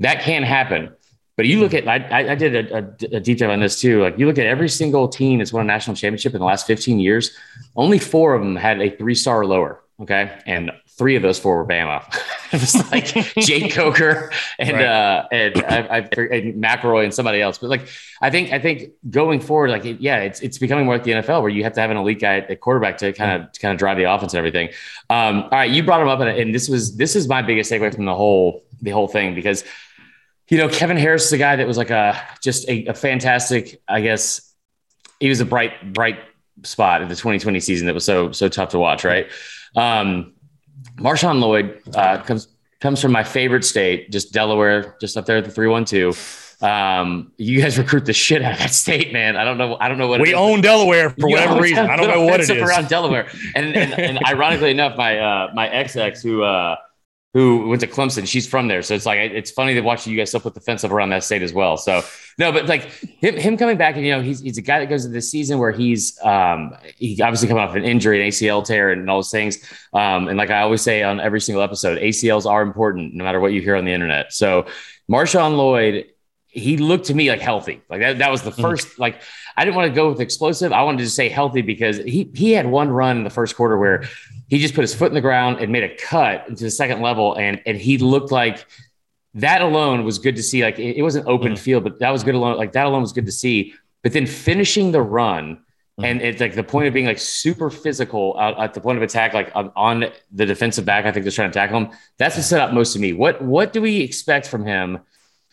[0.00, 0.94] that can happen.
[1.36, 4.02] But you look at I, I did a, a, a deep dive on this too.
[4.02, 6.66] Like you look at every single team that's won a national championship in the last
[6.66, 7.34] 15 years,
[7.76, 9.80] only four of them had a three star or lower.
[10.02, 12.02] Okay, and three of those four were Bama.
[12.52, 13.06] it was like
[13.46, 14.84] Jake Coker and right.
[14.84, 17.58] uh and I, I and McElroy and somebody else.
[17.58, 17.88] But like
[18.22, 21.12] I think I think going forward, like it, yeah, it's it's becoming more like the
[21.12, 23.72] NFL where you have to have an elite guy at quarterback to kind of kind
[23.72, 24.68] of drive the offense and everything.
[25.10, 27.70] Um, all right, you brought him up, and, and this was this is my biggest
[27.70, 29.64] takeaway from the whole the whole thing because
[30.48, 33.82] you know Kevin Harris is a guy that was like a just a, a fantastic,
[33.86, 34.54] I guess
[35.20, 36.20] he was a bright bright
[36.62, 39.28] spot in the 2020 season that was so so tough to watch, right?
[39.76, 40.32] Um,
[40.96, 42.48] Marshawn Lloyd uh, comes
[42.80, 46.14] comes from my favorite state, just Delaware, just up there at the three one two.
[46.62, 49.36] Um, you guys recruit the shit out of that state, man.
[49.36, 49.76] I don't know.
[49.78, 51.90] I don't know what we own Delaware for whatever reason.
[51.90, 53.28] I don't know what it is around Delaware.
[53.54, 56.76] And, and, and ironically enough, my uh, my ex ex who uh,
[57.34, 58.26] who went to Clemson.
[58.26, 60.60] She's from there, so it's like it's funny to watch you guys still put the
[60.60, 61.76] fence up around that state as well.
[61.76, 62.02] So
[62.38, 64.90] no, but like him, him coming back, and you know, he's he's a guy that
[64.90, 68.64] goes to the season where he's um he obviously coming off an injury, an ACL
[68.64, 69.58] tear, and all those things.
[69.94, 73.40] Um, and like I always say on every single episode, ACLs are important no matter
[73.40, 74.34] what you hear on the internet.
[74.34, 74.66] So
[75.10, 76.06] Marshawn Lloyd,
[76.48, 77.80] he looked to me like healthy.
[77.88, 79.02] Like that, that was the 1st mm-hmm.
[79.02, 79.22] like
[79.56, 80.72] I didn't want to go with explosive.
[80.72, 83.78] I wanted to say healthy because he he had one run in the first quarter
[83.78, 84.04] where
[84.48, 87.00] he just put his foot in the ground and made a cut into the second
[87.00, 88.66] level, and and he looked like
[89.36, 90.62] that alone was good to see.
[90.62, 91.58] Like it, it wasn't open mm.
[91.58, 92.56] field, but that was good alone.
[92.56, 93.74] Like that alone was good to see.
[94.02, 95.62] But then finishing the run.
[95.98, 96.04] Mm.
[96.04, 99.02] And it's like the point of being like super physical out at the point of
[99.02, 101.06] attack, like on, on the defensive back.
[101.06, 101.90] I think they're trying to tackle him.
[102.18, 103.12] That's what set up most of me.
[103.12, 105.00] What what do we expect from him?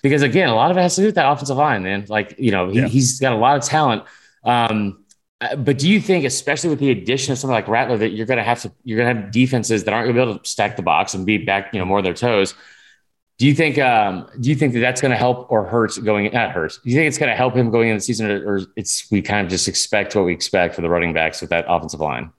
[0.04, 2.06] because again, a lot of it has to do with that offensive line, man.
[2.08, 2.88] Like, you know, he, yeah.
[2.88, 4.04] he's got a lot of talent.
[4.44, 5.06] Um,
[5.40, 8.26] uh, but do you think, especially with the addition of something like Rattler, that you're
[8.26, 10.40] going to have to, you're going to have defenses that aren't going to be able
[10.40, 12.54] to stack the box and be back, you know, more of their toes?
[13.40, 16.32] Do you think, um, do you think that that's going to help or hurt going,
[16.32, 16.80] not hurt?
[16.84, 19.22] Do you think it's going to help him going into the season or, it's, we
[19.22, 22.32] kind of just expect what we expect for the running backs with that offensive line?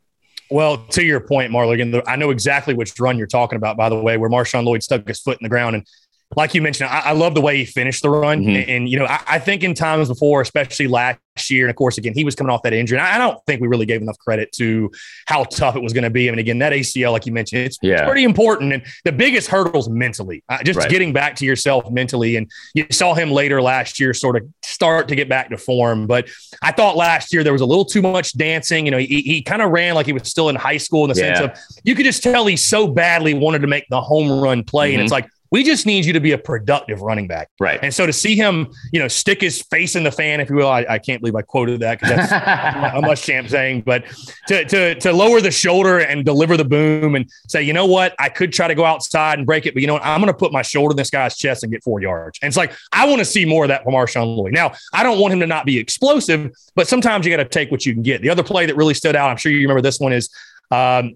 [0.51, 4.01] Well, to your point, Marler, I know exactly which run you're talking about, by the
[4.01, 5.75] way, where Marshawn Lloyd stuck his foot in the ground.
[5.75, 5.87] And
[6.36, 8.40] like you mentioned, I, I, love the way he finished the run.
[8.40, 8.48] Mm-hmm.
[8.48, 11.77] And, and, you know, I, I, think in times before, especially last year, and of
[11.77, 12.98] course, again, he was coming off that injury.
[12.98, 14.90] And I, I don't think we really gave enough credit to
[15.27, 16.28] how tough it was going to be.
[16.28, 17.94] I mean, again, that ACL, like you mentioned, it's, yeah.
[17.94, 18.73] it's pretty important.
[18.73, 20.90] And the biggest hurdles mentally, uh, just right.
[20.90, 22.36] getting back to yourself mentally.
[22.36, 26.06] And you saw him later last year sort of start to get back to form.
[26.06, 26.28] But
[26.62, 28.85] I thought last year there was a little too much dancing.
[28.85, 31.12] You know, he, he kind of ran like he was still in high school in
[31.12, 31.35] the yeah.
[31.35, 34.65] sense of you could just tell he so badly wanted to make the home run
[34.65, 34.90] play.
[34.90, 34.94] Mm-hmm.
[34.94, 37.48] And it's like, we just need you to be a productive running back.
[37.60, 37.78] Right.
[37.81, 40.56] And so to see him, you know, stick his face in the fan, if you
[40.56, 42.32] will, I, I can't believe I quoted that because that's
[42.97, 44.02] a Muschamp saying, but
[44.48, 48.16] to, to, to lower the shoulder and deliver the boom and say, you know what,
[48.18, 50.26] I could try to go outside and break it, but you know what, I'm going
[50.26, 52.40] to put my shoulder in this guy's chest and get four yards.
[52.43, 54.52] And it's like, I want to see more of that from Marshawn Lloyd.
[54.52, 57.70] Now, I don't want him to not be explosive, but sometimes you got to take
[57.70, 58.22] what you can get.
[58.22, 60.31] The other play that really stood out, I'm sure you remember this one is
[60.72, 61.14] um,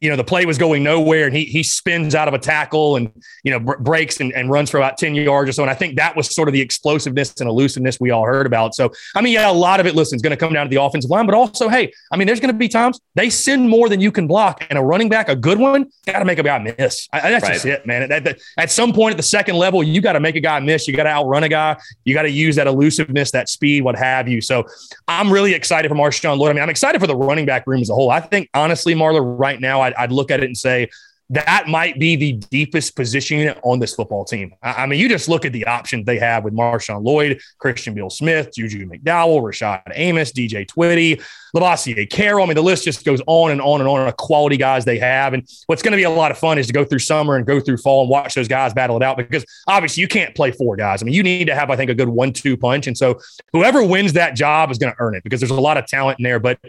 [0.00, 2.96] you know, the play was going nowhere and he, he spins out of a tackle
[2.96, 3.12] and,
[3.44, 5.62] you know, br- breaks and, and runs for about 10 yards or so.
[5.62, 8.74] And I think that was sort of the explosiveness and elusiveness we all heard about.
[8.74, 10.70] So, I mean, yeah, a lot of it, listen, is going to come down to
[10.74, 13.68] the offensive line, but also, hey, I mean, there's going to be times they send
[13.68, 16.38] more than you can block and a running back, a good one, got to make
[16.38, 17.08] a guy miss.
[17.12, 17.52] I, that's right.
[17.54, 18.10] just it, man.
[18.10, 20.58] At, at, at some point at the second level, you got to make a guy
[20.60, 20.88] miss.
[20.88, 21.76] You got to outrun a guy.
[22.04, 24.40] You got to use that elusiveness, that speed, what have you.
[24.40, 24.64] So
[25.06, 26.50] I'm really excited for Marshawn Lloyd.
[26.50, 28.10] I mean, I'm excited for the running back room as a whole.
[28.10, 30.88] I think honestly, Marler, right now, I'd, I'd look at it and say
[31.30, 34.54] that might be the deepest position on this football team.
[34.62, 38.10] I mean, you just look at the options they have with Marshawn Lloyd, Christian Beal
[38.10, 41.20] Smith, Juju McDowell, Rashad Amos, DJ Twitty,
[41.54, 42.44] Lovasea Carroll.
[42.44, 45.00] I mean, the list just goes on and on and on of quality guys they
[45.00, 45.34] have.
[45.34, 47.44] And what's going to be a lot of fun is to go through summer and
[47.44, 50.52] go through fall and watch those guys battle it out because obviously you can't play
[50.52, 51.02] four guys.
[51.02, 52.86] I mean, you need to have, I think, a good one two punch.
[52.86, 53.18] And so
[53.52, 56.20] whoever wins that job is going to earn it because there's a lot of talent
[56.20, 56.38] in there.
[56.38, 56.60] But,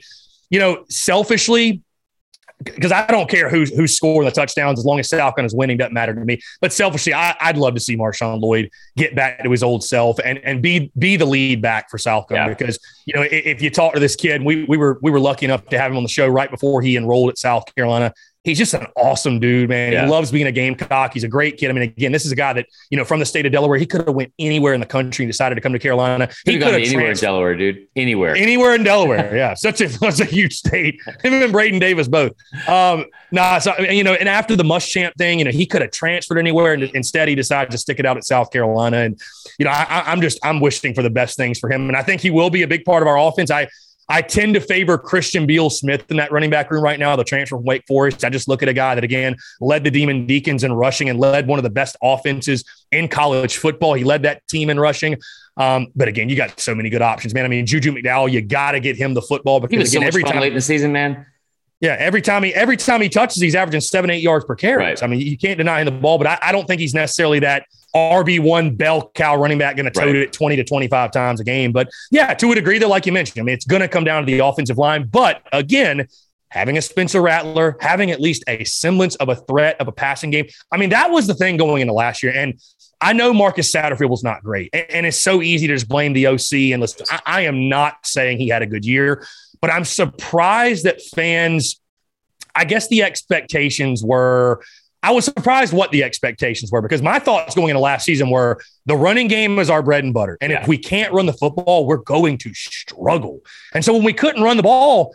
[0.49, 1.83] you know, selfishly,
[2.63, 5.77] because I don't care who's who's scoring the touchdowns as long as South is winning
[5.77, 6.39] doesn't matter to me.
[6.59, 10.17] But selfishly, I, would love to see Marshawn Lloyd get back to his old self
[10.23, 12.47] and and be be the lead back for South yeah.
[12.47, 15.19] because you know if, if you talk to this kid, we we were we were
[15.19, 18.13] lucky enough to have him on the show right before he enrolled at South Carolina
[18.47, 19.91] he's just an awesome dude, man.
[19.91, 20.05] Yeah.
[20.05, 21.13] He loves being a Gamecock.
[21.13, 21.69] He's a great kid.
[21.69, 23.77] I mean, again, this is a guy that you know from the state of Delaware.
[23.77, 26.29] He could have went anywhere in the country and decided to come to Carolina.
[26.45, 27.87] He could have gone anywhere in Delaware, dude.
[27.95, 28.35] Anywhere.
[28.35, 30.99] Anywhere in Delaware, yeah, such a such a huge state.
[31.23, 32.31] Him and Braden Davis both.
[32.67, 35.91] Um, nah, so you know, and after the Muschamp thing, you know, he could have
[35.91, 38.97] transferred anywhere, and instead he decided to stick it out at South Carolina.
[38.97, 39.19] And
[39.59, 42.03] you know, I, I'm just I'm wishing for the best things for him, and I
[42.03, 43.51] think he will be a big part of our offense.
[43.51, 43.67] I
[44.09, 47.25] I tend to favor Christian Beal Smith in that running back room right now, the
[47.25, 48.23] transfer from Wake Forest.
[48.23, 51.19] I just look at a guy that, again, led the Demon Deacons in rushing and
[51.19, 53.95] led one of the best offenses in college football.
[53.95, 55.17] He led that team in rushing.
[55.57, 57.43] Um, but again, you got so many good options, man.
[57.43, 59.97] I mean, Juju McDowell, you got to get him the football he because was so
[59.97, 61.25] again, much every time, late in the season, man.
[61.81, 64.83] yeah, every time he every time he touches, he's averaging seven, eight yards per carry.
[64.83, 65.03] Right.
[65.03, 67.39] I mean, you can't deny him the ball, but I, I don't think he's necessarily
[67.39, 67.65] that
[67.95, 70.15] RB one bell cow running back going to tote Right.
[70.15, 71.71] it twenty to twenty five times a game.
[71.71, 74.03] But yeah, to a degree, though, like you mentioned, I mean, it's going to come
[74.03, 75.07] down to the offensive line.
[75.07, 76.07] But again,
[76.49, 80.29] having a Spencer Rattler, having at least a semblance of a threat of a passing
[80.29, 80.47] game.
[80.71, 82.59] I mean, that was the thing going into last year, and.
[82.99, 86.13] I know Marcus Satterfield was not great, and, and it's so easy to just blame
[86.13, 86.53] the OC.
[86.73, 89.23] And listen, I, I am not saying he had a good year,
[89.61, 91.79] but I'm surprised that fans
[92.55, 94.63] I guess the expectations were.
[95.03, 98.59] I was surprised what the expectations were because my thoughts going into last season were
[98.85, 100.37] the running game is our bread and butter.
[100.41, 100.61] And Yeah.
[100.61, 103.39] if we can't run the football, we're going to struggle.
[103.73, 105.13] And so when we couldn't run the ball,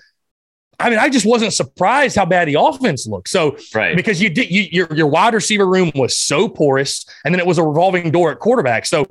[0.79, 3.29] I mean, I just wasn't surprised how bad the offense looked.
[3.29, 3.95] So Right.
[3.97, 7.47] because you did you, your your wide receiver room was so porous, and then it
[7.47, 8.87] was a revolving door at quarterback.
[8.87, 9.05] So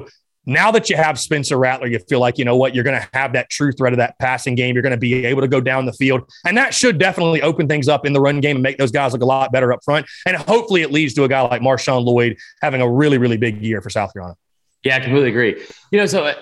[0.45, 3.07] now that you have Spencer Rattler, you feel like you know what you're going to
[3.13, 4.75] have that true threat of that passing game.
[4.75, 7.67] You're going to be able to go down the field, and that should definitely open
[7.67, 9.83] things up in the run game and make those guys look a lot better up
[9.83, 10.07] front.
[10.25, 13.61] And hopefully, it leads to a guy like Marshawn Lloyd having a really really big
[13.61, 14.35] year for South Carolina.
[14.83, 15.63] Yeah, I completely agree.
[15.91, 16.33] You know, so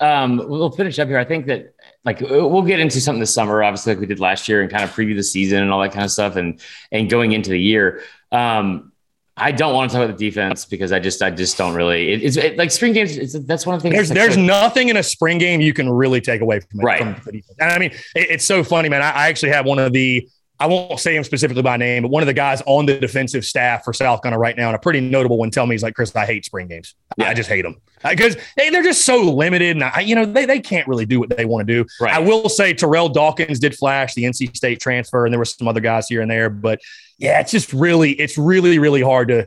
[0.00, 1.18] um, we'll finish up here.
[1.18, 1.74] I think that
[2.04, 4.84] like we'll get into something this summer, obviously, like we did last year, and kind
[4.84, 6.60] of preview the season and all that kind of stuff, and
[6.92, 8.02] and going into the year.
[8.30, 8.92] Um,
[9.38, 12.12] I don't want to talk about the defense because I just I just don't really.
[12.12, 13.16] It, it's it, like spring games.
[13.16, 13.94] It's, that's one of the things.
[13.94, 16.80] There's like, there's so- nothing in a spring game you can really take away from
[16.80, 16.84] it.
[16.84, 17.18] Right.
[17.22, 17.32] From.
[17.60, 19.02] And I mean, it- it's so funny, man.
[19.02, 20.28] I, I actually have one of the.
[20.60, 23.44] I won't say him specifically by name, but one of the guys on the defensive
[23.44, 25.94] staff for South Carolina right now, and a pretty notable one, tell me he's like,
[25.94, 26.96] Chris, I hate spring games.
[27.16, 27.28] Yeah.
[27.28, 30.46] I just hate them because they, they're just so limited, and I, you know they,
[30.46, 31.88] they can't really do what they want to do.
[32.00, 32.12] Right.
[32.12, 35.68] I will say Terrell Dawkins did flash the NC State transfer, and there were some
[35.68, 36.80] other guys here and there, but
[37.18, 39.46] yeah, it's just really, it's really, really hard to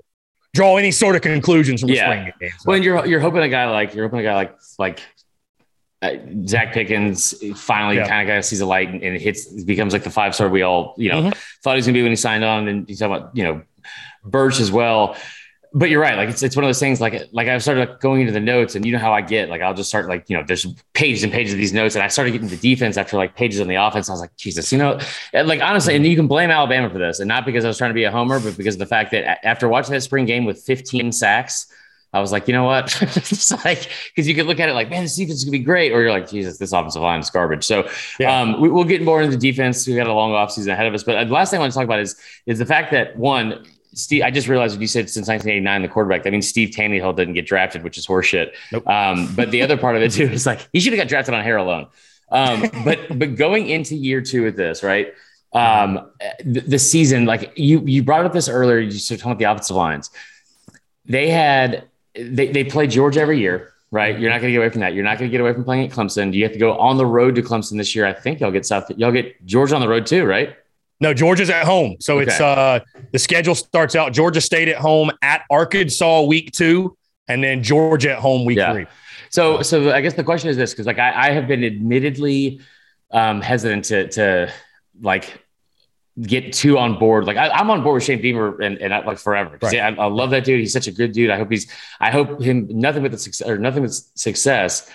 [0.54, 1.96] draw any sort of conclusions from Yeah.
[2.10, 2.50] a spring game.
[2.60, 5.00] So- When you're you're hoping a guy like you're hoping a guy like like
[6.02, 6.10] uh,
[6.52, 8.08] Zacch Pickens finally Yeah.
[8.08, 10.50] kind of guy sees a light and, and it hits becomes like the five star
[10.50, 11.34] we all you know Mhm.
[11.64, 13.62] thought he was gonna be when he signed on and you talk about you know
[14.24, 15.16] Burch as well.
[15.74, 16.18] But you're right.
[16.18, 17.00] Like it's, it's one of those things.
[17.00, 19.48] Like like I started like going into the notes, and you know how I get.
[19.48, 22.04] Like I'll just start like you know there's pages and pages of these notes, and
[22.04, 24.10] I started getting the defense after like pages on the offense.
[24.10, 25.00] I was like Jesus, you know,
[25.32, 27.78] and, like honestly, and you can blame Alabama for this, and not because I was
[27.78, 30.26] trying to be a homer, but because of the fact that after watching that spring
[30.26, 31.68] game with 15 sacks,
[32.12, 33.02] I was like, you know what?
[33.02, 35.64] it's like because you could look at it like, man, this defense is gonna be
[35.64, 37.64] great, or you're like, Jesus, this offensive line is garbage.
[37.64, 37.90] So
[38.20, 38.42] Yeah.
[38.42, 39.88] um, we, we'll get more into the defense.
[39.88, 41.04] We got a long offseason ahead of us.
[41.06, 43.16] But uh, the last thing I want to talk about is is the fact that
[43.16, 46.70] one, Steve, I just realized when you said since 1989 the quarterback, that means Steve
[46.70, 48.54] Taneyhill didn't get drafted, which is horseshit.
[48.72, 48.88] Nope.
[48.88, 51.34] Um, but the other part of it too is like he should have got drafted
[51.34, 51.88] on hair alone.
[52.32, 55.14] Um, but but going into year two with this, right?
[55.54, 56.12] Um,
[56.46, 59.52] the, the season, like you you brought up this earlier, you started talking about the
[59.52, 60.10] offensive lines.
[61.06, 64.18] They had they, they play Georgia every year, right?
[64.18, 64.94] You're not going to get away from that.
[64.94, 66.32] You're not going to get away from playing at Clemson.
[66.32, 68.06] Do you have to go on the road to Clemson this year.
[68.06, 68.90] I think y'all get South.
[68.98, 70.56] Y'all get Georgia on the road too, right?
[71.02, 71.98] No, Georgia's at home.
[72.00, 72.80] So it's uh
[73.12, 76.96] the schedule starts out Georgia State at home at Arkansas week two,
[77.28, 78.72] and then Georgia at home week Yeah.
[78.72, 78.86] three.
[79.32, 82.60] So, so I guess the question is this because, like, I, I have been admittedly
[83.12, 84.54] um, hesitant to to
[85.02, 85.42] like
[86.22, 87.26] get too on board.
[87.26, 89.58] Like, I, I'm on board with Shane Beamer and, and I, like forever.
[89.62, 89.74] Right.
[89.74, 90.60] yeah, I, I love that dude.
[90.60, 91.30] He's such a good dude.
[91.30, 91.72] I hope he's.
[92.00, 94.90] I hope him nothing but the success or nothing but success.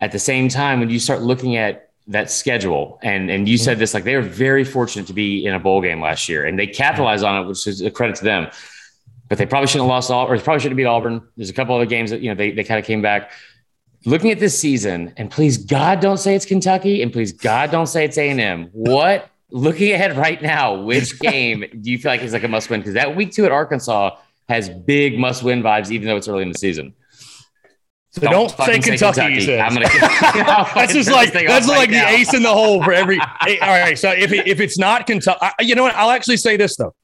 [0.00, 3.78] At the same time, when you start looking at that schedule, and and you said
[3.78, 6.58] this, like they were very fortunate to be in a bowl game last year, and
[6.58, 8.48] they capitalized on it, which is a credit to them.
[9.28, 11.22] But they probably shouldn't have lost all, or they probably shouldn't have beat Auburn.
[11.36, 13.30] There's a couple other games that you know they they kind of came back
[14.04, 17.86] looking at this season, and please God don't say it's Kentucky, and please God don't
[17.86, 18.70] say it's A and M.
[18.72, 20.80] What looking ahead right now?
[20.80, 22.80] Which game do you feel like is like a must win?
[22.80, 24.16] Because that week two at Arkansas
[24.48, 26.94] has big must win vibes, even though it's early in the season.
[28.20, 29.58] So don't, say fucking Kentucky.
[29.58, 29.86] I'm gonna.
[30.74, 33.18] that's just like that's like the ace in the hole for every.
[33.40, 35.94] Hey, all right, so if it, if it's not Kentucky, I, you know what?
[35.94, 36.94] I'll actually say this though,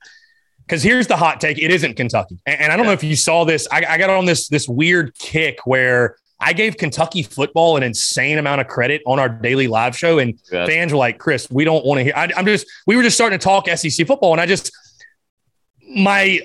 [0.67, 3.17] because here's the hot take: it isn't Kentucky, and, and I don't know if you
[3.17, 3.69] saw this.
[3.71, 8.39] I, I got on this this weird kick where I gave Kentucky football an insane
[8.39, 10.67] amount of credit on our daily live show, and Yeah.
[10.67, 13.17] fans were like, "Chris, we don't want to hear." I, I'm just we were just
[13.17, 14.73] starting to talk SEC football, and I just
[15.97, 16.41] my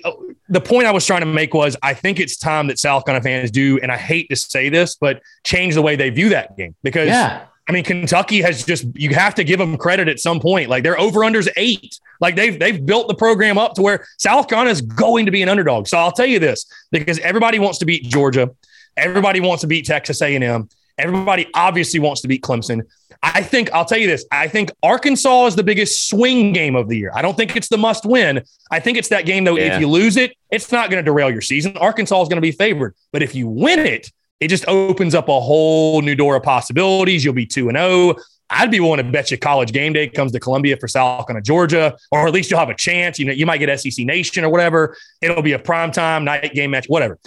[0.49, 3.23] the point I was trying to make was I think it's time that South Carolina
[3.23, 6.57] fans do, and I hate to say this, but change the way they view that
[6.57, 7.45] game because Yeah.
[7.67, 10.69] I mean Kentucky has just you have to give them credit at some point.
[10.69, 11.99] Like their over unders eight.
[12.19, 15.43] Like they've they've built the program up to where South Carolina is going to be
[15.43, 15.87] an underdog.
[15.87, 18.49] So I'll tell you this because everybody wants to beat Georgia,
[18.97, 20.69] everybody wants to beat Texas A and M,
[20.99, 22.81] everybody obviously wants to beat Clemson.
[23.21, 24.25] I think I'll tell you this.
[24.31, 27.11] I think Arkansas is the biggest swing game of the year.
[27.13, 28.43] I don't think it's the must win.
[28.71, 29.57] I think it's that game though.
[29.57, 29.75] Yeah.
[29.75, 31.75] If you lose it, it's not going to derail your season.
[31.77, 35.27] Arkansas is going to be favored, but if you win it, it just opens up
[35.27, 37.25] a whole new door of possibilities.
[37.25, 38.15] You'll be two and zero.
[38.49, 41.43] I'd be willing to bet you college game day comes to Columbia for South Carolina,
[41.43, 43.19] Georgia, or at least you'll have a chance.
[43.19, 44.97] You know, you might get SEC Nation or whatever.
[45.21, 47.19] It'll be a primetime night game match, whatever.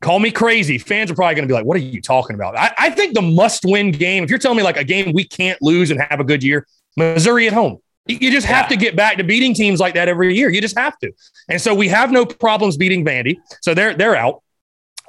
[0.00, 0.78] Call me crazy.
[0.78, 2.56] Fans are probably going to be like, what are you talking about?
[2.56, 5.24] I, I think the must win game, if you're telling me like a game we
[5.24, 6.66] can't lose and have a good year,
[6.96, 7.78] Missouri at home.
[8.06, 8.68] You just have Yeah.
[8.68, 10.48] to get back to beating teams like that every year.
[10.50, 11.12] You just have to.
[11.50, 13.36] And so we have no problems beating Vandy.
[13.60, 14.42] So they're they're out.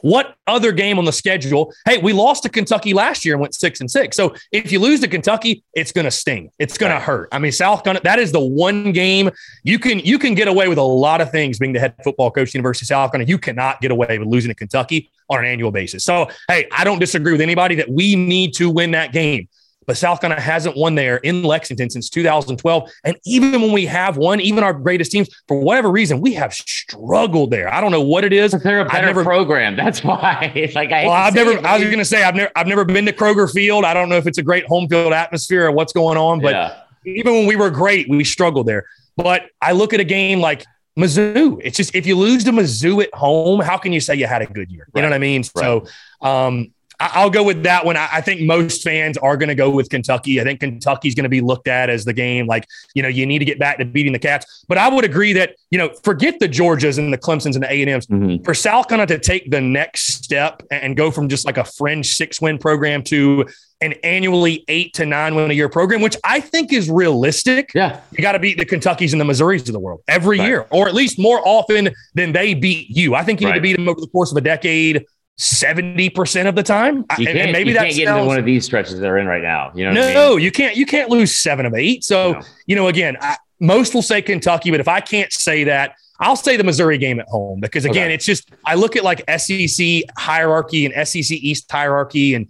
[0.01, 1.73] What other game on the schedule?
[1.85, 4.15] Hey, we lost to Kentucky last year and went six and six.
[4.15, 6.51] So if you lose to Kentucky, it's going to sting.
[6.59, 7.30] It's going to hurt.
[7.31, 8.03] I mean, South Carolina.
[8.03, 9.30] That is the one game
[9.63, 11.59] you can you can get away with a lot of things.
[11.59, 14.49] Being the head football coach, University of South Carolina, you cannot get away with losing
[14.49, 16.03] to Kentucky on an annual basis.
[16.03, 19.47] So hey, I don't disagree with anybody that we need to win that game.
[19.89, 22.91] But South Carolina hasn't won there in Lexington since 2012.
[23.05, 26.53] And even when we have won, even our greatest teams, for whatever reason, we have
[26.53, 27.73] struggled there.
[27.73, 28.51] I don't know what it is.
[28.51, 29.75] They're a better never- program.
[29.75, 30.51] That's why.
[30.53, 31.05] It's like I.
[31.05, 31.53] Well, I've never.
[31.53, 32.51] it, I was going to say I've never.
[32.55, 33.83] I've never been to Kroger Field.
[33.83, 36.39] I don't know if it's a great home field atmosphere or what's going on.
[36.39, 36.81] But yeah.
[37.07, 38.85] even when we were great, we struggled there.
[39.17, 40.67] But I look at a game like
[40.99, 41.59] Mizzou.
[41.63, 44.43] It's just if you lose to Mizzou at home, how can you say you had
[44.43, 44.87] a good year?
[44.93, 45.41] You know what I mean?
[45.41, 45.87] So
[46.21, 47.95] um, I'll go with that one.
[47.95, 50.41] I think most fans are going to go with Kentucky.
[50.41, 52.45] I think Kentucky's going to be looked at as the game.
[52.45, 54.65] Like you know, you need to get back to beating the Cats.
[54.67, 57.71] But I would agree that you know, forget the Georgias and the Clemsons and the
[57.71, 58.43] A and M's Mhm.
[58.43, 62.07] for South Carolina to take the next step and go from just like a fringe
[62.13, 63.45] six win program to
[63.81, 67.71] an annually eight to nine win a year program, which I think is realistic.
[67.73, 68.01] Yeah.
[68.11, 70.47] You got to beat the Kentuckys and the Missouris of the world every Right.
[70.49, 73.15] year, or at least more often than they beat you.
[73.15, 75.05] I think you need to beat them over the course of a decade,
[75.39, 76.97] 70% of the time.
[77.17, 79.41] You and can't, maybe you can't get into one of these stretches they're in right
[79.41, 79.71] now.
[79.73, 80.13] You know what I mean?
[80.13, 80.75] no, you can't.
[80.75, 82.03] You can't lose seven of eight.
[82.03, 82.41] So No.
[82.67, 86.35] you know, again, I, most will say Kentucky, but if I can't say that, I'll
[86.35, 88.13] say the Missouri game at home because again, Okay.
[88.15, 92.47] it's just I look at like SEC hierarchy and SEC East hierarchy, and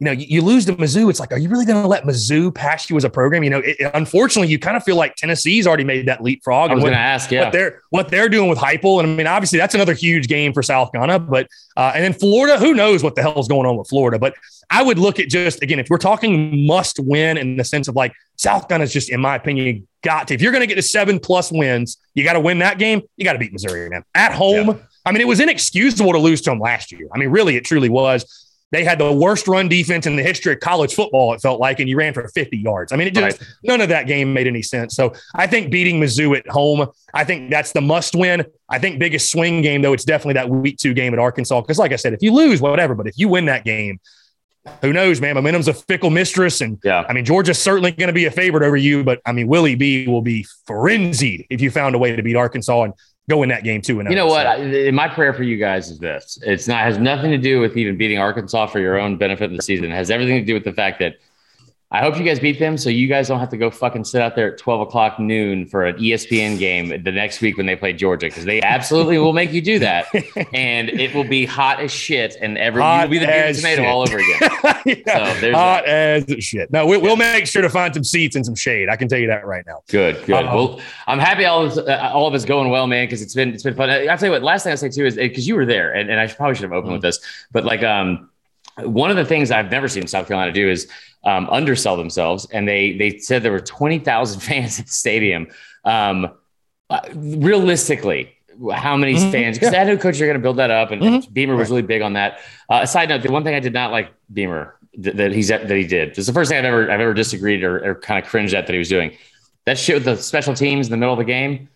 [0.00, 1.10] you know, you, you lose to Mizzou.
[1.10, 3.44] It's like, are you really going to let Mizzou pass you as a program?
[3.44, 6.70] You know, it, unfortunately, you kind of feel like Tennessee's already made that leapfrog.
[6.70, 7.30] I was going to ask.
[7.30, 7.44] Yeah.
[7.44, 10.54] what they're what they're doing with Heupel, and I mean, obviously that's another huge game
[10.54, 11.18] for South Carolina.
[11.18, 14.18] But uh, and then Florida, who knows what the hell is going on with Florida?
[14.18, 14.34] But
[14.70, 17.94] I would look at just again, if we're talking must win in the sense of
[17.94, 20.34] like South Carolina's just, in my opinion, got to.
[20.34, 23.02] If you're going to get to seven plus wins, you got to win that game.
[23.18, 24.02] You got to beat Missouri, man.
[24.14, 27.06] At home, I mean, it was inexcusable to lose to them last year.
[27.14, 28.39] I mean, really, it truly was.
[28.72, 31.80] They had the worst run defense in the history of college football, it felt like,
[31.80, 32.92] and you ran for 50 yards.
[32.92, 34.94] I mean, it just none of that game made any sense.
[34.94, 38.44] So I think beating Mizzou at home, I think that's the must win.
[38.68, 41.60] I think biggest swing game, though, it's definitely that week two game at Arkansas.
[41.62, 43.98] Because, like I said, if you lose, whatever, but if you win that game,
[44.82, 45.34] who knows, man?
[45.34, 46.60] Momentum's a fickle mistress.
[46.60, 47.04] And yeah.
[47.08, 49.74] I mean, Georgia's certainly going to be a favorite over you, but I mean, Willie
[49.74, 52.94] B will be frenzied if you found a way to beat Arkansas and
[53.30, 54.00] go in that game too.
[54.00, 54.46] And you know what?
[54.46, 57.76] I, my prayer for you guys is this: it's not has nothing to do with
[57.76, 59.86] even beating Arkansas for your own benefit in the season.
[59.86, 61.14] It has everything to do with the fact that
[61.92, 64.22] I hope you guys beat them, so you guys don't have to go fucking sit
[64.22, 67.74] out there at twelve o'clock noon for an ESPN game the next week when they
[67.74, 70.06] play Georgia, because they absolutely will make you do that,
[70.54, 73.86] and it will be hot as shit, and every Hot you'll be the tomato shit.
[73.86, 74.40] all over again.
[75.04, 75.40] yeah.
[75.40, 76.70] So Hot as shit.
[76.70, 78.88] No, we, we'll make sure to find some seats and some shade.
[78.88, 79.82] I can tell you that right now.
[79.88, 80.44] Good, good.
[80.44, 80.54] Uh-oh.
[80.54, 83.06] well, I'm happy all of uh, all of it's going well, man.
[83.06, 83.90] Because it's been it's been fun.
[83.90, 84.44] I'll tell you what.
[84.44, 86.62] Last thing I'll say too is because you were there, and, and I probably should
[86.62, 87.18] have opened with this,
[87.50, 88.29] but like um,
[88.84, 90.88] one of the things I've never seen South Carolina do is
[91.24, 95.46] um, undersell themselves, and they they said there were twenty thousand fans at the stadium.
[95.84, 96.32] Um,
[96.88, 98.36] uh, realistically.
[98.74, 99.32] How many Mhm.
[99.32, 99.58] fans?
[99.58, 99.80] Because Yeah.
[99.80, 101.32] I know coach, you're going to build that up, and, and Mhm.
[101.32, 102.40] Beamer was really big on that.
[102.68, 105.70] Uh, side note: the one thing I did not like Beamer th- that he's that
[105.70, 106.10] he did.
[106.10, 108.52] This is the first thing I've ever I've ever disagreed or, or kind of cringed
[108.52, 109.12] at that he was doing.
[109.64, 111.68] That shit with the special teams in the middle of the game.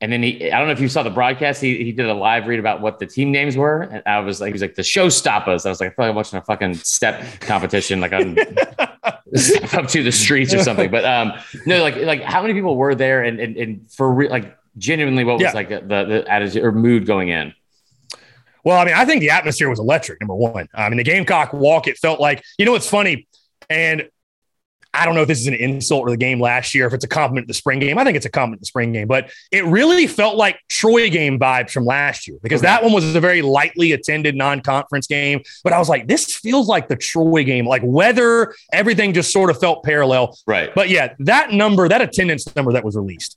[0.00, 1.62] And then he, I don't know if you saw the broadcast.
[1.62, 4.40] He, he did a live read about what the team names were, and I was
[4.40, 5.64] like, he was like the showstoppers.
[5.64, 8.36] I was like, I feel like I'm watching a fucking step competition, like on
[8.78, 10.90] up to the streets or something.
[10.90, 11.32] But um,
[11.66, 15.24] no, like like how many people were there, and and, and for real, like genuinely,
[15.24, 15.52] what was Yeah.
[15.52, 17.54] like the, the attitude or mood going in?
[18.64, 20.20] Well, I mean, I think the atmosphere was electric.
[20.20, 21.86] Number one, I mean, the Gamecock walk.
[21.86, 23.26] It felt like you know what's funny,
[23.70, 24.08] and
[24.94, 27.04] I don't know if this is an insult to the game last year, if it's
[27.04, 27.98] a compliment to the spring game.
[27.98, 31.10] I think it's a compliment to the spring game, but it really felt like Troy
[31.10, 35.06] game vibes from last year because that one was a very lightly attended non conference
[35.06, 35.42] game.
[35.62, 39.50] But I was like, this feels like the Troy game, like weather, everything just sort
[39.50, 40.38] of felt parallel.
[40.46, 40.74] Right.
[40.74, 43.36] But yeah, that number, that attendance number that was released,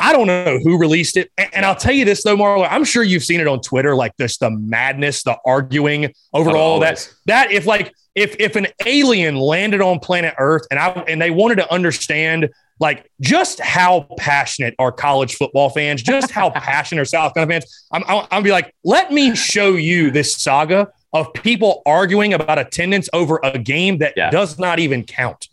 [0.00, 1.30] I don't know who released it.
[1.38, 3.94] And, and I'll tell you this though, Marler, I'm sure you've seen it on Twitter,
[3.94, 7.08] like this, the madness, the arguing over Oh, all that.
[7.26, 11.30] That if like if if an alien landed on planet Earth and I and they
[11.30, 12.50] wanted to understand
[12.80, 17.86] like just how passionate are college football fans, just how passionate are South Carolina fans,
[17.92, 23.08] I'm I'm, be like, let me show you this saga of people arguing about attendance
[23.12, 24.30] over a game that Yeah.
[24.30, 25.48] does not even count.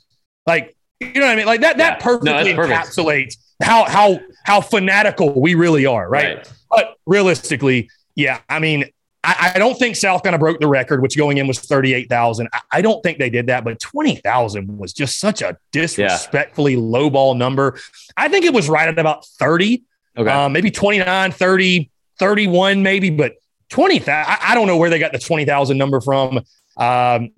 [0.47, 1.45] Like, you know what I mean?
[1.45, 1.91] Like that Yeah.
[1.91, 2.87] that perfectly No, perfect.
[2.89, 6.47] encapsulates how how how fanatical we really are, right?
[6.71, 8.85] But realistically, yeah, I mean,
[9.23, 12.49] I, I don't think South kind of broke the record, which going in was 38,000.
[12.53, 17.09] I, I don't think they did that, but 20,000 was just such a disrespectfully low
[17.09, 17.77] ball number.
[18.17, 19.83] I think it was right at about 30,
[20.17, 20.29] Okay.
[20.29, 21.89] um, maybe 29, 30,
[22.19, 23.33] 31, maybe, but
[23.69, 24.09] 20,000.
[24.11, 26.41] I, I don't know where they got the 20,000 number from.
[26.77, 27.29] Um,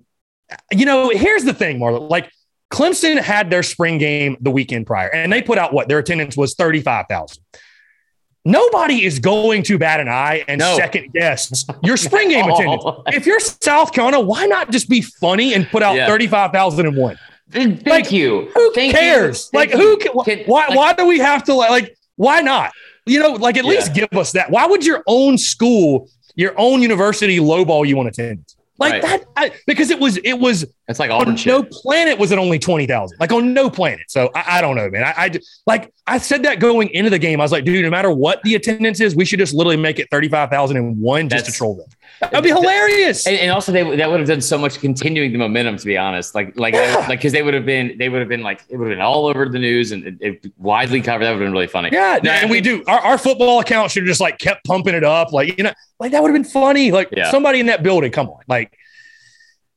[0.72, 2.08] you know, here's the thing, Marler.
[2.08, 2.30] Like,
[2.72, 6.36] Clemson had their spring game the weekend prior, and they put out what their attendance
[6.36, 7.42] was 35,000.
[8.44, 10.76] Nobody is going to bat an eye and No.
[10.76, 12.54] second guess your spring game Oh.
[12.54, 12.84] attendance.
[13.08, 16.06] If you're South Carolina, why not just be funny and put out Yeah.
[16.06, 17.18] 35,001?
[17.50, 18.50] Thank like, you.
[18.54, 19.48] Who Thank cares?
[19.50, 19.96] Thank Like, who?
[19.96, 20.66] Can, Can- why?
[20.66, 21.70] like- why do we have to like?
[21.70, 22.72] like why not?
[23.06, 23.70] You know, like at Yeah.
[23.70, 24.50] least give us that.
[24.50, 28.53] Why would your own school, your own university, lowball you on attendance?
[28.76, 29.02] Like Right.
[29.02, 31.46] that, I, because it was it was It's like on shit.
[31.46, 33.16] no planet was it only 20,000.
[33.20, 34.06] Like on no planet.
[34.08, 35.04] So I, I don't know, man.
[35.16, 35.30] I
[35.66, 37.40] like I said that going into the game.
[37.40, 39.98] I was like, dude, no matter what the attendance is, we should just literally make
[39.98, 41.86] it 35,001 just to troll them.
[42.20, 43.26] That'd be hilarious.
[43.26, 45.76] And, and also, they that would have done so much continuing the momentum.
[45.76, 46.96] To be honest, like like Yeah.
[47.08, 49.04] like because they would have been they would have been like it would have been
[49.04, 51.24] all over the news and it, it widely covered.
[51.24, 51.90] That would have been really funny.
[51.92, 52.82] yeah, No, and we do.
[52.86, 55.32] Our, our football account should have just like kept pumping it up.
[55.32, 56.90] Like, you know, like that would have been funny.
[56.92, 57.30] Like Yeah.
[57.30, 58.40] somebody in that building, come on.
[58.48, 58.63] Like,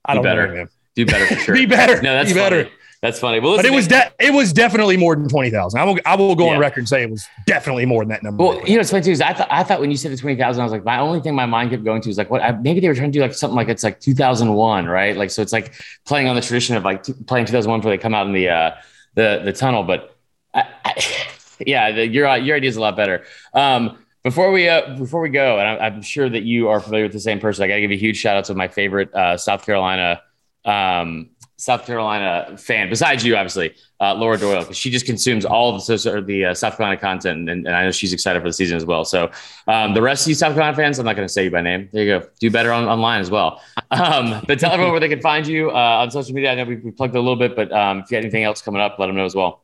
[0.08, 0.48] I Be don't better.
[0.48, 0.70] know, man.
[0.96, 1.56] Do better for sure.
[1.56, 2.02] Be better.
[2.02, 2.64] No, that's Be funny.
[2.64, 2.70] better.
[3.00, 3.40] That's funny.
[3.40, 5.80] Well, But it was de- it was definitely more than 20,000.
[5.80, 6.54] I will, I will go Yeah.
[6.54, 8.44] on record and say it was definitely more than that number.
[8.44, 9.12] Well, you know, it's funny too.
[9.12, 10.98] Is I thought I thought when you said the twenty thousand, I was like, my
[10.98, 12.42] only thing my mind kept going to was like, what?
[12.42, 14.88] I, maybe they were trying to do like something like it's like two thousand one,
[14.88, 15.16] right?
[15.16, 15.74] Like, so it's like
[16.06, 18.26] playing on the tradition of like t- playing two thousand one before they come out
[18.26, 18.72] in the uh,
[19.14, 19.84] the the tunnel.
[19.84, 20.16] But
[20.56, 20.96] I, I,
[21.68, 23.26] yeah, the, your your idea is a lot better.
[23.54, 27.06] Um, before we uh, before we go, and I, I'm sure that you are familiar
[27.06, 29.14] with the same person, I got to give a huge shout out to my favorite
[29.14, 30.22] uh, South Carolina.
[30.66, 31.30] Um,
[31.60, 35.84] South Carolina fan, besides you, obviously, uh, Laura Doyle, because she just consumes all of
[35.84, 38.78] the, the uh, South Carolina content, and, and I know she's excited for the season
[38.78, 39.04] as well.
[39.06, 39.32] So,
[39.68, 41.62] um, the rest of you South Carolina fans, I'm not going to say you by
[41.62, 41.90] name.
[41.92, 42.28] There you go.
[42.40, 43.62] Do better on, online as well.
[43.90, 46.52] Um, but tell everyone where they can find you uh, on social media.
[46.52, 48.62] I know we, we plugged a little bit, but um, if you got anything else
[48.62, 49.64] coming up, let them know as well.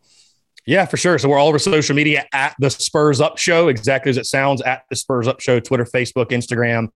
[0.66, 1.18] Yeah, for sure.
[1.18, 4.62] So we're all over social media at the Spurs Up Show, exactly as it sounds
[4.62, 6.88] at the Spurs Up Show, Twitter, Facebook, Instagram,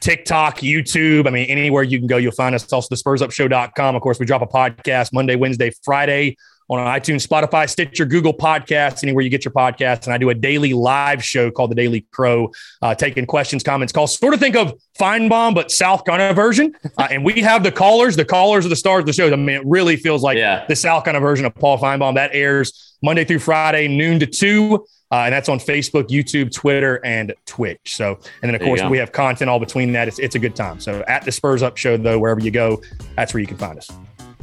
[0.00, 1.26] TikTok, YouTube.
[1.26, 2.72] I mean, anywhere you can go, you'll find us.
[2.72, 3.96] Also the spursupshow.com.
[3.96, 6.36] Of course, we drop a podcast Monday, Wednesday, Friday
[6.68, 10.04] on iTunes, Spotify, Stitcher, Google Podcasts, anywhere you get your podcasts.
[10.04, 13.92] And I do a daily live show called The Daily Crow, uh, taking questions, comments,
[13.92, 14.18] calls.
[14.18, 16.74] Sort of think of Finebaum, but South Carolina version.
[16.98, 18.16] Uh, and we have the callers.
[18.16, 19.32] The callers are the stars of the show.
[19.32, 20.64] I mean, it really feels like Yeah.
[20.68, 22.14] the South Carolina version of Paul Finebaum.
[22.16, 24.84] That airs Monday through Friday, noon to two.
[25.10, 27.96] Uh, and that's on Facebook, YouTube, Twitter, and Twitch.
[27.96, 30.06] So, and then of course we have content all between that.
[30.06, 30.80] It's, it's a good time.
[30.80, 32.82] So at the Spurs Up Show, though, wherever you go,
[33.16, 33.90] that's where you can find us.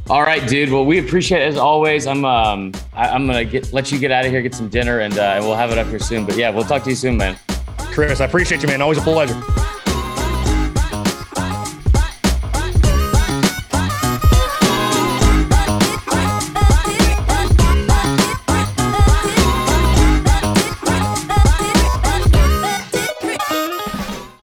[0.08, 0.70] All right, dude.
[0.70, 2.06] Well, we appreciate it as always.
[2.06, 5.00] I'm um I, I'm gonna get let you get out of here, get some dinner,
[5.00, 6.24] and uh, and we'll have it up here soon.
[6.24, 7.36] But yeah, we'll talk to you soon, man.
[7.78, 8.80] Chris, I appreciate you, man.
[8.82, 9.34] Always a pleasure.